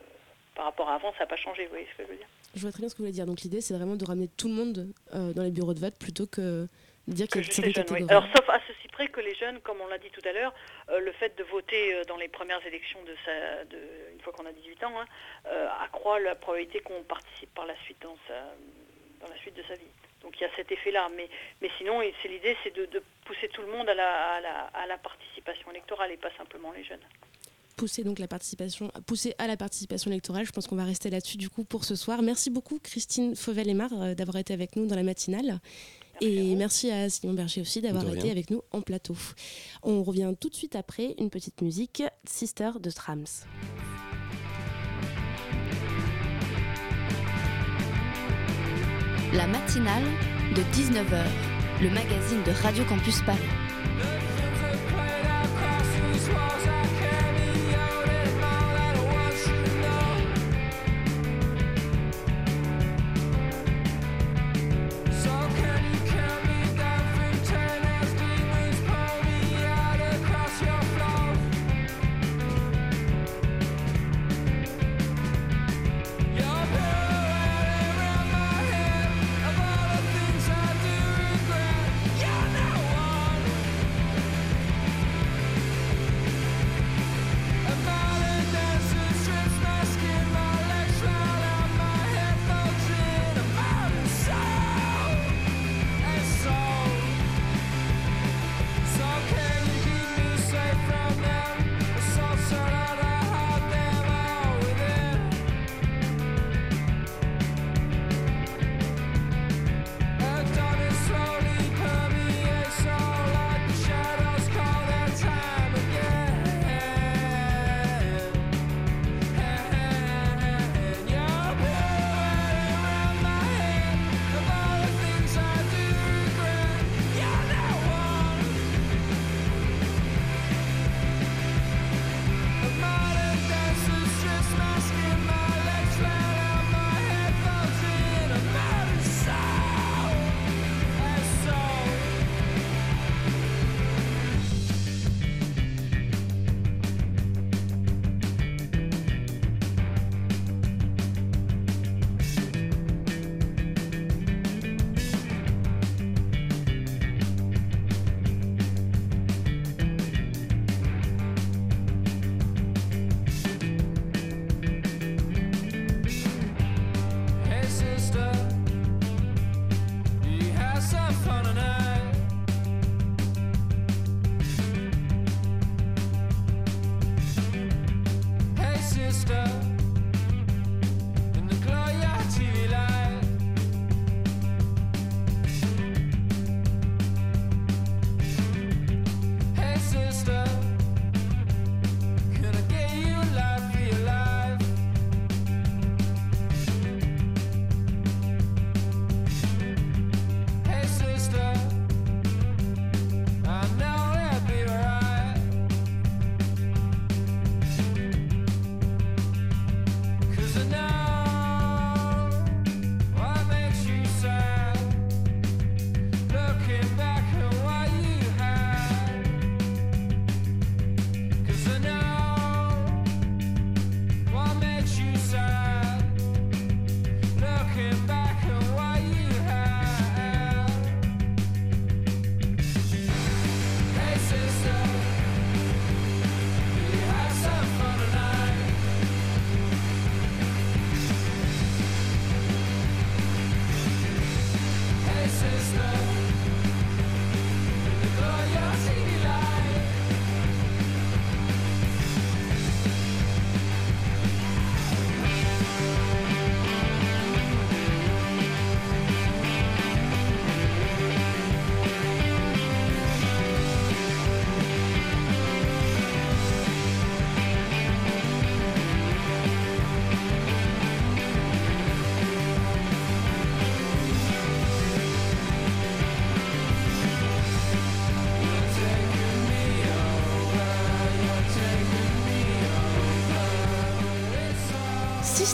par 0.55 0.65
rapport 0.65 0.89
à 0.89 0.95
avant, 0.95 1.13
ça 1.13 1.21
n'a 1.21 1.27
pas 1.27 1.37
changé. 1.37 1.65
Vous 1.65 1.71
voyez 1.71 1.87
ce 1.93 1.99
que 1.99 2.03
je 2.05 2.09
veux 2.09 2.17
dire 2.17 2.27
Je 2.59 2.63
vois 2.63 2.73
très 2.73 2.81
bien 2.81 2.89
ce 2.89 2.95
que 2.95 2.99
vous 2.99 3.05
voulez 3.05 3.13
dire. 3.13 3.27
Donc 3.27 3.43
l'idée, 3.43 3.61
c'est 3.61 3.75
vraiment 3.75 3.95
de 3.95 4.05
ramener 4.05 4.29
tout 4.37 4.49
le 4.49 4.55
monde 4.55 4.93
euh, 5.15 5.33
dans 5.33 5.45
les 5.45 5.53
bureaux 5.53 5.75
de 5.75 5.81
vote 5.81 5.97
plutôt 5.97 6.27
que 6.27 6.67
de 7.07 7.15
dire 7.15 7.29
qu'il 7.29 7.41
y 7.41 7.49
a 7.49 7.73
certaines 7.73 7.97
oui. 7.97 8.07
Alors, 8.09 8.27
sauf 8.37 8.49
à 8.51 8.61
ceci 8.67 8.89
près 8.89 9.09
que 9.09 9.21
les 9.21 9.35
jeunes, 9.35 9.61
comme 9.61 9.81
on 9.81 9.87
l'a 9.87 9.99
dit 9.99 10.11
tout 10.11 10.27
à 10.29 10.33
l'heure, 10.33 10.53
euh, 10.91 10.99
le 11.01 11.13
fait 11.13 11.37
de 11.39 11.45
voter 11.45 11.95
euh, 11.95 12.05
dans 12.05 12.17
les 12.17 12.29
premières 12.29 12.65
élections 12.67 13.03
de 13.05 13.15
sa, 13.25 13.65
de, 13.65 13.79
une 14.13 14.21
fois 14.21 14.33
qu'on 14.33 14.45
a 14.45 14.53
18 14.53 14.85
ans, 14.85 15.01
hein, 15.01 15.07
euh, 15.47 15.69
accroît 15.85 16.21
la 16.21 16.35
probabilité 16.35 16.81
qu'on 16.81 17.03
participe 17.05 17.55
par 17.55 17.65
la 17.67 17.77
suite 17.85 18.03
dans, 18.03 18.17
sa, 18.27 18.35
dans 19.21 19.33
la 19.33 19.39
suite 19.39 19.55
de 19.55 19.63
sa 19.63 19.75
vie. 19.75 19.93
Donc 20.23 20.35
il 20.39 20.43
y 20.43 20.47
a 20.47 20.51
cet 20.57 20.73
effet-là. 20.73 21.09
Mais, 21.17 21.29
mais 21.63 21.71
sinon, 21.79 22.03
c'est 22.21 22.29
l'idée, 22.29 22.57
c'est 22.65 22.75
de, 22.75 22.87
de 22.87 23.03
pousser 23.25 23.49
tout 23.49 23.63
le 23.63 23.69
monde 23.69 23.89
à 23.89 23.95
la, 23.95 24.33
à, 24.35 24.41
la, 24.41 24.59
à 24.75 24.87
la 24.87 24.99
participation 24.99 25.71
électorale 25.71 26.11
et 26.11 26.17
pas 26.17 26.31
simplement 26.37 26.73
les 26.73 26.83
jeunes. 26.85 27.07
Pousser 27.79 28.03
donc 28.03 28.19
la 28.19 28.29
participation, 28.29 28.91
pousser 29.07 29.35
à 29.39 29.47
la 29.47 29.57
participation 29.57 30.11
électorale. 30.11 30.45
Je 30.45 30.51
pense 30.51 30.67
qu'on 30.67 30.77
va 30.77 30.85
rester 30.85 31.09
là-dessus 31.09 31.39
du 31.39 31.49
coup 31.49 31.65
pour 31.65 31.85
ce 31.85 31.95
soir. 31.95 32.21
Merci 32.23 32.51
beaucoup 32.51 32.79
Christine 32.81 33.35
Fauvel-Aymar 33.35 33.91
euh, 33.95 34.15
d'avoir 34.15 34.37
été 34.37 34.53
avec 34.53 34.77
nous 34.77 34.87
dans 34.87 34.97
la 34.97 35.05
matinale. 35.05 35.61
Et 36.21 36.57
merci 36.57 36.91
à 36.91 37.09
Simon 37.09 37.35
Berger 37.35 37.61
aussi 37.61 37.81
d'avoir 37.81 38.13
été 38.13 38.31
avec 38.33 38.51
nous 38.51 38.63
en 38.73 38.83
plateau. 38.83 39.17
On 39.85 40.03
revient 40.03 40.35
tout 40.39 40.49
de 40.49 40.55
suite 40.55 40.75
après 40.75 41.15
une 41.19 41.31
petite 41.31 41.63
musique, 41.63 42.03
Sister 42.29 42.73
de 42.83 42.91
Strams. 42.91 43.25
La 49.33 49.47
matinale 49.47 50.03
de 50.57 50.63
19h, 50.75 51.25
le 51.83 51.91
magazine 51.91 52.43
de 52.45 52.51
Radio 52.51 52.85
Campus 52.87 53.23
Paris. 53.23 53.68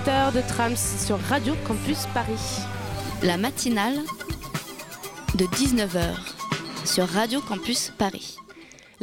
de 0.05 0.47
Trams 0.47 0.77
sur 0.77 1.19
Radio 1.19 1.55
Campus 1.67 2.05
Paris. 2.13 2.61
La 3.23 3.39
matinale 3.39 3.97
de 5.35 5.47
19h 5.47 6.15
sur 6.85 7.09
Radio 7.09 7.41
Campus 7.41 7.91
Paris. 7.97 8.34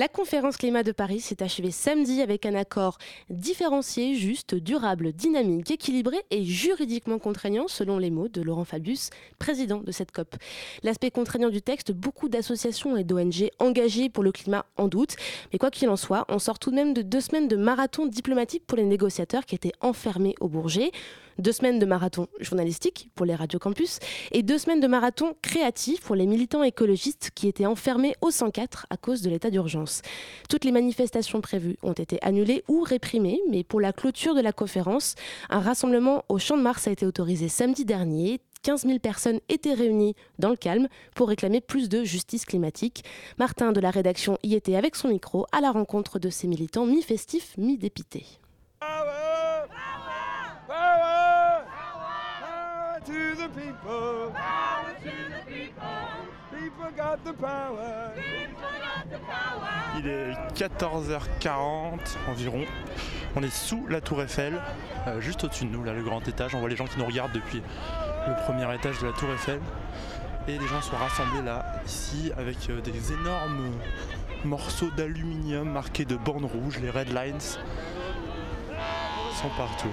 La 0.02 0.08
conférence 0.08 0.58
climat 0.58 0.82
de 0.82 0.92
Paris 0.92 1.20
s'est 1.20 1.44
achevée 1.44 1.70
samedi 1.70 2.24
avec 2.24 2.48
un 2.48 2.56
accord 2.56 2.98
différencié, 3.30 4.16
juste, 4.16 4.56
durable, 4.56 5.14
dynamique, 5.14 5.70
équilibré 5.70 6.18
et 6.32 6.44
juridiquement 6.44 7.20
contraignant, 7.20 7.68
selon 7.68 8.00
les 8.00 8.10
mots 8.10 8.28
de 8.28 8.42
Laurent 8.42 8.66
Fabius, 8.66 9.12
président 9.38 9.78
de 9.78 9.92
cette 9.92 10.12
COP. 10.12 10.38
L'aspect 10.82 11.12
contraignant 11.12 11.50
du 11.50 11.62
texte, 11.62 11.92
beaucoup 11.92 12.30
d'associations 12.30 12.98
et 12.98 13.04
d'ONG 13.04 13.52
engagées 13.60 14.10
pour 14.10 14.24
le 14.24 14.32
climat 14.32 14.66
en 14.76 14.88
doute. 14.88 15.18
Mais 15.54 15.60
quoi 15.60 15.70
qu'il 15.70 15.88
en 15.88 15.98
soit, 15.98 16.26
on 16.30 16.40
sort 16.40 16.58
tout 16.58 16.72
de 16.72 16.76
même 16.78 16.96
de 16.96 17.04
deux 17.04 17.22
semaines 17.22 17.48
de 17.48 17.56
marathon 17.56 18.08
diplomatique 18.08 18.64
pour 18.66 18.80
les 18.80 18.86
négociateurs 18.86 19.46
qui 19.46 19.54
étaient 19.54 19.74
enfermés 19.82 20.34
au 20.40 20.48
Bourget 20.48 20.90
deux 21.42 21.52
semaines 21.52 21.80
de 21.80 21.86
marathon 21.86 22.28
journalistique 22.40 23.10
pour 23.16 23.26
les 23.26 23.36
radios 23.36 23.60
campus 23.60 24.00
et 24.32 24.44
deux 24.44 24.58
semaines 24.58 24.80
de 24.80 24.88
marathon 24.88 25.36
créatif 25.42 26.02
pour 26.02 26.16
les 26.16 26.28
militants 26.28 26.64
écologistes 26.64 27.32
qui 27.34 27.48
étaient 27.48 27.66
enfermés 27.66 28.16
au 28.22 28.32
104 28.32 28.86
à 28.90 28.98
cause 28.98 29.22
de 29.22 29.30
l'état 29.30 29.50
d'urgence. 29.50 30.02
Toutes 30.50 30.66
les 30.66 30.72
manifestations 30.72 31.42
prévues 31.42 31.78
ont 31.82 31.94
été 31.94 32.20
annulées 32.22 32.64
ou 32.68 32.82
réprimées, 32.82 33.42
mais 33.50 33.64
pour 33.64 33.82
la 33.82 33.92
clôture 33.92 34.36
de 34.36 34.42
la 34.42 34.54
conférence, 34.54 35.16
un 35.50 35.60
rassemblement 35.60 36.24
au 36.30 36.38
Champ 36.38 36.58
de 36.58 36.62
Mars 36.62 36.88
a 36.88 36.92
été 36.92 37.06
autorisé 37.06 37.50
samedi 37.50 37.86
dernier. 37.86 38.40
15 38.64 38.84
000 38.86 39.00
personnes 39.00 39.40
étaient 39.50 39.74
réunies 39.74 40.16
dans 40.38 40.52
le 40.52 40.56
calme 40.56 40.88
pour 41.16 41.30
réclamer 41.30 41.62
plus 41.62 41.90
de 41.90 42.04
justice 42.04 42.46
climatique. 42.46 43.04
Martin 43.40 43.72
de 43.72 43.80
la 43.80 43.90
rédaction 43.90 44.38
y 44.44 44.54
était 44.54 44.76
avec 44.76 44.96
son 44.96 45.08
micro 45.08 45.48
à 45.52 45.62
la 45.62 45.72
rencontre 45.72 46.20
de 46.20 46.30
ces 46.30 46.48
militants 46.48 46.86
mi-festifs, 46.86 47.58
mi-dépités. 47.58 48.26
To 53.06 53.36
the 53.36 53.50
people. 53.50 54.32
Power 54.34 54.96
to 55.04 55.10
the 55.10 55.42
people. 55.52 55.84
People 56.52 56.92
got 56.96 57.24
the 57.24 57.34
power. 57.34 58.14
People 58.16 58.70
got 58.80 59.10
the 59.10 59.20
power. 59.26 59.68
Il 59.98 60.08
est 60.08 60.34
14h40 60.56 62.00
environ. 62.30 62.66
On 63.36 63.44
est 63.44 63.50
sous 63.50 63.86
la 63.88 64.00
tour 64.02 64.22
Eiffel, 64.22 64.62
euh, 65.08 65.20
juste 65.22 65.44
au-dessus 65.44 65.66
de 65.66 65.72
nous, 65.72 65.84
là, 65.84 65.94
le 65.94 66.04
grand 66.04 66.28
étage. 66.28 66.54
On 66.54 66.60
voit 66.60 66.70
les 66.70 66.76
gens 66.76 66.86
qui 66.86 67.00
nous 67.00 67.06
regardent 67.06 67.32
depuis 67.32 67.64
le 68.28 68.36
premier 68.46 68.72
étage 68.76 69.00
de 69.00 69.08
la 69.08 69.14
tour 69.14 69.32
Eiffel. 69.34 69.60
Et 70.48 70.58
les 70.58 70.68
gens 70.68 70.82
sont 70.82 70.98
rassemblés 70.98 71.44
là, 71.44 71.64
ici, 71.86 72.32
avec 72.38 72.70
euh, 72.70 72.82
des 72.82 73.14
énormes 73.14 73.72
morceaux 74.44 74.90
d'aluminium 74.98 75.70
marqués 75.70 76.06
de 76.06 76.18
bandes 76.18 76.46
rouges, 76.46 76.80
les 76.80 76.90
red 76.90 77.10
lines, 77.10 77.40
sont 77.40 77.60
partout. 79.58 79.92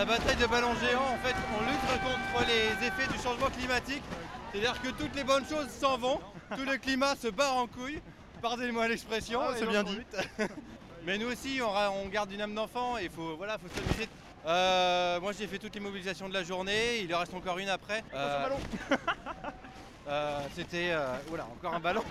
La 0.00 0.06
bataille 0.06 0.36
de 0.36 0.46
ballons 0.46 0.74
géants, 0.76 1.12
en 1.12 1.18
fait, 1.18 1.36
on 1.58 1.60
lutte 1.60 2.02
contre 2.02 2.46
les 2.48 2.86
effets 2.86 3.12
du 3.12 3.22
changement 3.22 3.50
climatique. 3.50 4.02
C'est-à-dire 4.50 4.80
que 4.80 4.88
toutes 4.88 5.14
les 5.14 5.24
bonnes 5.24 5.44
choses 5.46 5.68
s'en 5.68 5.98
vont, 5.98 6.18
tout 6.56 6.64
le 6.64 6.78
climat 6.78 7.14
se 7.16 7.28
barre 7.28 7.58
en 7.58 7.66
couille. 7.66 8.00
Pardonnez-moi 8.40 8.88
l'expression, 8.88 9.40
Ah, 9.42 9.52
c'est 9.58 9.66
bien 9.66 9.84
dit. 9.84 10.00
Mais 11.04 11.18
nous 11.18 11.30
aussi, 11.30 11.60
on, 11.62 12.08
garde 12.08 12.32
une 12.32 12.40
âme 12.40 12.54
d'enfant 12.54 12.96
et 12.96 13.04
il 13.04 13.10
faut, 13.10 13.36
voilà, 13.36 13.58
faut 13.58 13.68
s'amuser. 13.68 14.08
Euh, 14.46 15.20
moi, 15.20 15.32
j'ai 15.38 15.46
fait 15.46 15.58
toutes 15.58 15.74
les 15.74 15.80
mobilisations 15.80 16.30
de 16.30 16.34
la 16.34 16.44
journée. 16.44 17.00
Il 17.02 17.14
en 17.14 17.18
reste 17.18 17.34
encore 17.34 17.58
une 17.58 17.68
après. 17.68 18.02
Euh, 18.14 18.48
euh, 20.08 20.40
C'était, 20.54 20.92
voilà, 21.28 21.46
encore 21.46 21.74
un 21.74 21.80
ballon. 21.80 22.02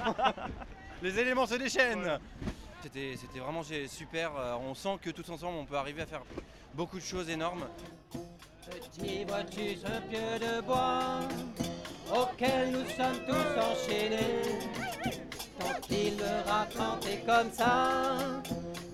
les 1.01 1.19
éléments 1.19 1.45
se 1.45 1.55
déchaînent. 1.55 2.19
C'était 2.81 3.39
vraiment 3.39 3.63
super. 3.87 4.31
On 4.67 4.73
sent 4.73 4.97
que 5.01 5.09
tous 5.09 5.29
ensemble, 5.29 5.57
on 5.57 5.65
peut 5.65 5.77
arriver 5.77 6.01
à 6.01 6.05
faire 6.05 6.23
beaucoup 6.73 6.97
de 6.97 7.03
choses 7.03 7.29
énormes. 7.29 7.65
Petit 8.69 9.25
vois-tu 9.25 9.75
ce 9.75 9.99
pieu 10.09 10.39
de 10.39 10.61
bois 10.61 11.19
auquel 12.11 12.71
nous 12.71 12.87
sommes 12.89 13.19
tous 13.27 13.59
enchaînés? 13.59 14.41
Quand 15.59 15.89
il 15.89 16.17
comme 17.25 17.51
ça, 17.51 18.17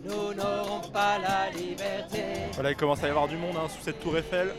nous 0.04 0.34
n'aurons 0.34 0.82
pas 0.92 1.18
la 1.20 1.50
liberté. 1.52 2.24
Voilà, 2.54 2.72
il 2.72 2.76
commence 2.76 3.04
à 3.04 3.08
y 3.08 3.10
avoir 3.10 3.28
du 3.28 3.38
monde 3.38 3.56
hein, 3.58 3.68
sous 3.70 3.82
cette 3.82 4.00
tour 4.00 4.18
Eiffel. 4.18 4.54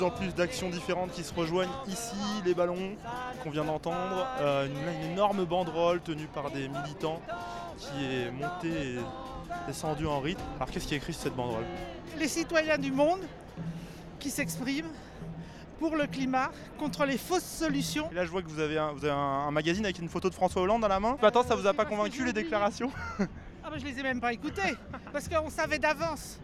Plus 0.00 0.06
en 0.06 0.10
plus 0.10 0.34
d'actions 0.34 0.70
différentes 0.70 1.12
qui 1.12 1.22
se 1.22 1.34
rejoignent 1.34 1.68
ici, 1.86 2.16
les 2.46 2.54
ballons 2.54 2.96
qu'on 3.42 3.50
vient 3.50 3.66
d'entendre, 3.66 4.26
euh, 4.40 4.66
une, 4.66 4.72
une, 4.72 5.12
énorme 5.12 5.44
banderole 5.44 6.00
tenue 6.00 6.26
par 6.26 6.50
des 6.50 6.70
militants 6.70 7.20
qui 7.76 8.06
est 8.06 8.30
montée 8.30 8.94
et 8.94 8.98
descendue 9.66 10.06
en 10.06 10.20
rythme. 10.20 10.40
Alors 10.56 10.70
qu'est-ce 10.70 10.86
qui 10.86 10.94
est 10.94 10.96
écrit 10.96 11.12
sur 11.12 11.24
cette 11.24 11.34
banderole? 11.34 11.66
Les 12.18 12.28
citoyens 12.28 12.78
du 12.78 12.92
monde 12.92 13.20
qui 14.18 14.30
s'expriment 14.30 14.88
pour 15.78 15.94
le 15.96 16.06
climat, 16.06 16.50
contre 16.78 17.04
les 17.04 17.18
fausses 17.18 17.44
solutions. 17.44 18.08
Et 18.10 18.14
là 18.14 18.24
je 18.24 18.30
vois 18.30 18.40
que 18.40 18.48
vous 18.48 18.60
avez, 18.60 18.78
un, 18.78 18.92
vous 18.92 19.04
avez 19.04 19.12
un, 19.12 19.18
un, 19.48 19.50
magazine 19.50 19.84
avec 19.84 19.98
une 19.98 20.08
photo 20.08 20.30
de 20.30 20.34
François 20.34 20.62
Hollande 20.62 20.80
dans 20.80 20.88
la 20.88 20.98
main. 20.98 21.18
Attends, 21.20 21.42
ça 21.42 21.54
vous 21.54 21.66
a 21.66 21.74
pas 21.74 21.84
convaincu 21.84 22.24
les 22.24 22.32
déclarations? 22.32 22.90
Ah 23.62 23.68
bah 23.68 23.76
je 23.76 23.84
les 23.84 24.00
ai 24.00 24.02
même 24.02 24.20
pas 24.22 24.32
écoutées, 24.32 24.74
parce 25.12 25.28
qu'on 25.28 25.50
savait 25.50 25.78
d'avance, 25.78 26.40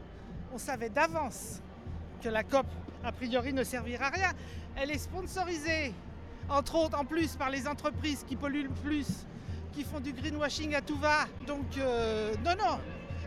on 0.52 0.58
savait 0.58 0.90
d'avance 0.90 1.62
que 2.22 2.28
la 2.28 2.42
COP 2.42 2.66
a 3.06 3.12
priori 3.12 3.52
ne 3.52 3.64
servira 3.64 4.06
à 4.06 4.10
rien. 4.10 4.32
Elle 4.76 4.90
est 4.90 4.98
sponsorisée, 4.98 5.94
entre 6.48 6.74
autres 6.74 6.98
en 6.98 7.04
plus 7.04 7.36
par 7.36 7.50
les 7.50 7.66
entreprises 7.66 8.24
qui 8.28 8.36
polluent 8.36 8.64
le 8.64 8.74
plus, 8.84 9.26
qui 9.72 9.84
font 9.84 10.00
du 10.00 10.12
greenwashing 10.12 10.74
à 10.74 10.80
tout 10.80 10.98
va. 10.98 11.26
Donc 11.46 11.78
euh, 11.78 12.34
non, 12.44 12.52
non, 12.58 12.78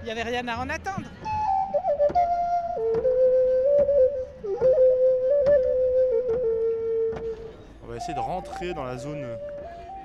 il 0.01 0.05
n'y 0.05 0.11
avait 0.11 0.23
rien 0.23 0.47
à 0.47 0.57
en 0.57 0.69
attendre. 0.69 1.07
On 7.83 7.87
va 7.87 7.95
essayer 7.95 8.13
de 8.13 8.19
rentrer 8.19 8.73
dans 8.73 8.83
la 8.83 8.97
zone 8.97 9.25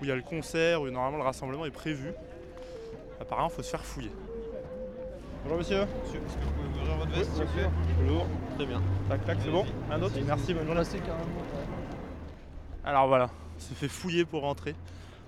où 0.00 0.04
il 0.04 0.08
y 0.08 0.12
a 0.12 0.16
le 0.16 0.22
concert, 0.22 0.82
où 0.82 0.90
normalement 0.90 1.18
le 1.18 1.24
rassemblement 1.24 1.66
est 1.66 1.70
prévu. 1.70 2.12
Apparemment, 3.20 3.48
il 3.50 3.54
faut 3.54 3.62
se 3.62 3.70
faire 3.70 3.84
fouiller. 3.84 4.10
Bonjour 5.44 5.58
monsieur. 5.58 5.86
Monsieur, 6.02 6.20
est-ce 6.26 6.36
que 6.38 6.44
vous 6.44 6.52
pouvez 6.52 6.80
ouvrir 6.80 6.96
votre 6.96 7.10
veste 7.10 7.34
s'il 7.34 7.44
vous 7.44 7.52
plaît 7.52 7.70
Bonjour. 8.00 8.26
Très 8.56 8.64
bien. 8.64 8.82
Tac, 9.10 9.24
tac, 9.26 9.38
c'est 9.42 9.50
bon 9.50 9.66
Un 9.90 10.00
autre 10.00 10.14
Merci, 10.24 10.54
bonne 10.54 10.66
journée. 10.66 10.82
Alors 12.82 13.08
voilà, 13.08 13.28
on 13.54 13.60
se 13.60 13.74
fait 13.74 13.88
fouiller 13.88 14.24
pour 14.24 14.40
rentrer 14.40 14.74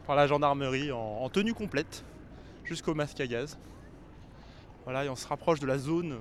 par 0.07 0.17
la 0.17 0.27
gendarmerie 0.27 0.91
en, 0.91 0.99
en 0.99 1.29
tenue 1.29 1.53
complète 1.53 2.03
jusqu'au 2.65 2.95
masque 2.95 3.21
à 3.21 3.27
gaz. 3.27 3.59
Voilà, 4.85 5.05
et 5.05 5.11
on 5.11 5.17
se 5.17 5.29
rapproche 5.29 5.61
de 5.61 5.67
la 5.67 5.77
zone 5.77 6.17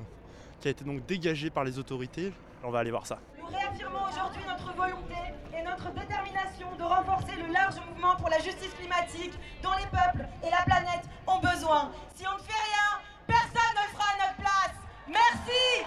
qui 0.60 0.68
a 0.68 0.72
été 0.72 0.84
donc 0.84 1.06
dégagée 1.06 1.50
par 1.50 1.64
les 1.64 1.80
autorités. 1.80 2.34
On 2.66 2.72
va 2.72 2.80
aller 2.80 2.92
voir 2.92 3.08
ça. 3.08 3.20
Nous 3.40 3.46
réaffirmons 3.46 4.10
aujourd'hui 4.10 4.42
notre 4.46 4.76
volonté 4.76 5.16
et 5.58 5.64
notre 5.64 5.90
détermination 5.94 6.68
de 6.78 6.84
renforcer 6.84 7.36
le 7.42 7.54
large 7.54 7.76
mouvement 7.88 8.18
pour 8.18 8.30
la 8.30 8.40
justice 8.40 8.74
climatique 8.78 9.34
dont 9.64 9.72
les 9.80 9.88
peuples 9.88 10.28
et 10.46 10.50
la 10.50 10.64
planète 10.66 11.06
ont 11.28 11.40
besoin. 11.40 11.92
Si 12.14 12.26
on 12.28 12.34
ne 12.34 12.40
fait 12.44 12.52
rien, 12.52 13.00
personne 13.28 13.74
ne 13.76 13.82
le 13.84 13.90
fera 13.94 14.06
à 14.14 14.28
notre 14.28 14.38
place. 14.38 14.76
Merci 15.08 15.86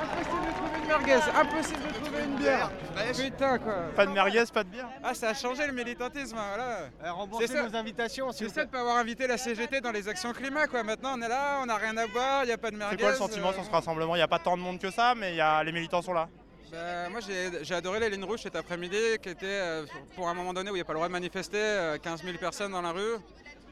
Impossible 0.00 0.46
de 0.46 0.52
trouver 0.52 0.78
une 0.78 0.86
merguez, 0.88 1.20
impossible 1.36 1.82
de 1.82 1.92
trouver 2.04 2.24
une 2.24 2.36
bière. 2.36 2.70
Putain 3.16 3.58
quoi. 3.58 3.74
Pas 3.96 4.06
de 4.06 4.10
merguez, 4.12 4.44
pas 4.52 4.64
de 4.64 4.68
bière 4.68 4.88
Ah 5.02 5.14
ça 5.14 5.30
a 5.30 5.34
changé 5.34 5.66
le 5.66 5.72
militantisme, 5.72 6.36
voilà. 6.36 7.12
Remboursez 7.12 7.46
C'est 7.46 7.54
ça. 7.54 7.62
nos 7.68 7.76
invitations 7.76 8.32
C'est 8.32 8.48
ça 8.48 8.64
de 8.64 8.70
pas 8.70 8.80
avoir 8.80 8.96
invité 8.96 9.26
la 9.26 9.36
CGT 9.38 9.80
dans 9.80 9.92
les 9.92 10.08
actions 10.08 10.32
climat 10.32 10.66
quoi. 10.66 10.82
Maintenant 10.82 11.14
on 11.16 11.22
est 11.22 11.28
là, 11.28 11.58
on 11.62 11.66
n'a 11.66 11.76
rien 11.76 11.96
à 11.96 12.06
boire, 12.06 12.44
il 12.44 12.46
n'y 12.46 12.52
a 12.52 12.58
pas 12.58 12.70
de 12.70 12.76
merguez. 12.76 12.96
C'est 12.96 13.02
quoi 13.02 13.10
le 13.12 13.16
sentiment 13.16 13.50
euh, 13.50 13.54
sur 13.54 13.64
ce 13.64 13.70
rassemblement? 13.70 14.14
Il 14.14 14.18
n'y 14.18 14.22
a 14.22 14.28
pas 14.28 14.38
tant 14.38 14.56
de 14.56 14.62
monde 14.62 14.78
que 14.78 14.90
ça, 14.90 15.14
mais 15.16 15.32
il 15.32 15.36
y 15.36 15.40
a, 15.40 15.62
les 15.62 15.72
militants 15.72 16.02
sont 16.02 16.12
là. 16.14 16.28
bah, 16.72 17.08
moi 17.10 17.20
j'ai 17.20 17.74
adoré 17.74 18.00
les 18.00 18.10
lignes 18.10 18.24
rouges 18.24 18.40
cet 18.42 18.56
après-midi 18.56 18.96
qui 19.22 19.28
était 19.30 19.46
euh, 19.46 19.86
pour 20.16 20.28
un 20.28 20.34
moment 20.34 20.52
donné 20.52 20.70
où 20.70 20.74
il 20.74 20.78
n'y 20.78 20.82
a 20.82 20.84
pas 20.84 20.92
le 20.94 20.98
droit 20.98 21.08
de 21.08 21.12
manifester, 21.12 21.58
euh, 21.58 21.98
15 21.98 22.22
000 22.24 22.36
personnes 22.38 22.72
dans 22.72 22.82
la 22.82 22.92
rue. 22.92 23.16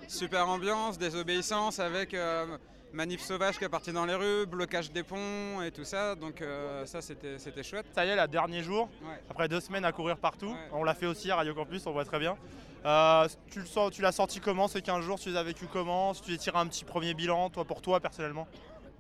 Super 0.09 0.49
ambiance, 0.49 0.99
désobéissance 0.99 1.79
avec 1.81 2.15
euh, 2.15 2.47
manif 2.93 3.21
sauvage 3.21 3.59
qui 3.59 3.65
est 3.65 3.69
parti 3.69 3.93
dans 3.93 4.07
les 4.07 4.15
rues, 4.15 4.47
blocage 4.47 4.91
des 4.93 5.03
ponts 5.03 5.63
et 5.63 5.71
tout 5.73 5.85
ça. 5.85 6.15
Donc 6.15 6.41
euh, 6.43 6.87
ça 6.87 7.01
c'était 7.03 7.39
c'était 7.39 7.63
chouette. 7.63 7.87
Ça 7.95 8.05
y 8.05 8.09
est, 8.11 8.17
le 8.17 8.29
dernier 8.29 8.63
jour, 8.63 8.89
Ouais. 9.03 9.21
après 9.31 9.49
deux 9.49 9.61
semaines 9.61 9.85
à 9.85 9.93
courir 9.93 10.17
partout. 10.19 10.55
On 10.73 10.85
l'a 10.85 10.95
fait 10.95 11.07
aussi 11.07 11.31
à 11.31 11.37
Radio 11.37 11.55
Campus, 11.55 11.87
on 11.87 11.93
voit 11.93 12.05
très 12.05 12.19
bien. 12.19 12.37
Euh, 12.85 13.27
tu 13.51 13.59
le 13.59 13.67
sens- 13.67 13.91
tu 13.91 14.01
l'as 14.01 14.13
senti 14.13 14.39
comment 14.39 14.69
ces 14.69 14.81
15 14.81 15.05
jours? 15.05 15.19
Tu 15.19 15.31
les 15.31 15.37
as 15.37 15.43
vécu 15.43 15.67
comment? 15.73 16.15
Si 16.15 16.23
tu 16.23 16.31
les 16.31 16.39
tiré 16.39 16.57
un 16.59 16.67
petit 16.69 16.85
premier 16.85 17.15
bilan, 17.15 17.51
toi 17.51 17.65
pour 17.65 17.83
toi 17.83 17.99
personnellement? 17.99 18.47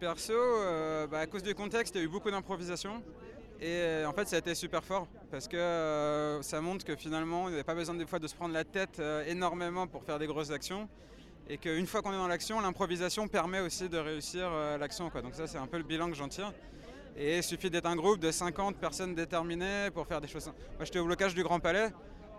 Perso, 0.00 0.34
bah, 1.10 1.20
à 1.20 1.26
cause 1.26 1.42
du 1.42 1.54
contexte, 1.54 1.94
il 1.94 1.98
y 1.98 2.00
a 2.02 2.04
eu 2.04 2.08
beaucoup 2.08 2.30
d'improvisation. 2.30 3.02
Et 3.60 3.68
euh, 3.68 4.06
en 4.06 4.12
fait, 4.12 4.28
ça 4.28 4.36
a 4.36 4.38
été 4.38 4.54
super 4.54 4.84
fort 4.84 5.08
parce 5.30 5.48
que 5.48 5.56
euh, 5.56 6.42
ça 6.42 6.60
montre 6.60 6.84
que 6.84 6.94
finalement, 6.94 7.48
il 7.48 7.54
n'y 7.54 7.60
a 7.60 7.64
pas 7.64 7.74
besoin 7.74 7.94
des 7.94 8.06
fois 8.06 8.18
de 8.18 8.26
se 8.26 8.34
prendre 8.34 8.52
la 8.52 8.64
tête 8.64 9.00
euh, 9.00 9.24
énormément 9.26 9.86
pour 9.86 10.04
faire 10.04 10.18
des 10.18 10.26
grosses 10.26 10.50
actions. 10.50 10.88
Et 11.48 11.56
qu'une 11.58 11.86
fois 11.86 12.02
qu'on 12.02 12.12
est 12.12 12.16
dans 12.16 12.28
l'action, 12.28 12.60
l'improvisation 12.60 13.28
permet 13.28 13.60
aussi 13.60 13.88
de 13.88 13.98
réussir 13.98 14.50
l'action. 14.80 15.08
Donc 15.22 15.34
ça, 15.34 15.46
c'est 15.46 15.58
un 15.58 15.68
peu 15.68 15.78
le 15.78 15.84
bilan 15.84 16.08
que 16.08 16.16
j'en 16.16 16.26
tire. 16.26 16.52
Et 17.16 17.36
il 17.36 17.42
suffit 17.44 17.70
d'être 17.70 17.86
un 17.86 17.94
groupe 17.94 18.18
de 18.18 18.32
50 18.32 18.76
personnes 18.78 19.14
déterminées 19.14 19.90
pour 19.94 20.08
faire 20.08 20.20
des 20.20 20.26
choses. 20.26 20.46
Moi 20.46 20.84
j'étais 20.84 20.98
au 20.98 21.04
blocage 21.04 21.36
du 21.36 21.44
Grand 21.44 21.60
Palais. 21.60 21.92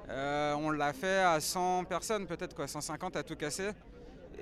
On 0.10 0.72
l'a 0.72 0.92
fait 0.92 1.20
à 1.20 1.40
100 1.40 1.86
personnes 1.86 2.28
peut-être 2.28 2.54
quoi, 2.54 2.68
150 2.68 3.16
à 3.16 3.24
tout 3.24 3.38
casser. 3.38 3.70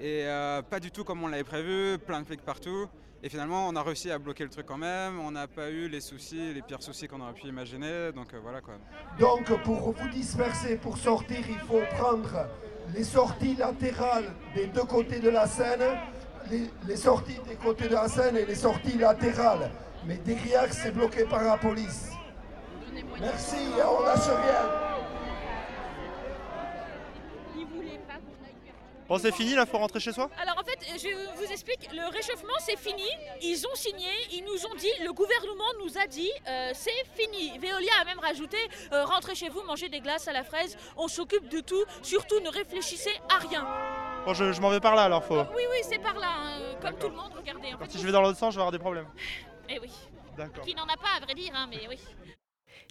Et 0.01 0.25
pas 0.67 0.79
du 0.79 0.89
tout 0.89 1.03
comme 1.03 1.23
on 1.23 1.27
l'avait 1.27 1.43
prévu, 1.43 1.99
plein 1.99 2.21
de 2.21 2.25
flics 2.25 2.41
partout. 2.41 2.89
Et 3.25 3.29
finalement 3.29 3.67
on 3.67 3.75
a 3.75 3.81
réussi 3.81 4.11
à 4.11 4.19
bloquer 4.19 4.43
le 4.43 4.51
truc 4.51 4.67
quand 4.67 4.77
même. 4.77 5.19
On 5.19 5.31
n'a 5.31 5.47
pas 5.47 5.71
eu 5.71 5.87
les 5.87 5.99
soucis, 5.99 6.53
les 6.53 6.61
pires 6.61 6.83
soucis 6.83 7.07
qu'on 7.07 7.19
aurait 7.21 7.33
pu 7.33 7.47
imaginer. 7.47 8.11
Donc 8.11 8.31
euh, 8.31 8.39
voilà 8.39 8.61
quoi. 8.61 8.75
Donc 9.19 9.51
pour 9.63 9.93
vous 9.93 10.09
disperser, 10.09 10.75
pour 10.75 10.95
sortir, 10.95 11.39
il 11.49 11.57
faut 11.57 11.81
prendre 11.97 12.45
les 12.93 13.03
sorties 13.03 13.55
latérales 13.55 14.31
des 14.53 14.67
deux 14.67 14.83
côtés 14.83 15.19
de 15.19 15.29
la 15.29 15.47
scène, 15.47 15.81
les, 16.51 16.69
les 16.87 16.97
sorties 16.97 17.39
des 17.49 17.55
côtés 17.55 17.87
de 17.87 17.95
la 17.95 18.07
scène 18.07 18.37
et 18.37 18.45
les 18.45 18.53
sorties 18.53 18.95
latérales. 18.95 19.71
Mais 20.05 20.17
derrière, 20.17 20.71
c'est 20.71 20.91
bloqué 20.91 21.23
par 21.23 21.43
la 21.43 21.57
police. 21.57 22.11
Merci, 23.19 23.57
on 23.89 24.03
lâche 24.05 24.27
rien. 24.27 24.94
Bon, 29.07 29.19
c'est 29.19 29.31
fini 29.31 29.53
là, 29.53 29.67
faut 29.67 29.77
rentrer 29.77 29.99
chez 29.99 30.11
soi? 30.11 30.29
Alors 30.41 30.57
en 30.59 30.63
fait, 30.63 30.79
je 30.97 31.35
vous 31.37 31.51
explique, 31.51 31.89
le 31.93 32.11
réchauffement 32.11 32.55
c'est 32.59 32.77
fini, 32.77 33.07
ils 33.41 33.65
ont 33.67 33.75
signé, 33.75 34.09
ils 34.31 34.43
nous 34.43 34.65
ont 34.65 34.73
dit, 34.75 34.89
le 35.03 35.13
gouvernement 35.13 35.71
nous 35.83 35.95
a 35.99 36.07
dit, 36.07 36.31
euh, 36.47 36.71
c'est 36.73 37.05
fini. 37.13 37.57
Veolia 37.59 37.91
a 38.01 38.05
même 38.05 38.17
rajouté, 38.19 38.57
euh, 38.93 39.05
rentrez 39.05 39.35
chez 39.35 39.49
vous, 39.49 39.61
mangez 39.63 39.89
des 39.89 39.99
glaces 39.99 40.27
à 40.27 40.33
la 40.33 40.43
fraise, 40.43 40.75
on 40.97 41.07
s'occupe 41.07 41.47
de 41.49 41.59
tout, 41.59 41.85
surtout 42.01 42.39
ne 42.39 42.49
réfléchissez 42.49 43.13
à 43.29 43.37
rien. 43.37 43.67
Bon, 44.25 44.33
je, 44.33 44.51
je 44.51 44.59
m'en 44.59 44.69
vais 44.71 44.79
par 44.79 44.95
là 44.95 45.03
alors, 45.03 45.23
faut. 45.23 45.39
Oui, 45.55 45.63
oui, 45.71 45.77
c'est 45.83 45.99
par 45.99 46.17
là, 46.17 46.31
hein, 46.37 46.59
comme 46.81 46.97
tout 46.97 47.09
le 47.09 47.15
monde, 47.15 47.31
regardez. 47.37 47.73
En 47.75 47.77
fait, 47.77 47.91
Si 47.91 47.99
je 47.99 48.05
vais 48.07 48.11
dans 48.11 48.21
l'autre 48.21 48.39
sens, 48.39 48.53
je 48.53 48.57
vais 48.57 48.61
avoir 48.63 48.71
des 48.71 48.79
problèmes. 48.79 49.07
Eh 49.69 49.79
oui. 49.79 49.91
D'accord. 50.35 50.65
Qui 50.65 50.73
n'en 50.73 50.85
a 50.85 50.97
pas 50.97 51.15
à 51.17 51.19
vrai 51.23 51.35
dire, 51.35 51.51
hein, 51.55 51.67
mais 51.69 51.87
oui. 51.87 51.99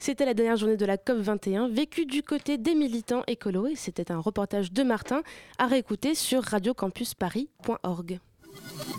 C'était 0.01 0.24
la 0.24 0.34
dernière 0.34 0.57
journée 0.57 0.76
de 0.76 0.86
la 0.86 0.97
COP21, 0.97 1.70
vécue 1.70 2.07
du 2.07 2.22
côté 2.22 2.59
des 2.59 2.74
militants 2.74 3.22
écolos, 3.26 3.68
et 3.68 3.76
c'était 3.76 4.12
un 4.12 4.18
reportage 4.18 4.72
de 4.72 4.82
Martin 4.82 5.22
à 5.59 5.66
réécouter 5.66 6.14
sur 6.14 6.42
radiocampusparis.org. 6.42 8.20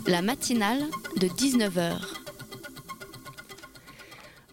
La 0.06 0.22
matinale 0.22 0.82
de 1.20 1.26
19h. 1.28 2.35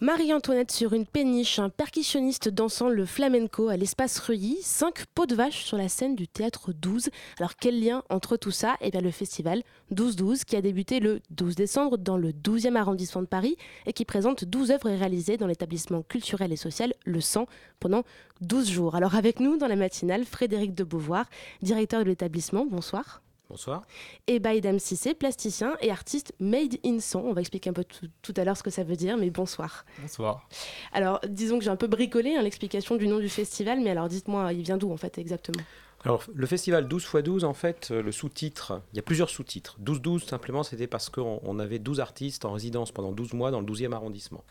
Marie-Antoinette 0.04 0.70
sur 0.70 0.92
une 0.92 1.06
péniche, 1.06 1.58
un 1.58 1.70
percussionniste 1.70 2.50
dansant 2.50 2.90
le 2.90 3.06
flamenco 3.06 3.70
à 3.70 3.78
l'espace 3.78 4.18
Reuilly, 4.18 4.58
cinq 4.60 5.06
pots 5.14 5.24
de 5.24 5.34
vache 5.34 5.64
sur 5.64 5.78
la 5.78 5.88
scène 5.88 6.14
du 6.14 6.28
théâtre 6.28 6.74
12. 6.74 7.08
Alors 7.38 7.56
quel 7.56 7.82
lien 7.82 8.02
entre 8.10 8.36
tout 8.36 8.50
ça 8.50 8.76
Eh 8.82 8.90
bien 8.90 9.00
le 9.00 9.10
festival 9.10 9.62
12-12 9.94 10.44
qui 10.44 10.56
a 10.56 10.60
débuté 10.60 11.00
le 11.00 11.22
12 11.30 11.54
décembre 11.54 11.96
dans 11.96 12.18
le 12.18 12.32
12e 12.32 12.76
arrondissement 12.76 13.22
de 13.22 13.26
Paris 13.26 13.56
et 13.86 13.94
qui 13.94 14.04
présente 14.04 14.44
12 14.44 14.72
œuvres 14.72 14.90
réalisées 14.90 15.38
dans 15.38 15.46
l'établissement 15.46 16.02
culturel 16.02 16.52
et 16.52 16.56
social 16.56 16.92
Le 17.06 17.22
100 17.22 17.46
pendant 17.80 18.02
12 18.42 18.70
jours. 18.70 18.96
Alors 18.96 19.14
avec 19.14 19.40
nous 19.40 19.56
dans 19.56 19.68
la 19.68 19.76
matinale, 19.76 20.26
Frédéric 20.26 20.74
de 20.74 20.84
Beauvoir, 20.84 21.24
directeur 21.62 22.00
de 22.00 22.08
l'établissement, 22.10 22.66
bonsoir. 22.66 23.23
Bonsoir. 23.54 23.82
Et 24.26 24.40
Baïdam 24.40 24.80
Sissé, 24.80 25.14
plasticien 25.14 25.76
et 25.80 25.92
artiste 25.92 26.34
made 26.40 26.76
in 26.84 26.98
son. 26.98 27.20
On 27.20 27.32
va 27.34 27.40
expliquer 27.40 27.70
un 27.70 27.72
peu 27.72 27.84
tout, 27.84 28.34
à 28.36 28.42
l'heure 28.42 28.56
ce 28.56 28.64
que 28.64 28.70
ça 28.70 28.82
veut 28.82 28.96
dire, 28.96 29.16
mais 29.16 29.30
bonsoir. 29.30 29.84
Bonsoir. 30.02 30.48
Alors, 30.92 31.20
disons 31.28 31.58
que 31.58 31.64
j'ai 31.64 31.70
un 31.70 31.76
peu 31.76 31.86
bricolé 31.86 32.34
hein, 32.34 32.42
l'explication 32.42 32.96
du 32.96 33.06
nom 33.06 33.20
du 33.20 33.28
festival, 33.28 33.78
mais 33.78 33.90
alors 33.90 34.08
dites-moi, 34.08 34.52
il 34.52 34.62
vient 34.62 34.76
d'où 34.76 34.90
en 34.90 34.96
fait 34.96 35.18
exactement? 35.18 35.62
Alors, 36.02 36.24
le 36.34 36.46
festival 36.46 36.88
12 36.88 37.02
x 37.02 37.22
12, 37.22 37.44
en 37.44 37.54
fait, 37.54 37.88
euh, 37.92 38.02
le 38.02 38.10
sous-titre, 38.10 38.82
il 38.92 38.96
y 38.96 38.98
a 38.98 39.02
plusieurs 39.02 39.30
sous-titres. 39.30 39.78
12-12, 39.82 40.26
simplement, 40.26 40.64
c'était 40.64 40.88
parce 40.88 41.08
qu'on 41.08 41.40
on 41.44 41.58
avait 41.60 41.78
12 41.78 42.00
artistes 42.00 42.44
en 42.44 42.52
résidence 42.52 42.90
pendant 42.90 43.12
12 43.12 43.34
mois 43.34 43.52
dans 43.52 43.60
le 43.60 43.66
12e 43.66 43.92
arrondissement. 43.92 44.42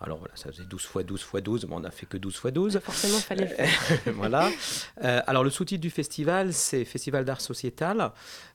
Alors 0.00 0.18
voilà, 0.18 0.36
ça 0.36 0.50
faisait 0.52 0.64
12 0.64 0.82
x 0.94 1.06
12 1.06 1.20
x 1.20 1.42
12, 1.42 1.66
mais 1.66 1.74
on 1.74 1.80
n'a 1.80 1.90
fait 1.90 2.06
que 2.06 2.16
12 2.16 2.34
x 2.34 2.52
12. 2.52 2.78
Forcément, 2.80 3.18
fallait 3.18 3.48
le 3.48 3.54
faire. 3.54 4.00
voilà. 4.14 4.48
Euh, 5.02 5.20
alors 5.26 5.42
le 5.42 5.50
sous-titre 5.50 5.80
du 5.80 5.90
festival, 5.90 6.52
c'est 6.52 6.84
Festival 6.84 7.24
d'art 7.24 7.40
sociétal, 7.40 8.12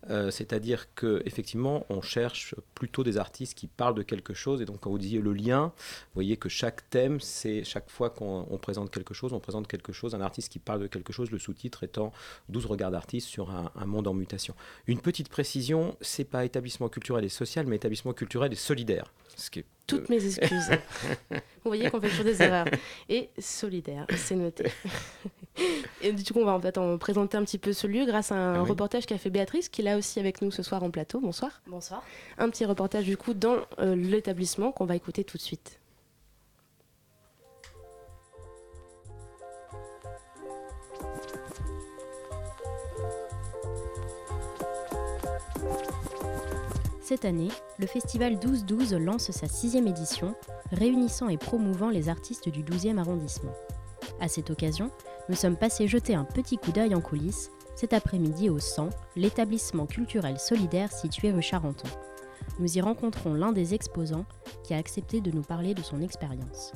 euh, 0.10 0.32
c'est-à-dire 0.32 0.94
que 0.96 1.22
effectivement, 1.26 1.86
on 1.89 2.02
cherche 2.02 2.56
plutôt 2.76 3.04
des 3.04 3.18
artistes 3.18 3.58
qui 3.58 3.68
parlent 3.68 3.96
de 3.96 4.04
quelque 4.04 4.34
chose. 4.34 4.62
Et 4.62 4.66
donc, 4.66 4.80
quand 4.80 4.89
vous 4.89 4.98
disiez 4.98 5.20
le 5.20 5.34
lien, 5.34 5.74
vous 5.76 6.16
voyez 6.16 6.38
que 6.38 6.48
chaque 6.48 6.89
thème, 6.89 7.20
c'est 7.20 7.64
chaque 7.64 7.89
fois 7.89 8.10
qu'on 8.10 8.48
on 8.50 8.58
présente 8.58 8.89
quelque 8.89 9.14
chose, 9.14 9.34
on 9.34 9.39
présente 9.39 9.68
quelque 9.68 9.91
chose, 9.91 10.16
un 10.16 10.22
artiste 10.22 10.50
qui 10.50 10.60
parle 10.60 10.82
de 10.82 10.88
quelque 10.88 11.12
chose. 11.12 11.30
Le 11.30 11.39
sous-titre 11.39 11.84
étant 11.84 12.14
12 12.50 12.66
regards 12.68 12.91
d'artistes 12.91 13.28
sur 13.28 13.52
un, 13.52 13.72
un 13.76 13.86
monde 13.86 14.08
en 14.08 14.14
mutation. 14.14 14.56
Une 14.88 15.02
petite 15.02 15.28
précision, 15.28 15.98
c'est 16.00 16.24
pas 16.24 16.46
établissement 16.46 16.88
culturel 16.88 17.26
et 17.26 17.30
social, 17.30 17.68
mais 17.68 17.76
établissement 17.76 18.14
culturel 18.14 18.54
et 18.54 18.58
solidaire. 18.58 19.12
Ce 19.36 19.50
qui 19.50 19.60
est 19.60 19.66
Toutes 19.86 20.10
mes 20.10 20.26
excuses. 20.26 20.70
Vous 21.32 21.40
voyez 21.66 21.90
qu'on 21.90 22.00
fait 22.00 22.10
toujours 22.10 22.26
des 22.26 22.42
erreurs. 22.42 22.66
Et 23.10 23.30
solidaire, 23.38 24.06
c'est 24.16 24.36
noté. 24.36 24.72
Et 26.02 26.12
du 26.14 26.34
coup, 26.34 26.40
on 26.40 26.46
va 26.46 26.54
en 26.54 26.60
fait 26.60 26.78
en 26.78 26.98
présenter 26.98 27.38
un 27.38 27.44
petit 27.44 27.58
peu 27.58 27.74
ce 27.74 27.86
lieu 27.86 28.06
grâce 28.06 28.32
à 28.32 28.36
un 28.36 28.56
Ah 28.56 28.64
oui. 28.64 28.70
reportage 28.70 29.06
qu'a 29.06 29.18
fait 29.18 29.30
Béatrice, 29.30 29.70
qui 29.70 29.82
est 29.82 29.84
là 29.86 29.98
aussi 29.98 30.20
avec 30.20 30.42
nous 30.42 30.52
ce 30.52 30.64
soir 30.64 30.84
en 30.84 30.90
plateau. 30.90 31.20
Bonsoir. 31.20 31.62
Bonsoir. 31.68 32.02
Un 32.38 32.50
petit 32.50 32.66
reportage 32.66 33.04
du 33.06 33.18
coup 33.18 33.34
dans 33.34 33.58
euh, 33.80 33.96
l'établissement 33.96 34.72
qu'on 34.72 34.86
va 34.86 34.96
écouter 34.96 35.24
tout 35.24 35.38
de 35.38 35.42
suite. 35.44 35.80
Cette 47.04 47.26
année, 47.26 47.49
le 47.80 47.86
festival 47.86 48.36
12-12 48.36 48.95
lance 48.95 49.30
sa 49.30 49.49
sixième 49.49 49.88
édition, 49.88 50.36
réunissant 50.72 51.28
et 51.28 51.36
promouvant 51.36 51.89
les 51.89 52.08
artistes 52.08 52.47
du 52.47 52.64
12e 52.64 52.97
arrondissement. 52.97 53.51
À 54.22 54.30
cette 54.30 54.49
occasion, 54.49 54.89
nous 55.28 55.36
sommes 55.36 55.58
passés 55.58 55.86
jeter 55.86 56.16
un 56.16 56.24
petit 56.24 56.58
coup 56.58 56.72
d'œil 56.72 56.95
en 56.95 57.01
coulisses 57.01 57.51
cet 57.76 57.91
après-midi 57.91 58.49
au 58.49 58.58
100, 58.58 58.89
l'établissement 59.18 59.86
culturel 59.86 60.39
solidaire 60.39 60.93
situé 60.93 61.32
rue 61.32 61.41
Charenton. 61.41 61.89
Nous 62.60 62.78
y 62.78 62.80
rencontrons 62.80 63.34
l'un 63.34 63.51
des 63.51 63.74
exposants 63.74 64.26
qui 64.64 64.74
a 64.74 64.78
accepté 64.78 65.20
de 65.20 65.32
nous 65.32 65.41
parler 65.41 65.74
de 65.74 65.82
son 65.82 66.01
expérience. 66.01 66.72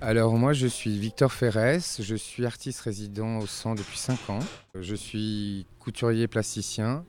Alors 0.00 0.34
moi 0.34 0.52
je 0.52 0.68
suis 0.68 0.96
Victor 0.96 1.32
Ferrès, 1.32 2.00
je 2.00 2.14
suis 2.14 2.46
artiste 2.46 2.82
résident 2.82 3.38
au 3.38 3.46
centre 3.46 3.82
depuis 3.82 3.98
5 3.98 4.30
ans. 4.30 4.38
Je 4.78 4.94
suis 4.94 5.66
couturier 5.80 6.28
plasticien. 6.28 7.04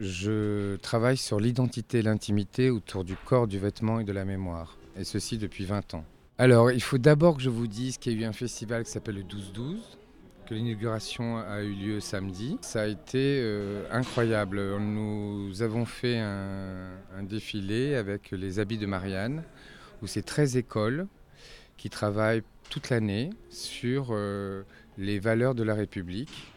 Je 0.00 0.76
travaille 0.76 1.16
sur 1.16 1.40
l'identité 1.40 1.98
et 1.98 2.02
l'intimité 2.02 2.70
autour 2.70 3.04
du 3.04 3.16
corps, 3.16 3.46
du 3.46 3.58
vêtement 3.58 4.00
et 4.00 4.04
de 4.04 4.12
la 4.12 4.24
mémoire. 4.24 4.76
Et 4.98 5.04
ceci 5.04 5.38
depuis 5.38 5.64
20 5.64 5.94
ans. 5.94 6.04
Alors 6.38 6.70
il 6.70 6.82
faut 6.82 6.98
d'abord 6.98 7.36
que 7.36 7.42
je 7.42 7.48
vous 7.48 7.66
dise 7.66 7.96
qu'il 7.96 8.12
y 8.12 8.16
a 8.16 8.26
eu 8.26 8.28
un 8.28 8.32
festival 8.32 8.84
qui 8.84 8.90
s'appelle 8.90 9.14
le 9.14 9.22
12-12, 9.22 9.76
que 10.46 10.54
l'inauguration 10.54 11.38
a 11.38 11.62
eu 11.62 11.72
lieu 11.72 12.00
samedi. 12.00 12.58
Ça 12.60 12.82
a 12.82 12.86
été 12.86 13.40
euh, 13.42 13.84
incroyable. 13.90 14.60
Nous 14.78 15.62
avons 15.62 15.86
fait 15.86 16.18
un, 16.18 17.22
défilé 17.22 17.94
avec 17.94 18.32
les 18.32 18.58
habits 18.58 18.78
de 18.78 18.86
Marianne, 18.86 19.44
où 20.02 20.06
c'est 20.06 20.22
13 20.22 20.58
écoles 20.58 21.06
qui 21.78 21.88
travaillent 21.88 22.42
toute 22.68 22.90
l'année 22.90 23.30
sur 23.48 24.08
euh, 24.10 24.62
les 24.98 25.18
valeurs 25.18 25.54
de 25.54 25.62
la 25.62 25.74
République, 25.74 26.52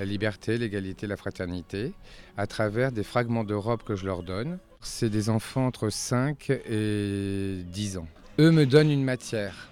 la 0.00 0.06
liberté, 0.06 0.56
l'égalité, 0.56 1.06
la 1.06 1.18
fraternité, 1.18 1.92
à 2.38 2.46
travers 2.46 2.90
des 2.90 3.02
fragments 3.02 3.44
de 3.44 3.52
robe 3.52 3.82
que 3.82 3.96
je 3.96 4.06
leur 4.06 4.22
donne. 4.22 4.58
C'est 4.80 5.10
des 5.10 5.28
enfants 5.28 5.66
entre 5.66 5.90
5 5.90 6.48
et 6.48 7.62
10 7.66 7.98
ans. 7.98 8.08
Eux 8.38 8.50
me 8.50 8.64
donnent 8.64 8.90
une 8.90 9.04
matière, 9.04 9.70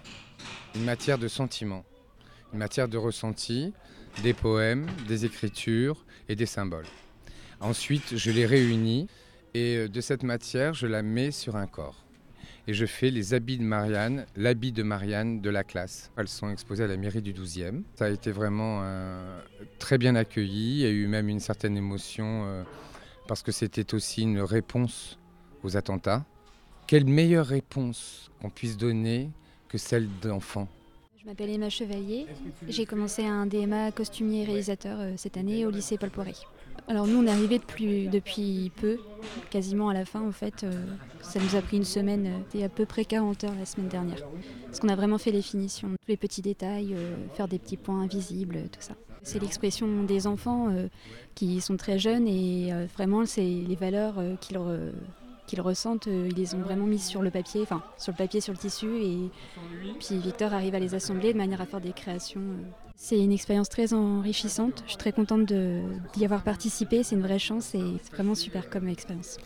une 0.75 0.85
matière 0.85 1.17
de 1.17 1.29
sentiment, 1.29 1.83
une 2.53 2.59
matière 2.59 2.89
de 2.89 2.99
ressenti, 2.99 3.73
des 4.23 4.35
poèmes, 4.35 4.87
des 5.09 5.25
écritures 5.25 6.05
et 6.29 6.37
des 6.37 6.45
symboles. 6.45 6.87
Ensuite, 7.61 8.19
je 8.19 8.31
les 8.31 8.45
réunis 8.45 9.09
et 9.55 9.77
euh, 9.77 9.89
de 9.89 10.01
cette 10.03 10.25
matière, 10.25 10.75
je 10.75 10.87
la 10.87 11.03
mets 11.03 11.31
sur 11.31 11.57
un 11.57 11.67
corps 11.67 12.05
et 12.69 12.75
je 12.75 12.85
fais 12.85 13.11
les 13.11 13.33
habits 13.33 13.57
de 13.57 13.63
Marianne, 13.63 14.27
l'habit 14.37 14.73
de 14.73 14.83
Marianne 14.83 15.41
de 15.41 15.49
la 15.49 15.65
classe. 15.65 16.13
Elles 16.19 16.29
sont 16.29 16.51
exposées 16.51 16.85
à 16.85 16.87
la 16.87 16.99
mairie 16.99 17.23
du 17.23 17.33
12e. 17.33 17.83
Ça 17.95 18.05
a 18.05 18.11
été 18.11 18.31
vraiment 18.31 18.81
euh, 18.83 19.41
très 19.79 19.97
bien 19.97 20.15
accueilli. 20.15 20.75
Il 20.75 20.81
y 20.81 20.85
a 20.85 20.91
eu 20.91 21.07
même 21.07 21.31
une 21.31 21.41
certaine 21.41 21.79
émotion 21.79 22.45
euh, 22.45 22.63
parce 23.27 23.43
que 23.43 23.53
c'était 23.53 23.95
aussi 23.95 24.21
une 24.21 24.41
réponse 24.41 25.19
aux 25.63 25.79
attentats. 25.79 26.27
Quelle 26.87 27.07
meilleure 27.07 27.47
réponse 27.47 28.31
qu'on 28.43 28.51
puisse 28.51 28.77
donner 28.77 29.31
que 29.71 29.79
celle 29.79 30.07
d'enfants 30.21 30.69
Je 31.19 31.25
m'appelle 31.25 31.49
Emma 31.49 31.71
Chevalier. 31.71 32.27
J'ai 32.69 32.85
commencé 32.85 33.25
un 33.25 33.47
DMA 33.47 33.93
costumier 33.93 34.45
réalisateur 34.45 35.01
euh, 35.01 35.15
cette 35.17 35.39
année 35.39 35.65
au 35.65 35.71
lycée 35.71 35.97
Paul 35.97 36.11
Poiret. 36.11 36.35
Alors 36.87 37.07
nous 37.07 37.19
on 37.19 37.27
est 37.27 37.31
arrivés 37.31 37.59
depuis, 37.59 38.71
peu, 38.81 38.99
quasiment 39.51 39.89
à 39.89 39.95
la 39.95 40.05
fin 40.05 40.21
en 40.27 40.33
fait. 40.33 40.65
euh, 40.65 40.73
ça 41.21 41.39
nous 41.41 41.57
a 41.57 41.61
pris 41.61 41.77
une 41.77 41.85
semaine, 41.85 42.27
euh, 42.27 42.39
c'était 42.51 42.65
à 42.65 42.69
peu 42.69 42.87
près 42.87 43.05
40 43.05 43.45
heures 43.45 43.55
la 43.59 43.67
semaine 43.67 43.89
dernière. 43.89 44.23
Parce 44.67 44.81
qu'on 44.81 44.89
a 44.89 44.97
vraiment 44.97 45.19
fait 45.19 45.33
les 45.33 45.43
finitions, 45.43 45.89
tous 45.89 46.09
les 46.09 46.17
petits 46.17 46.41
détails, 46.43 46.95
euh, 46.95 47.15
faire 47.35 47.49
des 47.49 47.59
petits 47.59 47.77
points 47.77 48.03
invisibles, 48.03 48.57
euh, 48.57 48.69
tout 48.73 48.81
ça. 48.81 48.95
C'est 49.23 49.41
l'expression 49.41 50.05
des 50.05 50.27
enfants 50.27 50.69
euh, 50.71 50.89
qui 51.35 51.61
sont 51.61 51.77
très 51.77 51.99
jeunes 51.99 52.27
et 52.27 52.73
euh, 52.73 52.87
vraiment 52.95 53.27
c'est 53.27 53.43
les 53.43 53.77
valeurs 53.77 54.19
euh, 54.19 54.37
qui 54.41 54.55
leur, 54.55 54.69
euh, 54.69 54.91
qu'ils 55.47 55.61
ressentent, 55.61 56.07
euh, 56.09 56.29
ils 56.31 56.37
les 56.37 56.55
ont 56.55 56.61
vraiment 56.61 56.87
mis 56.87 56.99
sur 56.99 57.21
le 57.21 57.31
papier, 57.31 57.61
enfin 57.63 57.83
sur 57.99 58.13
le 58.13 58.17
papier, 58.17 58.41
sur 58.41 58.53
le 58.55 58.59
tissu, 58.59 58.87
et 59.03 59.19
puis 59.99 60.19
Victor 60.19 60.55
arrive 60.55 60.75
à 60.75 60.79
les 60.79 60.95
assembler 60.95 61.33
de 61.33 61.39
manière 61.39 61.61
à 61.61 61.67
faire 61.67 61.81
des 61.81 61.93
créations. 61.93 62.41
C'est 63.01 63.17
une 63.17 63.31
expérience 63.31 63.69
très 63.69 63.95
enrichissante. 63.95 64.83
Je 64.85 64.91
suis 64.91 64.99
très 64.99 65.13
contente 65.13 65.53
d'y 65.53 66.25
avoir 66.25 66.43
participé. 66.43 67.05
C'est 67.05 67.15
une 67.15 67.23
vraie 67.23 67.39
chance 67.39 67.73
et 67.77 67.81
c'est 68.03 68.13
vraiment 68.13 68.35
super 68.35 68.69
comme 68.69 68.89
expérience. 68.89 69.39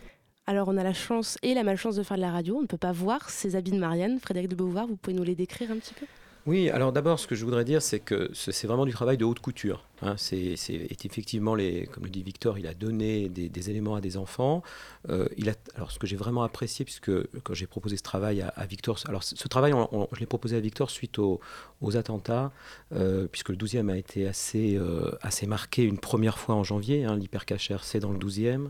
Alors, 0.47 0.69
on 0.69 0.75
a 0.75 0.83
la 0.83 0.93
chance 0.93 1.37
et 1.43 1.53
la 1.53 1.63
malchance 1.63 1.95
de 1.95 2.01
faire 2.01 2.17
de 2.17 2.23
la 2.23 2.31
radio. 2.31 2.57
On 2.57 2.63
ne 2.63 2.67
peut 2.67 2.77
pas 2.77 2.91
voir 2.91 3.29
ces 3.29 3.55
habits 3.55 3.71
de 3.71 3.77
Marianne. 3.77 4.19
Frédéric 4.19 4.49
de 4.49 4.55
Beauvoir, 4.55 4.87
vous 4.87 4.95
pouvez 4.95 5.15
nous 5.15 5.23
les 5.23 5.35
décrire 5.35 5.69
un 5.69 5.77
petit 5.77 5.93
peu? 5.93 6.07
Oui, 6.45 6.69
alors 6.69 6.91
d'abord, 6.91 7.19
ce 7.21 7.27
que 7.27 7.35
je 7.35 7.45
voudrais 7.45 7.63
dire, 7.63 7.81
c'est 7.81 8.01
que 8.01 8.29
ce- 8.33 8.51
c'est 8.51 8.67
vraiment 8.67 8.85
du 8.85 8.91
travail 8.91 9.17
de 9.17 9.23
haute 9.23 9.39
couture. 9.39 9.87
hein. 10.01 10.15
C'est 10.17 10.57
c'est- 10.57 10.73
est 10.73 11.05
effectivement, 11.05 11.51
comme 11.53 12.03
le 12.03 12.09
dit 12.09 12.21
Victor, 12.21 12.59
il 12.59 12.67
a 12.67 12.73
donné 12.73 13.29
des, 13.29 13.69
éléments 13.69 13.95
à 13.95 14.01
des 14.01 14.17
enfants. 14.17 14.61
Euh, 15.07 15.25
il 15.37 15.47
a, 15.49 15.53
alors, 15.75 15.91
ce 15.91 15.99
que 15.99 16.05
j'ai 16.05 16.17
vraiment 16.17 16.43
apprécié, 16.43 16.83
puisque 16.83 17.11
quand 17.43 17.53
j'ai 17.53 17.65
proposé 17.65 17.95
ce 17.95 18.03
travail 18.03 18.41
à, 18.41 18.65
Victor, 18.65 18.99
alors 19.07 19.23
ce, 19.23 19.47
travail, 19.47 19.71
on- 19.73 20.09
je 20.11 20.19
l'ai 20.19 20.25
proposé 20.25 20.57
à 20.57 20.59
Victor 20.59 20.89
suite 20.91 21.17
aux, 21.17 21.39
attentats, 21.95 22.51
euh, 22.93 23.27
puisque 23.31 23.49
le 23.49 23.55
12e 23.55 23.89
a 23.89 23.97
été 23.97 24.27
assez, 24.27 24.75
euh, 24.75 25.11
assez 25.21 25.45
marqué 25.47 25.83
une 25.83 25.97
première 25.99 26.37
fois 26.39 26.55
en 26.55 26.63
janvier. 26.65 27.05
Hein, 27.05 27.15
L'hypercachère, 27.15 27.83
c'est 27.85 27.99
dans 28.01 28.11
le 28.11 28.17
12e. 28.17 28.69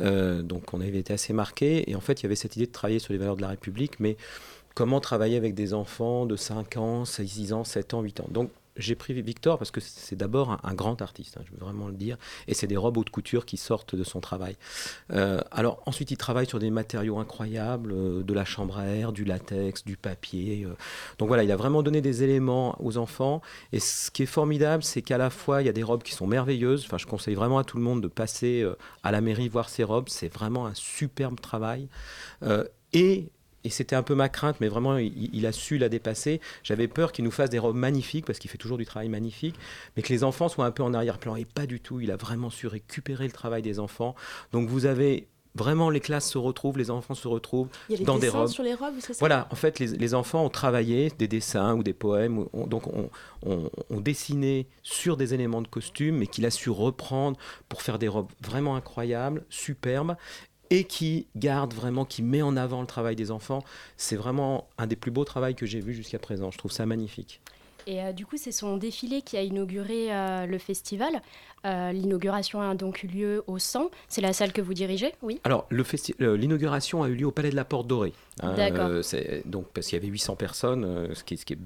Euh, 0.00 0.42
donc, 0.42 0.74
on 0.74 0.80
avait 0.82 0.98
été 0.98 1.12
assez 1.14 1.32
marqué. 1.32 1.90
Et 1.90 1.94
en 1.94 2.00
fait, 2.00 2.20
il 2.20 2.24
y 2.24 2.26
avait 2.26 2.36
cette 2.36 2.56
idée 2.56 2.66
de 2.66 2.72
travailler 2.72 2.98
sur 2.98 3.12
les 3.14 3.18
valeurs 3.18 3.36
de 3.36 3.42
la 3.42 3.48
République, 3.48 3.98
mais 4.00 4.16
comment 4.78 5.00
travailler 5.00 5.36
avec 5.36 5.56
des 5.56 5.74
enfants 5.74 6.24
de 6.24 6.36
5 6.36 6.76
ans, 6.76 7.04
6 7.04 7.52
ans, 7.52 7.64
7 7.64 7.94
ans, 7.94 8.00
8 8.00 8.20
ans. 8.20 8.28
Donc 8.30 8.52
j'ai 8.76 8.94
pris 8.94 9.12
Victor 9.20 9.58
parce 9.58 9.72
que 9.72 9.80
c'est 9.80 10.14
d'abord 10.14 10.56
un, 10.62 10.74
grand 10.74 11.02
artiste, 11.02 11.36
hein, 11.36 11.42
je 11.46 11.50
veux 11.50 11.58
vraiment 11.58 11.88
le 11.88 11.94
dire, 11.94 12.16
et 12.46 12.54
c'est 12.54 12.68
des 12.68 12.76
robes 12.76 12.96
haute 12.96 13.10
couture 13.10 13.44
qui 13.44 13.56
sortent 13.56 13.96
de 13.96 14.04
son 14.04 14.20
travail. 14.20 14.56
Euh, 15.12 15.40
alors 15.50 15.82
ensuite, 15.86 16.12
il 16.12 16.16
travaille 16.16 16.46
sur 16.46 16.60
des 16.60 16.70
matériaux 16.70 17.18
incroyables, 17.18 17.90
euh, 17.90 18.22
de 18.22 18.32
la 18.32 18.44
chambre 18.44 18.78
à 18.78 18.84
air, 18.86 19.10
du 19.10 19.24
latex, 19.24 19.84
du 19.84 19.96
papier. 19.96 20.64
euh. 20.64 20.76
Donc 21.18 21.26
voilà, 21.26 21.42
il 21.42 21.50
a 21.50 21.56
vraiment 21.56 21.82
donné 21.82 22.00
des 22.00 22.22
éléments 22.22 22.76
aux 22.80 22.98
enfants. 22.98 23.42
Et 23.72 23.80
ce 23.80 24.12
qui 24.12 24.22
est 24.22 24.26
formidable, 24.26 24.84
c'est 24.84 25.02
qu'à 25.02 25.18
la 25.18 25.30
fois, 25.30 25.60
il 25.60 25.66
y 25.66 25.68
a 25.68 25.72
des 25.72 25.82
robes 25.82 26.04
qui 26.04 26.12
sont 26.12 26.28
merveilleuses. 26.28 26.84
Enfin, 26.84 26.98
je 26.98 27.06
conseille 27.06 27.34
vraiment 27.34 27.58
à 27.58 27.64
tout 27.64 27.78
le 27.78 27.82
monde 27.82 28.00
de 28.00 28.06
passer 28.06 28.64
à 29.02 29.10
la 29.10 29.20
mairie 29.20 29.48
voir 29.48 29.70
ces 29.70 29.82
robes. 29.82 30.08
C'est 30.08 30.32
vraiment 30.32 30.66
un 30.66 30.74
superbe 30.74 31.40
travail. 31.40 31.88
Et 32.92 33.28
et 33.64 33.70
c'était 33.70 33.96
un 33.96 34.02
peu 34.02 34.14
ma 34.14 34.28
crainte, 34.28 34.56
mais 34.60 34.68
vraiment, 34.68 34.96
il, 34.98 35.34
il 35.34 35.46
a 35.46 35.52
su 35.52 35.78
la 35.78 35.88
dépasser. 35.88 36.40
J'avais 36.62 36.88
peur 36.88 37.12
qu'il 37.12 37.24
nous 37.24 37.30
fasse 37.30 37.50
des 37.50 37.58
robes 37.58 37.76
magnifiques, 37.76 38.24
parce 38.26 38.38
qu'il 38.38 38.50
fait 38.50 38.58
toujours 38.58 38.78
du 38.78 38.86
travail 38.86 39.08
magnifique, 39.08 39.56
mais 39.96 40.02
que 40.02 40.08
les 40.12 40.24
enfants 40.24 40.48
soient 40.48 40.66
un 40.66 40.70
peu 40.70 40.82
en 40.82 40.94
arrière-plan. 40.94 41.34
Et 41.36 41.44
pas 41.44 41.66
du 41.66 41.80
tout. 41.80 42.00
Il 42.00 42.10
a 42.10 42.16
vraiment 42.16 42.50
su 42.50 42.66
récupérer 42.66 43.26
le 43.26 43.32
travail 43.32 43.62
des 43.62 43.78
enfants. 43.80 44.14
Donc 44.52 44.68
vous 44.68 44.86
avez 44.86 45.26
vraiment, 45.54 45.90
les 45.90 45.98
classes 45.98 46.30
se 46.30 46.38
retrouvent, 46.38 46.78
les 46.78 46.88
enfants 46.90 47.14
se 47.14 47.26
retrouvent 47.26 47.68
Il 47.88 47.92
y 47.92 47.94
a 47.96 47.98
des 47.98 48.04
dans 48.04 48.14
des 48.18 48.26
dessins 48.26 48.38
robes. 48.38 48.48
sur 48.48 48.62
les 48.62 48.74
robes, 48.74 48.94
c'est 49.00 49.12
ça? 49.12 49.18
Voilà, 49.18 49.48
en 49.50 49.56
fait, 49.56 49.80
les, 49.80 49.88
les 49.88 50.14
enfants 50.14 50.44
ont 50.44 50.50
travaillé 50.50 51.10
des 51.18 51.26
dessins 51.26 51.74
ou 51.74 51.82
des 51.82 51.94
poèmes, 51.94 52.44
donc 52.54 52.86
on, 52.86 53.10
on- 53.44 53.68
on 53.90 54.00
dessiné 54.00 54.68
sur 54.84 55.16
des 55.16 55.34
éléments 55.34 55.60
de 55.62 55.66
costume, 55.66 56.18
mais 56.18 56.28
qu'il 56.28 56.46
a 56.46 56.50
su 56.52 56.70
reprendre 56.70 57.36
pour 57.68 57.82
faire 57.82 57.98
des 57.98 58.06
robes 58.06 58.28
vraiment 58.40 58.76
incroyables, 58.76 59.44
superbes, 59.48 60.14
et 60.70 60.84
qui 60.84 61.26
garde 61.36 61.72
vraiment, 61.74 62.04
qui 62.04 62.22
met 62.22 62.42
en 62.42 62.56
avant 62.56 62.80
le 62.80 62.86
travail 62.86 63.16
des 63.16 63.30
enfants. 63.30 63.62
C'est 63.96 64.16
vraiment 64.16 64.68
un 64.78 64.86
des 64.86 64.96
plus 64.96 65.10
beaux 65.10 65.24
travaux 65.24 65.52
que 65.54 65.66
j'ai 65.66 65.80
vu 65.80 65.94
jusqu'à 65.94 66.18
présent. 66.18 66.50
Je 66.50 66.58
trouve 66.58 66.72
ça 66.72 66.86
magnifique. 66.86 67.40
Et 67.86 68.02
euh, 68.02 68.12
du 68.12 68.26
coup, 68.26 68.36
c'est 68.36 68.52
son 68.52 68.76
défilé 68.76 69.22
qui 69.22 69.38
a 69.38 69.42
inauguré 69.42 70.12
euh, 70.14 70.44
le 70.44 70.58
festival. 70.58 71.22
Euh, 71.64 71.90
L'inauguration 71.92 72.60
a 72.60 72.74
donc 72.74 73.02
eu 73.02 73.06
lieu 73.06 73.44
au 73.46 73.58
100. 73.58 73.90
C'est 74.08 74.20
la 74.20 74.34
salle 74.34 74.52
que 74.52 74.60
vous 74.60 74.74
dirigez, 74.74 75.14
oui? 75.22 75.40
Alors, 75.44 75.66
l'inauguration 75.70 77.02
a 77.02 77.08
eu 77.08 77.14
lieu 77.14 77.26
au 77.26 77.30
Palais 77.30 77.50
de 77.50 77.56
la 77.56 77.64
Porte 77.64 77.86
Dorée. 77.86 78.12
hein, 78.42 78.52
D'accord. 78.54 78.90
donc, 79.46 79.68
parce 79.72 79.86
qu'il 79.86 79.96
y 79.96 80.00
avait 80.00 80.08
800 80.08 80.36
personnes, 80.36 81.08
ce, 81.14 81.24
qui, 81.24 81.38
ce 81.38 81.46
qui 81.46 81.54
est 81.54 81.58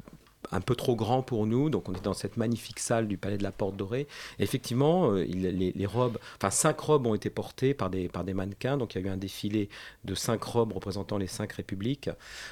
un 0.53 0.61
peu 0.61 0.75
trop 0.77 0.95
grand 0.97 1.23
pour 1.23 1.47
nous. 1.47 1.71
Donc, 1.71 1.89
on 1.89 1.95
est 1.95 2.03
dans 2.05 2.15
cette 2.15 2.37
magnifique 2.37 2.79
salle 2.79 3.09
du 3.09 3.17
Palais 3.17 3.39
de 3.39 3.43
la 3.43 3.53
Porte 3.53 3.77
Dorée. 3.77 4.07
Effectivement, 4.39 5.13
euh, 5.13 5.25
les, 5.25 5.87
robes, 5.87 6.19
enfin, 6.37 6.51
cinq 6.51 6.79
robes 6.81 7.07
ont 7.07 7.15
été 7.15 7.31
portées 7.31 7.75
par 7.75 7.91
des, 7.91 8.09
par 8.09 8.25
des 8.25 8.35
mannequins. 8.35 8.77
Donc, 8.77 8.95
il 8.95 9.01
y 9.03 9.05
a 9.05 9.09
eu 9.09 9.11
un 9.11 9.17
défilé 9.17 9.69
de 10.05 10.15
cinq 10.15 10.43
robes 10.45 10.73
représentant 10.73 11.19
les 11.19 11.27
cinq 11.27 11.53
républiques. 11.53 12.11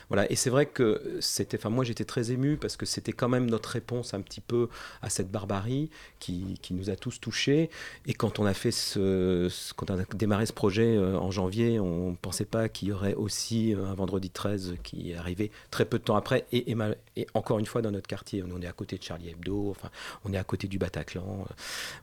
Voilà. 0.09 0.31
Et 0.31 0.37
c'est 0.37 0.51
vrai 0.51 0.67
que 0.67 1.19
c'était, 1.21 1.57
enfin, 1.59 1.71
moi, 1.71 1.85
j'étais 1.85 2.05
très 2.05 2.33
ému 2.33 2.57
parce 2.57 2.77
que 2.77 2.87
c'était 2.87 3.13
quand 3.13 3.29
même 3.29 3.49
notre 3.49 3.71
réponse 3.71 4.15
un 4.15 4.21
petit 4.21 4.41
peu 4.41 4.69
à 5.03 5.11
cette 5.11 5.31
barbarie 5.31 5.91
qui, 6.19 6.59
qui 6.63 6.75
nous 6.75 6.91
a 6.91 6.97
tous 6.97 7.21
touchés. 7.21 7.71
Et 8.07 8.15
quand 8.15 8.39
on 8.39 8.47
a 8.47 8.55
fait 8.55 8.71
ce, 8.71 9.49
ce- 9.51 9.75
quand 9.75 9.91
a 9.91 9.97
démarré 10.15 10.47
ce 10.47 10.53
projet 10.53 10.97
euh, 10.97 11.19
en 11.19 11.31
janvier, 11.31 11.79
on 11.81 12.15
pensait 12.15 12.45
pas 12.45 12.69
qu'il 12.69 12.89
y 12.89 12.93
aurait 12.93 13.15
aussi 13.15 13.75
un 13.75 13.95
vendredi 13.95 14.31
13 14.31 14.77
qui 14.83 15.13
est 15.13 15.17
arrivé 15.17 15.51
très 15.71 15.85
peu 15.85 15.99
de 15.99 16.05
temps 16.05 16.17
après. 16.17 16.47
Et, 16.53 16.71
et 16.71 16.77
et 17.17 17.27
encore 17.35 17.59
une 17.59 17.67
fois, 17.67 17.83
dans 17.83 17.90
notre 17.91 18.07
quartier, 18.09 18.43
on 18.43 18.61
est 18.61 18.67
à 18.67 18.73
côté 18.73 18.97
de 18.99 19.03
Charlie 19.03 19.29
Hebdo, 19.31 19.71
enfin, 19.71 19.91
on 20.25 20.33
est 20.33 20.39
à 20.39 20.45
côté 20.45 20.69
du 20.69 20.79
Bataclan. 20.79 21.47
euh, 21.49 21.53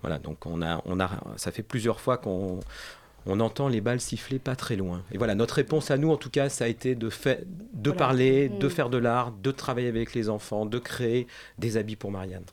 voilà, 0.02 0.20
donc 0.20 0.46
on 0.46 0.62
a, 0.62 0.82
on 0.86 1.00
a, 1.00 1.10
ça 1.38 1.52
fait 1.52 1.64
plusieurs 1.64 2.00
fois 2.00 2.18
qu'on 2.18 2.60
on 3.30 3.40
entend 3.42 3.68
les 3.68 3.82
balles 3.82 4.00
siffler 4.00 4.40
pas 4.40 4.56
très 4.56 4.78
loin. 4.78 5.04
Et 5.12 5.18
voilà, 5.18 5.36
notre 5.36 5.56
réponse 5.56 5.92
à 5.92 5.98
nous, 5.98 6.12
en 6.12 6.18
tout 6.18 6.30
cas, 6.30 6.48
ça 6.48 6.64
a 6.64 6.68
été 6.70 6.96
de, 6.96 7.10
fait, 7.10 7.46
de 7.74 7.90
Voilà. 7.90 7.98
parler, 7.98 8.48
de 8.48 8.68
Mm. 8.68 8.70
faire 8.70 8.90
de 8.90 8.98
l'art, 8.98 9.32
de 9.34 9.52
travailler 9.52 9.90
avec 9.90 10.14
les 10.14 10.30
enfants, 10.30 10.66
de 10.66 10.80
créer 10.80 11.28
des 11.58 11.76
habits 11.76 11.98
pour 11.98 12.10
Marianne. 12.12 12.44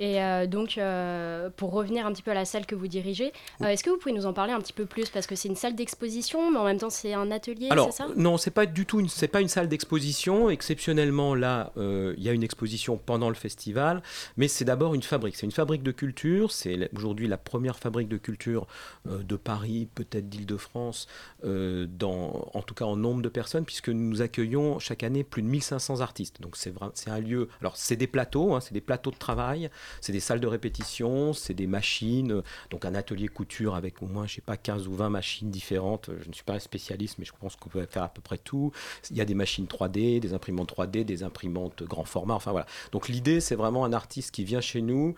Et 0.00 0.22
euh, 0.22 0.46
donc, 0.46 0.78
euh, 0.78 1.50
pour 1.54 1.72
revenir 1.72 2.06
un 2.06 2.12
petit 2.12 2.22
peu 2.22 2.30
à 2.30 2.34
la 2.34 2.46
salle 2.46 2.64
que 2.64 2.74
vous 2.74 2.88
dirigez, 2.88 3.34
euh, 3.60 3.66
est-ce 3.66 3.84
que 3.84 3.90
vous 3.90 3.98
pouvez 3.98 4.14
nous 4.14 4.24
en 4.24 4.32
parler 4.32 4.54
un 4.54 4.60
petit 4.60 4.72
peu 4.72 4.86
plus? 4.86 5.10
Parce 5.10 5.26
que 5.26 5.36
c'est 5.36 5.48
une 5.48 5.56
salle 5.56 5.74
d'exposition, 5.74 6.50
mais 6.50 6.58
en 6.58 6.64
même 6.64 6.78
temps, 6.78 6.88
c'est 6.88 7.12
un 7.12 7.30
atelier, 7.30 7.68
c'est 7.70 7.92
ça? 7.92 8.08
non, 8.16 8.38
c'est 8.38 8.50
pas 8.50 8.64
du 8.64 8.86
tout 8.86 9.00
une, 9.00 9.10
c'est 9.10 9.28
pas 9.28 9.42
une 9.42 9.48
salle 9.48 9.68
d'exposition. 9.68 10.48
Exceptionnellement, 10.48 11.34
là, 11.34 11.72
il 11.76 12.22
y 12.22 12.30
a 12.30 12.32
une 12.32 12.42
exposition 12.42 12.96
pendant 12.96 13.28
le 13.28 13.34
festival, 13.34 14.02
mais 14.38 14.48
c'est 14.48 14.64
d'abord 14.64 14.94
une 14.94 15.02
fabrique. 15.02 15.36
C'est 15.36 15.46
une 15.46 15.52
fabrique 15.52 15.82
de 15.82 15.92
culture. 15.92 16.50
C'est 16.50 16.90
aujourd'hui 16.96 17.28
la 17.28 17.36
première 17.36 17.78
fabrique 17.78 18.08
de 18.08 18.16
culture 18.16 18.66
de 19.06 19.36
Paris, 19.36 19.86
peut-être 19.94 20.30
d'Île-de-France, 20.30 21.08
en 21.44 22.62
tout 22.66 22.74
cas 22.74 22.86
en 22.86 22.96
nombre 22.96 23.20
de 23.20 23.28
personnes, 23.28 23.66
puisque 23.66 23.90
nous 23.90 24.22
accueillons 24.22 24.78
chaque 24.78 25.02
année 25.02 25.24
plus 25.24 25.42
de 25.42 25.48
1500 25.48 26.00
artistes. 26.00 26.40
Donc 26.40 26.56
c'est 26.56 26.72
c'est 26.94 27.10
un 27.10 27.20
lieu. 27.20 27.48
Alors 27.60 27.76
c'est 27.76 27.96
des 27.96 28.06
plateaux, 28.06 28.54
hein, 28.54 28.60
c'est 28.60 28.72
des 28.72 28.80
plateaux 28.80 29.10
de 29.10 29.16
travail, 29.16 29.70
c'est 30.00 30.12
des 30.12 30.20
salles 30.20 30.40
de 30.40 30.46
répétition, 30.46 31.32
c'est 31.32 31.54
des 31.54 31.66
machines, 31.66 32.42
donc 32.70 32.84
un 32.84 32.94
atelier 32.94 33.28
couture 33.28 33.74
avec 33.74 34.02
au 34.02 34.06
moins, 34.06 34.26
je 34.26 34.36
sais 34.36 34.40
pas, 34.40 34.56
15 34.56 34.88
ou 34.88 34.94
20 34.94 35.10
machines 35.10 35.50
différentes. 35.50 36.10
Je 36.22 36.28
ne 36.28 36.32
suis 36.32 36.44
pas 36.44 36.54
un 36.54 36.58
spécialiste, 36.58 37.18
mais 37.18 37.24
je 37.24 37.32
pense 37.38 37.56
qu'on 37.56 37.68
peut 37.68 37.84
faire 37.86 38.02
à 38.02 38.08
peu 38.08 38.20
près 38.20 38.38
tout. 38.38 38.72
Il 39.10 39.16
y 39.16 39.20
a 39.20 39.24
des 39.24 39.34
machines 39.34 39.66
3D, 39.66 40.20
des 40.20 40.34
imprimantes 40.34 40.72
3D, 40.72 41.04
des 41.04 41.22
imprimantes 41.22 41.82
grand 41.82 42.04
format, 42.04 42.34
enfin 42.34 42.52
voilà. 42.52 42.66
Donc 42.92 43.08
l'idée, 43.08 43.40
c'est 43.40 43.56
vraiment 43.56 43.84
un 43.84 43.92
artiste 43.92 44.30
qui 44.30 44.44
vient 44.44 44.60
chez 44.60 44.82
nous. 44.82 45.14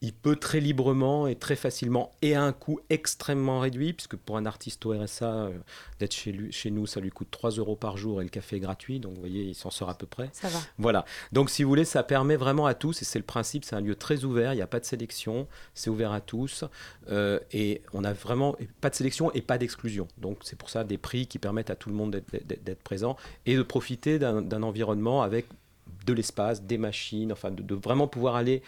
Il 0.00 0.12
peut 0.12 0.36
très 0.36 0.60
librement 0.60 1.26
et 1.26 1.34
très 1.34 1.56
facilement 1.56 2.12
et 2.22 2.36
à 2.36 2.42
un 2.44 2.52
coût 2.52 2.78
extrêmement 2.88 3.58
réduit, 3.58 3.92
puisque 3.92 4.14
pour 4.16 4.36
un 4.36 4.46
artiste 4.46 4.86
au 4.86 4.90
RSA, 4.96 5.24
euh, 5.26 5.50
d'être 5.98 6.14
chez, 6.14 6.30
lui, 6.30 6.52
chez 6.52 6.70
nous, 6.70 6.86
ça 6.86 7.00
lui 7.00 7.10
coûte 7.10 7.26
3 7.32 7.50
euros 7.50 7.74
par 7.74 7.96
jour 7.96 8.20
et 8.20 8.24
le 8.24 8.30
café 8.30 8.56
est 8.56 8.60
gratuit. 8.60 9.00
Donc 9.00 9.14
vous 9.14 9.20
voyez, 9.20 9.42
il 9.42 9.56
s'en 9.56 9.70
sort 9.70 9.90
à 9.90 9.98
peu 9.98 10.06
près. 10.06 10.30
Ça 10.32 10.46
va. 10.48 10.60
Voilà. 10.78 11.04
Donc, 11.32 11.50
si 11.50 11.64
vous 11.64 11.68
voulez, 11.68 11.84
ça 11.84 12.04
permet 12.04 12.36
vraiment 12.36 12.66
à 12.66 12.74
tous, 12.74 13.02
et 13.02 13.04
c'est 13.04 13.18
le 13.18 13.24
principe, 13.24 13.64
c'est 13.64 13.74
un 13.74 13.80
lieu 13.80 13.96
très 13.96 14.22
ouvert, 14.24 14.52
il 14.52 14.56
n'y 14.56 14.62
a 14.62 14.68
pas 14.68 14.78
de 14.78 14.84
sélection, 14.84 15.48
c'est 15.74 15.90
ouvert 15.90 16.12
à 16.12 16.20
tous, 16.20 16.62
euh, 17.10 17.40
et 17.50 17.82
on 17.92 18.04
a 18.04 18.12
vraiment 18.12 18.54
pas 18.80 18.90
de 18.90 18.94
sélection 18.94 19.32
et 19.32 19.42
pas 19.42 19.58
d'exclusion. 19.58 20.06
Donc, 20.18 20.38
c'est 20.44 20.56
pour 20.56 20.70
ça 20.70 20.84
des 20.84 20.98
prix 20.98 21.26
qui 21.26 21.40
permettent 21.40 21.70
à 21.70 21.76
tout 21.76 21.88
le 21.88 21.96
monde 21.96 22.12
d'être- 22.12 22.46
d'être 22.46 22.62
d'être 22.62 22.82
présent 22.84 23.16
et 23.46 23.56
de 23.56 23.62
profiter 23.62 24.20
d'un 24.20 24.42
d'un 24.42 24.62
environnement 24.62 25.22
avec 25.22 25.46
de 26.06 26.12
l'espace, 26.12 26.62
des 26.62 26.78
machines, 26.78 27.32
enfin 27.32 27.50
de, 27.50 27.62
de 27.62 27.74
vraiment 27.74 28.06
pouvoir 28.08 28.36
aller 28.36 28.62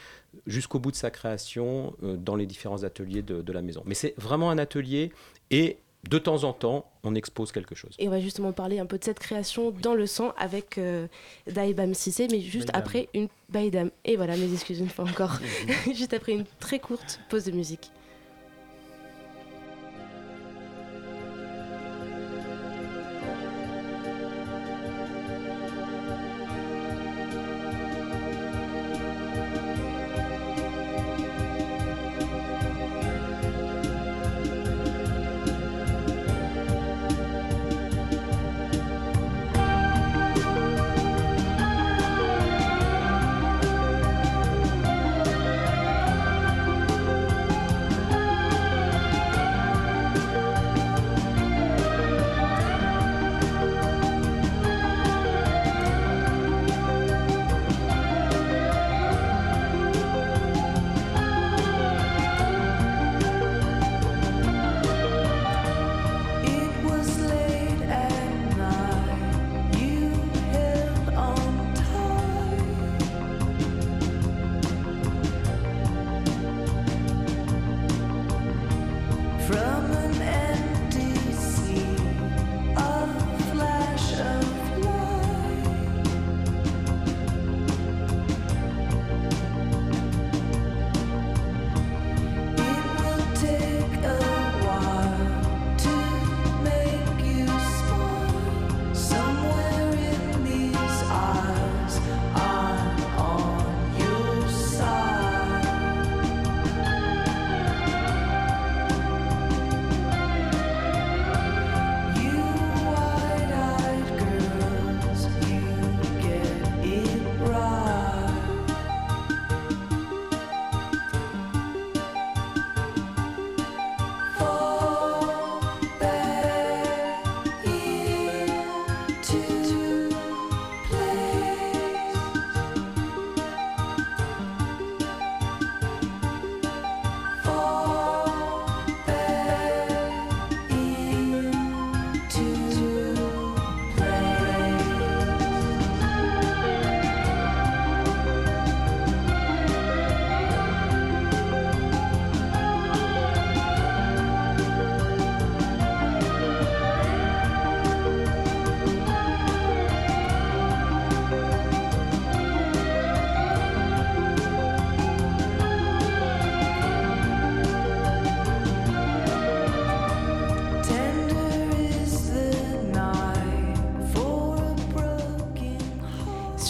jusqu'au 0.47 0.79
bout 0.79 0.91
de 0.91 0.97
sa 0.97 1.11
création 1.11 1.95
euh, 2.03 2.17
dans 2.17 2.37
les 2.37 2.47
différents 2.47 2.85
ateliers 2.85 3.23
de, 3.23 3.43
de 3.43 3.53
la 3.53 3.63
maison. 3.63 3.83
Mais 3.87 3.95
c'est 3.95 4.15
vraiment 4.17 4.51
un 4.51 4.59
atelier 4.59 5.13
et 5.51 5.79
de 6.09 6.19
temps 6.19 6.45
en 6.45 6.53
temps, 6.53 6.91
on 7.03 7.15
expose 7.15 7.53
quelque 7.53 7.75
chose. 7.75 7.95
Et 7.99 8.09
on 8.09 8.11
va 8.11 8.21
justement 8.21 8.53
parler 8.53 8.79
un 8.79 8.87
peu 8.87 8.99
de 8.99 9.05
cette 9.05 9.19
création 9.19 9.71
dans 9.71 9.95
le 9.95 10.07
sang 10.07 10.33
avec 10.39 10.79
euh, 10.79 11.07
Daïbam 11.47 11.93
Sissé, 11.93 12.27
mais 12.31 12.41
juste 12.41 12.69
Baïdam. 12.69 12.81
après 12.81 13.09
une 13.15 13.29
Baïdam. 13.51 13.91
Et 14.05 14.17
voilà, 14.17 14.37
mes 14.37 14.53
excuses 14.53 14.81
une 14.81 14.89
fois 14.89 15.05
encore. 15.05 15.39
juste 15.95 16.15
après 16.15 16.33
une 16.33 16.47
très 16.59 16.79
courte 16.79 17.21
pause 17.29 17.45
de 17.45 17.51
musique. 17.53 17.91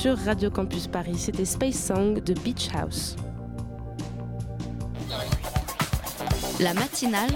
Sur 0.01 0.17
Radio 0.19 0.51
Campus 0.51 0.87
Paris. 0.87 1.17
C'était 1.19 1.45
Space 1.45 1.75
Song 1.87 2.23
de 2.23 2.33
Beach 2.35 2.69
House. 2.75 3.17
La 6.61 6.73
matinale 6.75 7.31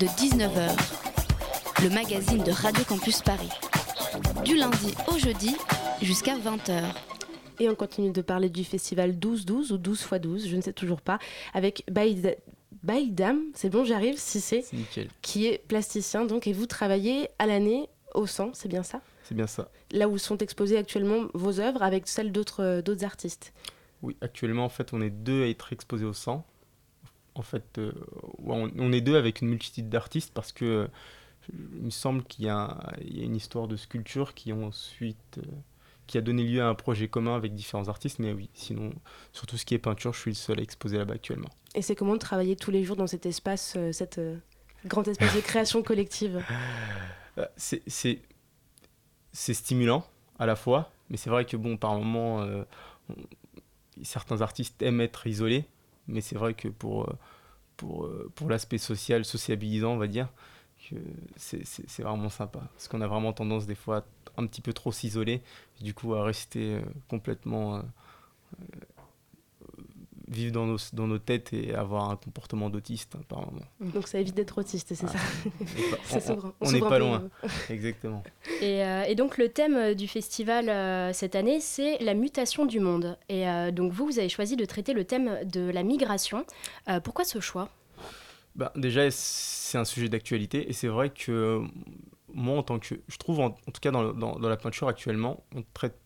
de 0.00 0.06
19h, 0.06 0.70
le 1.82 1.90
magazine 1.90 2.42
de 2.42 2.50
Radio 2.50 2.84
Campus 2.84 3.22
Paris. 3.22 3.48
Du 4.44 4.56
lundi 4.56 4.94
au 5.12 5.18
jeudi 5.18 5.56
jusqu'à 6.02 6.36
20h. 6.36 6.82
Et 7.60 7.68
on 7.70 7.74
continue 7.74 8.10
de 8.10 8.20
parler 8.20 8.50
du 8.50 8.64
festival 8.64 9.12
12-12 9.12 9.72
ou 9.72 9.78
12 9.78 10.00
x 10.12 10.20
12, 10.20 10.48
je 10.48 10.56
ne 10.56 10.60
sais 10.60 10.72
toujours 10.72 11.00
pas, 11.00 11.18
avec 11.54 11.84
Baïd- 11.90 12.36
Baïdam, 12.82 13.38
c'est 13.54 13.70
bon, 13.70 13.84
j'arrive, 13.84 14.16
si 14.18 14.40
c'est, 14.40 14.62
C'est 14.62 14.76
nickel. 14.76 15.08
qui 15.22 15.46
est 15.46 15.58
plasticien, 15.68 16.24
donc, 16.26 16.48
et 16.48 16.52
vous 16.52 16.66
travaillez 16.66 17.28
à 17.38 17.46
l'année 17.46 17.88
au 18.14 18.26
100, 18.26 18.50
c'est 18.54 18.68
bien 18.68 18.82
ça? 18.82 19.00
C'est 19.24 19.34
bien 19.34 19.46
ça. 19.46 19.70
Là 19.90 20.08
où 20.08 20.18
sont 20.18 20.38
exposées 20.38 20.78
actuellement 20.78 21.26
vos 21.34 21.60
œuvres 21.60 21.82
avec 21.82 22.06
celles 22.06 22.32
d'autres 22.32 22.62
euh, 22.62 22.82
d'autres 22.82 23.04
artistes. 23.04 23.52
Oui, 24.02 24.16
actuellement, 24.20 24.66
en 24.66 24.68
fait, 24.68 24.92
on 24.92 25.00
est 25.00 25.10
deux 25.10 25.44
à 25.44 25.48
être 25.48 25.72
exposés 25.72 26.04
au 26.04 26.12
100. 26.12 26.44
En 27.36 27.42
fait, 27.42 27.78
euh, 27.78 27.92
on, 28.44 28.70
on 28.78 28.92
est 28.92 29.00
deux 29.00 29.16
avec 29.16 29.40
une 29.40 29.48
multitude 29.48 29.88
d'artistes 29.88 30.32
parce 30.34 30.52
que 30.52 30.64
euh, 30.64 30.86
il 31.52 31.84
me 31.84 31.90
semble 31.90 32.22
qu'il 32.24 32.44
y, 32.44 32.48
a 32.48 32.92
y 33.02 33.22
une 33.22 33.36
histoire 33.36 33.68
de 33.68 33.76
sculpture 33.76 34.34
qui 34.34 34.52
ensuite 34.52 35.38
euh, 35.38 35.42
qui 36.06 36.18
a 36.18 36.20
donné 36.20 36.44
lieu 36.44 36.60
à 36.60 36.68
un 36.68 36.74
projet 36.74 37.08
commun 37.08 37.34
avec 37.34 37.54
différents 37.54 37.88
artistes. 37.88 38.18
Mais 38.18 38.32
oui, 38.32 38.50
sinon, 38.54 38.92
sur 39.32 39.46
tout 39.46 39.56
ce 39.56 39.64
qui 39.64 39.74
est 39.74 39.78
peinture, 39.78 40.12
je 40.12 40.20
suis 40.20 40.30
le 40.32 40.36
seul 40.36 40.58
à 40.58 40.62
exposer 40.62 40.98
là-bas 40.98 41.14
actuellement. 41.14 41.48
Et 41.74 41.82
c'est 41.82 41.94
comment 41.94 42.12
de 42.12 42.18
travailler 42.18 42.56
tous 42.56 42.70
les 42.70 42.84
jours 42.84 42.96
dans 42.96 43.06
cet 43.06 43.26
espace, 43.26 43.76
cet 43.92 44.18
euh, 44.18 44.36
grand 44.86 45.06
espace 45.08 45.34
de 45.34 45.40
création 45.40 45.82
collective? 45.82 46.42
C'est 47.56 48.20
c'est 49.34 49.52
stimulant 49.52 50.06
à 50.38 50.46
la 50.46 50.56
fois, 50.56 50.90
mais 51.10 51.18
c'est 51.18 51.28
vrai 51.28 51.44
que 51.44 51.56
bon, 51.58 51.76
par 51.76 51.94
moments, 51.96 52.40
euh, 52.42 52.64
certains 54.02 54.40
artistes 54.40 54.80
aiment 54.80 55.02
être 55.02 55.26
isolés, 55.26 55.66
mais 56.08 56.22
c'est 56.22 56.36
vrai 56.36 56.54
que 56.54 56.68
pour 56.68 57.04
euh, 57.04 57.18
pour 57.76 58.06
euh, 58.06 58.30
pour 58.34 58.48
l'aspect 58.48 58.78
social, 58.78 59.24
sociabilisant, 59.24 59.92
on 59.92 59.98
va 59.98 60.06
dire, 60.06 60.28
que 60.88 60.96
c'est 61.36 62.02
vraiment 62.02 62.30
sympa, 62.30 62.60
parce 62.72 62.88
qu'on 62.88 63.00
a 63.00 63.06
vraiment 63.06 63.32
tendance 63.32 63.66
des 63.66 63.74
fois 63.74 63.98
à 63.98 64.04
un 64.42 64.46
petit 64.46 64.60
peu 64.60 64.72
trop 64.72 64.92
s'isoler, 64.92 65.42
du 65.80 65.94
coup 65.94 66.14
à 66.14 66.24
rester 66.24 66.80
complètement 67.08 67.82
vivre 70.34 70.52
dans 70.52 70.66
nos, 70.66 70.76
dans 70.92 71.06
nos 71.06 71.18
têtes 71.18 71.52
et 71.52 71.74
avoir 71.74 72.10
un 72.10 72.16
comportement 72.16 72.68
d'autiste 72.70 73.14
hein, 73.16 73.22
par 73.28 73.40
moment. 73.40 73.60
Donc 73.80 74.08
ça 74.08 74.18
évite 74.18 74.34
d'être 74.34 74.58
autiste, 74.58 74.88
c'est 74.94 75.06
ça 75.06 75.18
On 76.60 76.64
Ça 76.66 76.72
n'est 76.72 76.80
pas 76.80 76.98
loin, 76.98 77.28
euh. 77.44 77.48
exactement. 77.70 78.22
Et, 78.60 78.84
euh, 78.84 79.04
et 79.04 79.14
donc 79.14 79.38
le 79.38 79.48
thème 79.48 79.76
euh, 79.76 79.94
du 79.94 80.08
festival 80.08 80.68
euh, 80.68 81.12
cette 81.12 81.34
année, 81.34 81.60
c'est 81.60 81.98
la 82.02 82.14
mutation 82.14 82.66
du 82.66 82.80
monde. 82.80 83.16
Et 83.28 83.48
euh, 83.48 83.70
donc 83.70 83.92
vous, 83.92 84.06
vous 84.06 84.18
avez 84.18 84.28
choisi 84.28 84.56
de 84.56 84.64
traiter 84.64 84.92
le 84.92 85.04
thème 85.04 85.38
de 85.44 85.70
la 85.70 85.82
migration. 85.82 86.44
Euh, 86.88 87.00
pourquoi 87.00 87.24
ce 87.24 87.40
choix? 87.40 87.68
Bah, 88.56 88.72
déjà, 88.76 89.10
c'est 89.10 89.78
un 89.78 89.84
sujet 89.84 90.08
d'actualité 90.08 90.68
et 90.68 90.72
c'est 90.72 90.88
vrai 90.88 91.10
que 91.10 91.62
moi, 92.32 92.56
en 92.58 92.62
tant 92.62 92.78
que. 92.78 92.94
Je 93.08 93.16
trouve, 93.16 93.40
en, 93.40 93.46
en 93.46 93.50
tout 93.72 93.80
cas 93.80 93.90
dans, 93.90 94.02
le- 94.02 94.12
dans- 94.12 94.38
dans 94.38 94.48
la 94.48 94.56
peinture 94.56 94.88
actuellement, 94.88 95.44
on 95.54 95.62
traite 95.74 95.96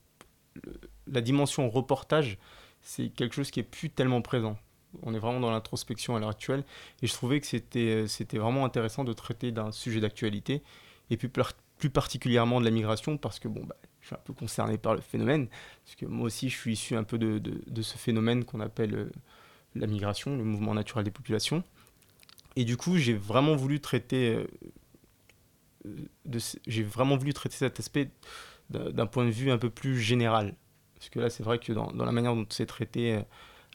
le- 0.64 0.80
la 1.06 1.20
dimension 1.20 1.68
reportage, 1.70 2.38
c'est 2.82 3.08
quelque 3.10 3.34
chose 3.34 3.50
qui 3.50 3.60
est 3.60 3.64
plus 3.64 3.90
tellement 3.90 4.22
présent. 4.22 4.58
On 5.02 5.14
est 5.14 5.18
vraiment 5.18 5.40
dans 5.40 5.50
l'introspection 5.50 6.16
à 6.16 6.20
l'heure 6.20 6.30
actuelle 6.30 6.64
et 7.02 7.06
je 7.06 7.12
trouvais 7.12 7.40
que 7.40 7.46
c'était 7.46 8.06
c'était 8.08 8.38
vraiment 8.38 8.64
intéressant 8.64 9.04
de 9.04 9.12
traiter 9.12 9.52
d'un 9.52 9.70
sujet 9.70 10.00
d'actualité 10.00 10.62
et 11.10 11.16
plus, 11.16 11.28
par- 11.28 11.52
plus 11.78 11.90
particulièrement 11.90 12.60
de 12.60 12.64
la 12.64 12.70
migration 12.70 13.18
parce 13.18 13.38
que 13.38 13.48
bon, 13.48 13.64
bah, 13.64 13.76
je 14.00 14.06
suis 14.08 14.14
un 14.14 14.20
peu 14.24 14.32
concerné 14.32 14.78
par 14.78 14.94
le 14.94 15.00
phénomène, 15.00 15.48
parce 15.84 15.96
que 15.96 16.06
moi 16.06 16.26
aussi 16.26 16.48
je 16.48 16.56
suis 16.56 16.72
issu 16.72 16.96
un 16.96 17.04
peu 17.04 17.18
de, 17.18 17.38
de- 17.38 17.82
ce 17.82 17.98
phénomène 17.98 18.44
qu'on 18.44 18.60
appelle 18.60 18.94
euh, 18.94 19.10
la 19.74 19.86
migration, 19.86 20.36
le 20.36 20.44
mouvement 20.44 20.74
naturel 20.74 21.04
des 21.04 21.10
populations. 21.10 21.62
Et 22.56 22.64
du 22.64 22.76
coup, 22.76 22.96
j'ai 22.98 23.14
vraiment 23.14 23.56
voulu 23.56 23.80
traiter, 23.80 24.34
euh, 24.34 24.46
euh, 25.86 25.96
de 26.24 26.38
j'ai 26.66 26.82
vraiment 26.82 27.16
voulu 27.16 27.32
traiter 27.32 27.56
cet 27.56 27.78
aspect 27.80 28.10
d'un 28.70 29.06
point 29.06 29.24
de 29.24 29.30
vue 29.30 29.50
un 29.50 29.56
peu 29.58 29.70
plus 29.70 29.98
général. 29.98 30.54
Parce 30.98 31.10
que 31.10 31.20
là, 31.20 31.30
c'est 31.30 31.42
vrai 31.42 31.58
que 31.58 31.72
dans, 31.72 31.92
dans 31.92 32.04
la 32.04 32.12
manière 32.12 32.34
dont 32.34 32.46
c'est 32.50 32.66
traité 32.66 33.14
euh, 33.16 33.22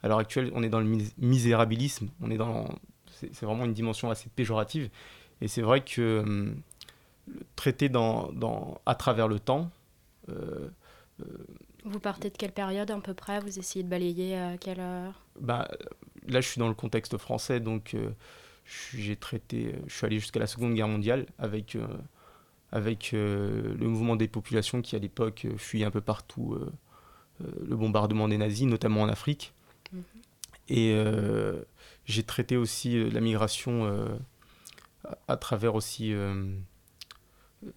à 0.03 0.07
l'heure 0.09 0.19
actuelle, 0.19 0.51
on 0.55 0.63
est 0.63 0.69
dans 0.69 0.79
le 0.79 0.85
mis- 0.85 1.13
misérabilisme, 1.17 2.09
on 2.21 2.31
est 2.31 2.37
dans, 2.37 2.67
c'est 3.11 3.43
vraiment 3.43 3.65
une 3.65 3.73
dimension 3.73 4.11
assez 4.11 4.29
péjorative. 4.29 4.89
Et 5.41 5.47
c'est 5.47 5.61
vrai 5.61 5.81
que 5.83 6.19
hum, 6.21 6.55
le 7.27 7.41
traiter 7.55 7.89
dans, 7.89 8.31
dans, 8.33 8.81
à 8.85 8.95
travers 8.95 9.27
le 9.27 9.39
temps, 9.39 9.71
euh, 10.29 10.69
euh, 11.21 11.25
Vous 11.85 11.99
partez 12.01 12.29
de 12.29 12.35
quelle 12.37 12.51
période 12.51 12.91
à 12.91 12.99
peu 12.99 13.13
près? 13.13 13.39
Vous 13.39 13.57
essayez 13.57 13.83
de 13.83 13.89
balayer 13.89 14.37
à 14.37 14.57
quelle 14.57 14.81
heure? 14.81 15.25
Bah, 15.39 15.67
là, 16.27 16.41
je 16.41 16.47
suis 16.47 16.59
dans 16.59 16.67
le 16.67 16.73
contexte 16.75 17.17
français, 17.17 17.59
donc 17.59 17.93
euh, 17.95 18.09
je 18.65 18.73
suis- 18.77 19.01
j'ai 19.03 19.15
traité, 19.15 19.73
euh, 19.75 19.79
je 19.87 19.95
suis 19.95 20.05
allé 20.05 20.19
jusqu'à 20.19 20.39
la 20.39 20.47
Seconde 20.47 20.73
Guerre 20.75 20.87
mondiale 20.87 21.25
avec, 21.39 21.75
euh, 21.75 21.87
avec 22.71 23.13
euh, 23.13 23.75
le 23.77 23.87
mouvement 23.89 24.15
des 24.17 24.27
populations 24.27 24.81
qui, 24.81 24.95
à 24.95 24.99
l'époque, 24.99 25.45
euh, 25.45 25.57
fuyait 25.57 25.85
un 25.85 25.91
peu 25.91 26.01
partout 26.01 26.55
euh, 26.55 26.59
euh, 26.65 26.71
le 27.39 27.75
bombardement 27.75 28.27
des 28.27 28.37
nazis, 28.37 28.67
notamment 28.67 29.01
en 29.01 29.09
Afrique. 29.09 29.53
Mhm. 29.91 30.03
Et 30.69 30.93
euh, 30.95 31.61
j'ai 32.05 32.23
traité 32.23 32.55
aussi 32.57 32.97
euh, 32.97 33.09
la 33.09 33.19
migration 33.21 33.85
euh, 33.85 34.07
à, 35.03 35.17
à 35.33 35.37
travers 35.37 35.75
aussi 35.75 36.13
euh, 36.13 36.45
euh, 37.65 37.69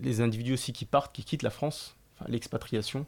les 0.00 0.20
individus 0.20 0.54
aussi 0.54 0.72
qui 0.72 0.84
partent, 0.84 1.14
qui 1.14 1.24
quittent 1.24 1.42
la 1.42 1.50
France, 1.50 1.96
enfin, 2.14 2.26
l'expatriation, 2.30 3.06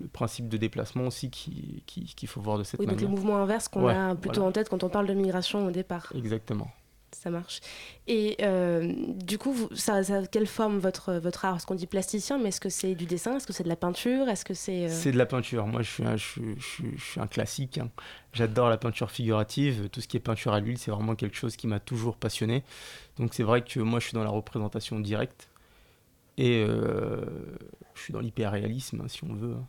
le 0.00 0.08
principe 0.08 0.48
de 0.48 0.56
déplacement 0.56 1.06
aussi 1.06 1.30
qui- 1.30 1.82
qui- 1.86 2.04
qu'il 2.14 2.28
faut 2.28 2.40
voir 2.40 2.58
de 2.58 2.64
cette 2.64 2.80
Oui, 2.80 2.86
donc 2.86 3.00
le 3.00 3.06
mouvement 3.08 3.36
inverse 3.38 3.68
qu'on 3.68 3.84
Ouais, 3.84 3.94
a 3.94 4.14
plutôt 4.14 4.34
voilà. 4.40 4.48
en 4.48 4.52
tête 4.52 4.68
quand 4.68 4.82
on 4.82 4.88
parle 4.88 5.06
de 5.06 5.14
migration 5.14 5.66
au 5.66 5.70
départ. 5.70 6.12
Exactement. 6.14 6.68
Ça 7.14 7.30
marche. 7.30 7.60
Et 8.06 8.36
euh, 8.42 8.92
du 9.14 9.38
coup, 9.38 9.54
quelle 10.32 10.46
forme 10.46 10.78
votre, 10.78 11.14
votre 11.14 11.44
art? 11.44 11.52
Parce 11.52 11.64
qu'on 11.64 11.74
dit 11.76 11.86
plasticien, 11.86 12.38
mais 12.38 12.48
est-ce 12.48 12.60
que 12.60 12.68
c'est 12.68 12.94
du 12.94 13.06
dessin? 13.06 13.36
Est-ce 13.36 13.46
que 13.46 13.52
c'est 13.52 13.62
de 13.62 13.68
la 13.68 13.76
peinture? 13.76 14.28
Est-ce 14.28 14.44
que 14.44 14.52
c'est... 14.52 14.86
euh, 14.86 14.88
C'est 14.90 15.12
de 15.12 15.16
la 15.16 15.24
peinture. 15.26 15.66
Moi, 15.66 15.82
je 15.82 16.18
suis 16.98 17.20
un 17.20 17.26
classique. 17.26 17.78
hein. 17.78 17.88
J'adore 18.32 18.68
la 18.68 18.76
peinture 18.76 19.10
figurative. 19.10 19.88
Tout 19.90 20.00
ce 20.00 20.08
qui 20.08 20.16
est 20.16 20.20
peinture 20.20 20.52
à 20.52 20.60
l'huile, 20.60 20.76
c'est 20.76 20.90
vraiment 20.90 21.14
quelque 21.14 21.36
chose 21.36 21.56
qui 21.56 21.66
m'a 21.66 21.80
toujours 21.80 22.16
passionné. 22.16 22.64
Donc, 23.18 23.32
c'est 23.32 23.44
vrai 23.44 23.62
que 23.62 23.80
moi, 23.80 24.00
je 24.00 24.06
suis 24.08 24.14
dans 24.14 24.24
la 24.24 24.30
représentation 24.30 24.98
directe. 25.00 25.48
Et 26.36 26.64
euh, 26.68 27.24
je 27.94 28.00
suis 28.02 28.12
dans 28.12 28.20
l'hyper-réalisme, 28.20 29.00
hein, 29.02 29.08
si 29.08 29.22
on 29.24 29.34
veut. 29.34 29.54
hein. 29.54 29.64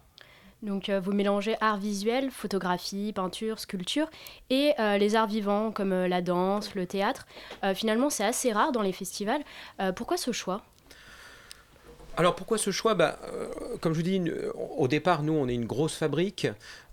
Donc 0.64 0.89
euh, 0.89 0.99
vous 0.99 1.12
mélangez 1.12 1.56
art 1.62 1.78
visuel, 1.78 2.32
photographie, 2.32 3.14
peinture, 3.14 3.60
sculpture 3.60 4.10
et 4.49 4.74
euh, 4.80 4.97
les 4.97 5.16
arts 5.16 5.28
vivants 5.28 5.72
comme 5.72 5.91
euh, 5.91 6.08
la 6.08 6.22
danse, 6.22 6.74
le 6.76 6.86
théâtre. 6.88 7.28
Finalement, 7.74 8.10
c'est 8.10 8.24
assez 8.24 8.51
rare 8.51 8.72
dans 8.72 8.82
les 8.82 8.91
festivals. 8.91 9.41
Pourquoi 9.95 10.18
ce 10.18 10.32
choix? 10.32 10.62
Alors 12.18 12.36
pourquoi 12.36 12.58
ce 12.58 12.72
choix? 12.72 12.93
Bah, 12.93 13.20
Comme 13.82 13.93
je 13.93 13.97
vous 13.99 14.03
dis, 14.03 14.22
au 14.78 14.88
départ, 14.88 15.24
nous, 15.24 15.34
on 15.34 15.47
est 15.47 15.53
une 15.53 15.66
grosse 15.66 15.95
fabrique. 15.95 16.47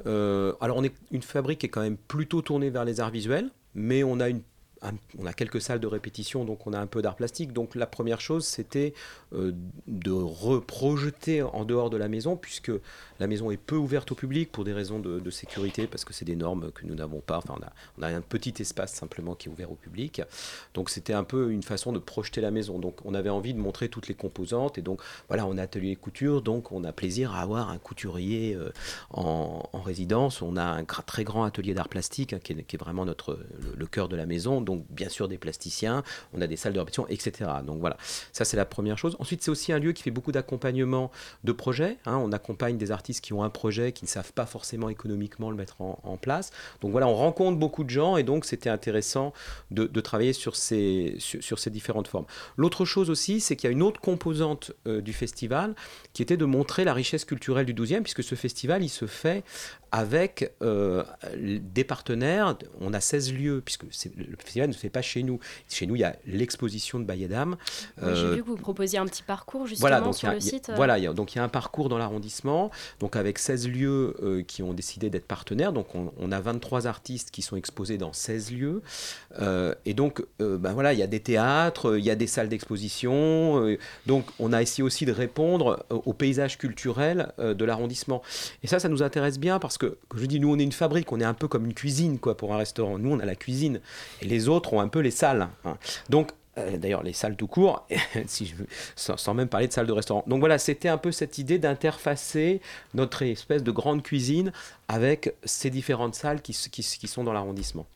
Alors 0.04 0.76
on 0.76 0.84
est 0.84 0.94
une 1.10 1.22
fabrique 1.22 1.60
qui 1.60 1.66
est 1.66 1.70
quand 1.70 1.82
même 1.82 1.96
plutôt 1.96 2.42
tournée 2.42 2.70
vers 2.70 2.84
les 2.84 3.00
arts 3.00 3.10
visuels, 3.10 3.50
mais 3.74 4.02
on 4.02 4.18
a 4.20 4.28
une 4.28 4.38
un- 4.38 4.42
on 5.18 5.26
a 5.26 5.32
quelques 5.32 5.60
salles 5.60 5.80
de 5.80 5.86
répétition, 5.86 6.44
donc 6.44 6.66
on 6.66 6.72
a 6.72 6.78
un 6.78 6.86
peu 6.86 7.02
d'art 7.02 7.16
plastique. 7.16 7.52
Donc 7.52 7.74
la 7.74 7.86
première 7.86 8.20
chose, 8.20 8.44
c'était 8.44 8.94
euh, 9.32 9.52
de 9.86 10.10
reprojeter 10.10 11.42
en 11.42 11.64
dehors 11.64 11.90
de 11.90 11.96
la 11.96 12.08
maison, 12.08 12.36
puisque 12.36 12.72
la 13.20 13.26
maison 13.26 13.50
est 13.50 13.56
peu 13.56 13.76
ouverte 13.76 14.12
au 14.12 14.14
public 14.14 14.50
pour 14.50 14.64
des 14.64 14.72
raisons 14.72 14.98
de, 14.98 15.30
sécurité, 15.30 15.86
parce 15.86 16.04
que 16.04 16.12
c'est 16.12 16.24
des 16.24 16.36
normes 16.36 16.72
que 16.72 16.84
nous 16.84 16.94
n'avons 16.94 17.20
pas. 17.20 17.38
Enfin, 17.38 17.54
on 17.98 18.02
a, 18.02 18.08
un 18.08 18.20
petit 18.20 18.54
espace 18.60 18.92
simplement 18.92 19.34
qui 19.34 19.48
est 19.48 19.52
ouvert 19.52 19.70
au 19.70 19.76
public. 19.76 20.20
Donc 20.74 20.90
c'était 20.90 21.14
un 21.14 21.24
peu 21.24 21.50
une 21.50 21.62
façon 21.62 21.92
de 21.92 21.98
projeter 21.98 22.40
la 22.40 22.50
maison. 22.50 22.78
Donc 22.78 23.04
on 23.04 23.14
avait 23.14 23.30
envie 23.30 23.54
de 23.54 23.58
montrer 23.58 23.88
toutes 23.88 24.08
les 24.08 24.14
composantes. 24.14 24.78
Et 24.78 24.82
donc 24.82 25.00
voilà, 25.28 25.46
on 25.46 25.56
a 25.56 25.62
atelier 25.62 25.96
couture, 25.96 26.42
donc 26.42 26.72
on 26.72 26.84
a 26.84 26.92
plaisir 26.92 27.34
à 27.34 27.40
avoir 27.40 27.70
un 27.70 27.78
couturier 27.78 28.54
euh, 28.54 28.70
en, 29.10 29.62
en 29.72 29.80
résidence. 29.80 30.42
On 30.42 30.56
a 30.56 30.64
un 30.64 30.84
très 30.84 31.24
grand 31.24 31.44
atelier 31.44 31.72
d'art 31.72 31.88
plastique 31.88 32.32
hein, 32.32 32.40
qui, 32.42 32.52
est, 32.52 32.62
qui 32.64 32.76
est 32.76 32.78
vraiment 32.78 33.04
notre, 33.04 33.38
le, 33.60 33.74
le 33.76 33.86
cœur 33.86 34.08
de 34.08 34.16
la 34.16 34.26
maison. 34.26 34.60
Donc 34.60 34.71
bien 34.76 35.08
sûr 35.08 35.28
des 35.28 35.38
plasticiens, 35.38 36.02
on 36.32 36.40
a 36.40 36.46
des 36.46 36.56
salles 36.56 36.72
de 36.72 36.78
répétition, 36.78 37.06
etc. 37.08 37.50
Donc 37.64 37.80
voilà, 37.80 37.96
ça 38.32 38.44
c'est 38.44 38.56
la 38.56 38.64
première 38.64 38.98
chose. 38.98 39.16
Ensuite 39.18 39.42
c'est 39.42 39.50
aussi 39.50 39.72
un 39.72 39.78
lieu 39.78 39.92
qui 39.92 40.02
fait 40.02 40.10
beaucoup 40.10 40.32
d'accompagnement 40.32 41.10
de 41.44 41.52
projets. 41.52 41.98
hein. 42.06 42.16
On 42.16 42.32
accompagne 42.32 42.76
des 42.76 42.90
artistes 42.90 43.24
qui 43.24 43.32
ont 43.32 43.42
un 43.42 43.50
projet, 43.50 43.92
qui 43.92 44.04
ne 44.04 44.08
savent 44.08 44.32
pas 44.32 44.46
forcément 44.46 44.88
économiquement 44.88 45.50
le 45.50 45.56
mettre 45.56 45.80
en, 45.80 46.18
place. 46.20 46.50
Donc 46.82 46.92
voilà, 46.92 47.08
on 47.08 47.14
rencontre 47.14 47.58
beaucoup 47.58 47.84
de 47.84 47.90
gens 47.90 48.16
et 48.16 48.22
donc 48.22 48.44
c'était 48.44 48.68
intéressant 48.68 49.32
de, 49.70 49.86
travailler 50.00 50.32
sur 50.32 50.56
ces, 50.56 51.16
sur 51.18 51.58
ces 51.58 51.70
différentes 51.70 52.06
formes. 52.06 52.26
L'autre 52.56 52.84
chose 52.84 53.10
aussi, 53.10 53.40
c'est 53.40 53.56
qu'il 53.56 53.68
y 53.68 53.72
a 53.72 53.72
une 53.72 53.82
autre 53.82 54.00
composante 54.00 54.72
euh, 54.86 55.00
du 55.00 55.12
festival 55.12 55.74
qui 56.12 56.22
était 56.22 56.36
de 56.36 56.44
montrer 56.44 56.84
la 56.84 56.94
richesse 56.94 57.24
culturelle 57.24 57.66
du 57.66 57.74
12e, 57.74 58.02
puisque 58.02 58.22
ce 58.22 58.34
festival, 58.34 58.82
il 58.82 58.88
se 58.88 59.06
fait 59.06 59.44
avec 59.92 60.54
euh, 60.62 61.04
des 61.36 61.84
partenaires. 61.84 62.56
On 62.80 62.94
a 62.94 63.00
16 63.00 63.34
lieux, 63.34 63.62
puisque 63.62 63.84
le 63.84 64.36
festival 64.38 64.68
ne 64.68 64.72
se 64.72 64.78
fait 64.78 64.90
pas 64.90 65.02
chez 65.02 65.22
nous. 65.22 65.38
Chez 65.68 65.86
nous, 65.86 65.96
il 65.96 66.00
y 66.00 66.04
a 66.04 66.16
l'exposition 66.26 66.98
de 66.98 67.04
Bayedam. 67.04 67.56
J'ai 68.02 68.30
vu 68.30 68.42
que 68.42 68.46
vous 68.46 68.56
proposiez 68.56 68.98
un 68.98 69.06
petit 69.06 69.22
parcours 69.22 69.66
justement 69.66 70.12
sur 70.12 70.30
le 70.30 70.40
site. 70.40 70.72
Voilà, 70.74 70.98
donc 71.12 71.34
il 71.34 71.38
y 71.38 71.40
a 71.40 71.44
un 71.44 71.48
parcours 71.48 71.90
dans 71.90 71.98
l'arrondissement, 71.98 72.70
donc 73.00 73.16
avec 73.16 73.38
16 73.38 73.68
lieux 73.68 74.44
qui 74.48 74.62
ont 74.62 74.72
décidé 74.72 75.10
d'être 75.10 75.26
partenaires. 75.26 75.72
Donc 75.72 75.94
on, 75.94 76.12
on, 76.18 76.32
a 76.32 76.40
23 76.40 76.86
artistes 76.86 77.30
qui 77.30 77.42
sont 77.42 77.56
exposés 77.56 77.98
dans 77.98 78.14
16 78.14 78.52
lieux. 78.52 78.82
et 79.84 79.94
donc, 79.94 80.24
ben 80.38 80.72
voilà, 80.72 80.94
il 80.94 80.98
y 80.98 81.02
a 81.02 81.06
des 81.06 81.20
théâtres, 81.20 81.98
il 81.98 82.04
y 82.04 82.10
a 82.10 82.16
des 82.16 82.26
salles 82.26 82.48
d'exposition. 82.48 83.76
donc 84.06 84.24
on 84.38 84.52
a 84.54 84.62
essayé 84.62 84.82
aussi 84.82 85.04
de 85.04 85.12
répondre 85.12 85.84
au 85.90 86.14
paysage 86.14 86.56
culturel 86.56 87.32
de 87.38 87.64
l'arrondissement. 87.64 88.22
Et 88.62 88.66
ça, 88.66 88.78
ça 88.78 88.88
nous 88.88 89.02
intéresse 89.02 89.38
bien 89.38 89.58
parce 89.58 89.76
que, 89.78 89.81
je 90.14 90.26
dis, 90.26 90.40
nous, 90.40 90.52
on 90.52 90.58
est 90.58 90.64
une 90.64 90.72
fabrique, 90.72 91.12
on 91.12 91.20
est 91.20 91.24
un 91.24 91.34
peu 91.34 91.48
comme 91.48 91.66
une 91.66 91.74
cuisine, 91.74 92.18
quoi, 92.18 92.36
pour 92.36 92.52
un 92.54 92.56
restaurant. 92.56 92.98
Nous, 92.98 93.10
on 93.10 93.20
a 93.20 93.24
la 93.24 93.36
cuisine, 93.36 93.80
et 94.20 94.26
les 94.26 94.48
autres 94.48 94.72
ont 94.72 94.80
un 94.80 94.88
peu 94.88 95.00
les 95.00 95.10
salles. 95.10 95.48
Hein. 95.64 95.76
Donc, 96.08 96.30
euh, 96.58 96.76
d'ailleurs 96.76 97.02
les 97.02 97.14
salles 97.14 97.34
tout 97.34 97.46
court, 97.46 97.86
sans, 98.96 99.32
même 99.32 99.48
parler 99.48 99.68
de 99.68 99.72
salles 99.72 99.86
de 99.86 99.92
restaurant. 99.92 100.22
Donc 100.26 100.40
voilà, 100.40 100.58
c'était 100.58 100.90
un 100.90 100.98
peu 100.98 101.10
cette 101.10 101.38
idée 101.38 101.58
d'interfacer 101.58 102.60
notre 102.92 103.22
espèce 103.22 103.62
de 103.62 103.70
grande 103.70 104.02
cuisine 104.02 104.52
avec 104.86 105.34
ces 105.44 105.70
différentes 105.70 106.14
salles 106.14 106.42
qui 106.42 106.52
sont 106.52 107.24
dans 107.24 107.32
l'arrondissement. 107.32 107.86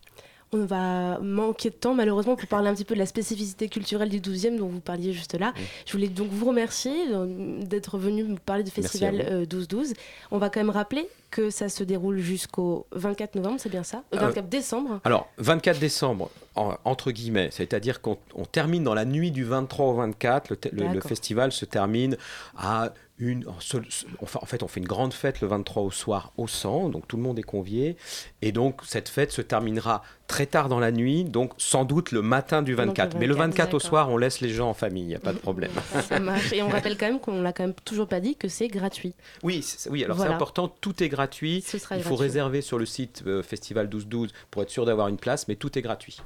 On 0.52 0.64
va 0.64 1.18
manquer 1.18 1.70
de 1.70 1.74
temps 1.74 1.94
malheureusement 1.94 2.36
pour 2.36 2.48
parler 2.48 2.68
un 2.68 2.74
petit 2.74 2.84
peu 2.84 2.94
de 2.94 3.00
la 3.00 3.06
spécificité 3.06 3.68
culturelle 3.68 4.08
du 4.08 4.20
12e 4.20 4.56
dont 4.56 4.68
vous 4.68 4.80
parliez 4.80 5.12
juste 5.12 5.34
là. 5.38 5.52
Je 5.86 5.92
voulais 5.92 6.08
donc 6.08 6.28
vous 6.30 6.46
remercier 6.46 6.94
euh, 7.12 7.60
d'être 7.62 7.98
venu 7.98 8.22
me 8.24 8.36
parler 8.38 8.62
du 8.62 8.70
festival 8.70 9.46
12-12. 9.48 9.74
Euh, 9.74 9.94
On 10.30 10.38
va 10.38 10.48
quand 10.48 10.60
même 10.60 10.70
rappeler 10.70 11.08
que 11.30 11.50
ça 11.50 11.68
se 11.68 11.82
déroule 11.82 12.18
jusqu'au 12.18 12.86
24 12.92 13.34
novembre, 13.34 13.56
c'est 13.58 13.68
bien 13.68 13.82
ça? 13.82 14.02
24 14.12 14.38
euh, 14.38 14.42
décembre. 14.48 15.00
Alors, 15.04 15.28
24 15.38 15.80
décembre, 15.80 16.30
entre 16.54 17.10
guillemets, 17.10 17.48
c'est-à-dire 17.50 18.00
qu'on 18.00 18.16
termine 18.50 18.84
dans 18.84 18.94
la 18.94 19.04
nuit 19.04 19.32
du 19.32 19.44
23 19.44 19.86
au 19.86 19.94
24, 19.94 20.54
le 20.72 21.00
festival 21.00 21.50
se 21.52 21.64
termine 21.64 22.16
à 22.56 22.92
une, 23.18 23.46
en 23.48 24.46
fait, 24.46 24.62
on 24.62 24.68
fait 24.68 24.80
une 24.80 24.86
grande 24.86 25.14
fête 25.14 25.40
le 25.40 25.48
23 25.48 25.82
au 25.82 25.90
soir 25.90 26.32
au 26.36 26.46
100, 26.46 26.90
donc 26.90 27.08
tout 27.08 27.16
le 27.16 27.22
monde 27.22 27.38
est 27.38 27.42
convié. 27.42 27.96
Et 28.42 28.52
donc, 28.52 28.80
cette 28.84 29.08
fête 29.08 29.32
se 29.32 29.40
terminera 29.40 30.02
très 30.26 30.44
tard 30.44 30.68
dans 30.68 30.80
la 30.80 30.92
nuit, 30.92 31.24
donc 31.24 31.52
sans 31.56 31.84
doute 31.84 32.12
le 32.12 32.20
matin 32.20 32.62
du 32.62 32.74
24. 32.74 33.16
Mais 33.18 33.26
le 33.26 33.34
24 33.34 33.74
au 33.74 33.78
soir, 33.78 34.10
on 34.10 34.18
laisse 34.18 34.40
les 34.40 34.50
gens 34.50 34.68
en 34.68 34.74
famille, 34.74 35.04
il 35.04 35.08
n'y 35.08 35.14
a 35.14 35.20
pas 35.20 35.32
de 35.32 35.38
problème. 35.38 35.70
Ça 36.08 36.20
marche. 36.20 36.52
Et 36.52 36.62
on 36.62 36.68
rappelle 36.76 36.98
quand 36.98 37.06
même 37.06 37.20
qu'on 37.20 37.40
l'a 37.40 37.52
quand 37.52 37.64
même 37.64 37.74
toujours 37.84 38.08
pas 38.08 38.20
dit 38.20 38.36
que 38.36 38.48
c'est 38.48 38.68
gratuit. 38.68 39.14
Oui, 39.42 39.64
oui 39.90 40.04
alors 40.04 40.18
c'est 40.18 40.26
important, 40.26 40.68
tout 40.68 41.02
est 41.02 41.08
gratuit. 41.08 41.64
il 41.92 42.02
faut 42.02 42.16
réserver 42.16 42.60
sur 42.60 42.78
le 42.78 42.86
site 42.86 43.22
euh, 43.26 43.42
Festival 43.42 43.86
1212 43.86 44.32
pour 44.50 44.62
être 44.62 44.70
sûr 44.70 44.84
d'avoir 44.84 45.08
une 45.08 45.16
place, 45.16 45.48
mais 45.48 45.56
tout 45.56 45.78
est 45.78 45.82
gratuit. 45.82 46.18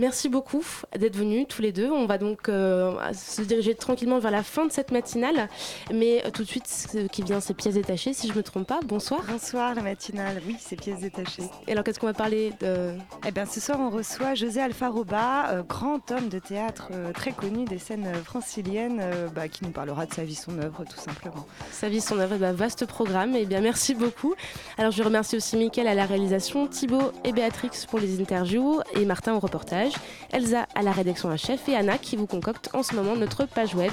Merci 0.00 0.28
beaucoup 0.28 0.64
d'être 0.98 1.14
venus 1.14 1.46
tous 1.48 1.62
les 1.62 1.70
deux. 1.70 1.88
On 1.88 2.06
va 2.06 2.18
donc 2.18 2.48
euh, 2.48 2.96
se 3.12 3.42
diriger 3.42 3.76
tranquillement 3.76 4.18
vers 4.18 4.32
la 4.32 4.42
fin 4.42 4.66
de 4.66 4.72
cette 4.72 4.90
matinale. 4.90 5.48
Mais 5.92 6.24
euh, 6.26 6.30
tout 6.30 6.42
de 6.42 6.48
suite, 6.48 6.66
ce 6.66 7.06
qui 7.06 7.22
vient, 7.22 7.38
c'est 7.38 7.54
pièces 7.54 7.74
détachées, 7.74 8.12
si 8.12 8.26
je 8.26 8.32
ne 8.32 8.38
me 8.38 8.42
trompe 8.42 8.66
pas. 8.66 8.80
Bonsoir. 8.84 9.22
Bonsoir, 9.28 9.76
la 9.76 9.82
matinale. 9.82 10.42
Oui, 10.48 10.56
c'est 10.58 10.74
pièces 10.74 10.98
détachées. 10.98 11.44
Et 11.68 11.72
alors, 11.72 11.84
qu'est-ce 11.84 12.00
qu'on 12.00 12.08
va 12.08 12.12
parler 12.12 12.52
de... 12.60 12.96
Eh 13.24 13.30
bien, 13.30 13.46
ce 13.46 13.60
soir, 13.60 13.78
on 13.80 13.88
reçoit 13.88 14.34
José 14.34 14.60
Alfaroba, 14.60 15.50
euh, 15.50 15.62
grand 15.62 16.10
homme 16.10 16.28
de 16.28 16.40
théâtre 16.40 16.90
très 17.14 17.30
connu 17.30 17.64
des 17.64 17.78
scènes 17.78 18.12
franciliennes, 18.24 19.00
bah, 19.32 19.46
qui 19.46 19.64
nous 19.64 19.70
parlera 19.70 20.06
de 20.06 20.12
sa 20.12 20.24
vie, 20.24 20.34
son 20.34 20.58
œuvre, 20.58 20.84
tout 20.84 20.98
simplement. 20.98 21.46
Sa 21.70 21.88
vie, 21.88 22.00
son 22.00 22.18
œuvre, 22.18 22.36
bah, 22.36 22.52
vaste 22.52 22.84
programme. 22.86 23.36
Eh 23.36 23.46
bien, 23.46 23.60
merci 23.60 23.94
beaucoup. 23.94 24.34
Alors, 24.76 24.90
je 24.90 25.04
remercie 25.04 25.36
aussi 25.36 25.56
Mickaël 25.56 25.86
à 25.86 25.94
la 25.94 26.04
réalisation, 26.04 26.66
Thibaut 26.66 27.12
et 27.22 27.32
Béatrix 27.32 27.70
pour 27.88 28.00
les 28.00 28.20
interviews 28.20 28.80
et 28.94 29.04
Martin 29.04 29.34
au 29.34 29.38
reportage. 29.38 29.83
Elsa 30.32 30.66
à 30.74 30.82
la 30.82 30.92
rédaction 30.92 31.28
en 31.28 31.36
chef 31.36 31.68
et 31.68 31.76
Anna 31.76 31.98
qui 31.98 32.16
vous 32.16 32.26
concocte 32.26 32.70
en 32.72 32.82
ce 32.82 32.94
moment 32.94 33.16
notre 33.16 33.46
page 33.46 33.74
web. 33.74 33.92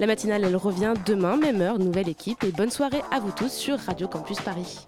La 0.00 0.06
matinale, 0.06 0.44
elle 0.44 0.56
revient 0.56 0.94
demain, 1.06 1.36
même 1.36 1.60
heure, 1.60 1.78
nouvelle 1.78 2.08
équipe 2.08 2.44
et 2.44 2.52
bonne 2.52 2.70
soirée 2.70 3.02
à 3.10 3.20
vous 3.20 3.32
tous 3.32 3.52
sur 3.52 3.78
Radio 3.78 4.08
Campus 4.08 4.40
Paris. 4.40 4.78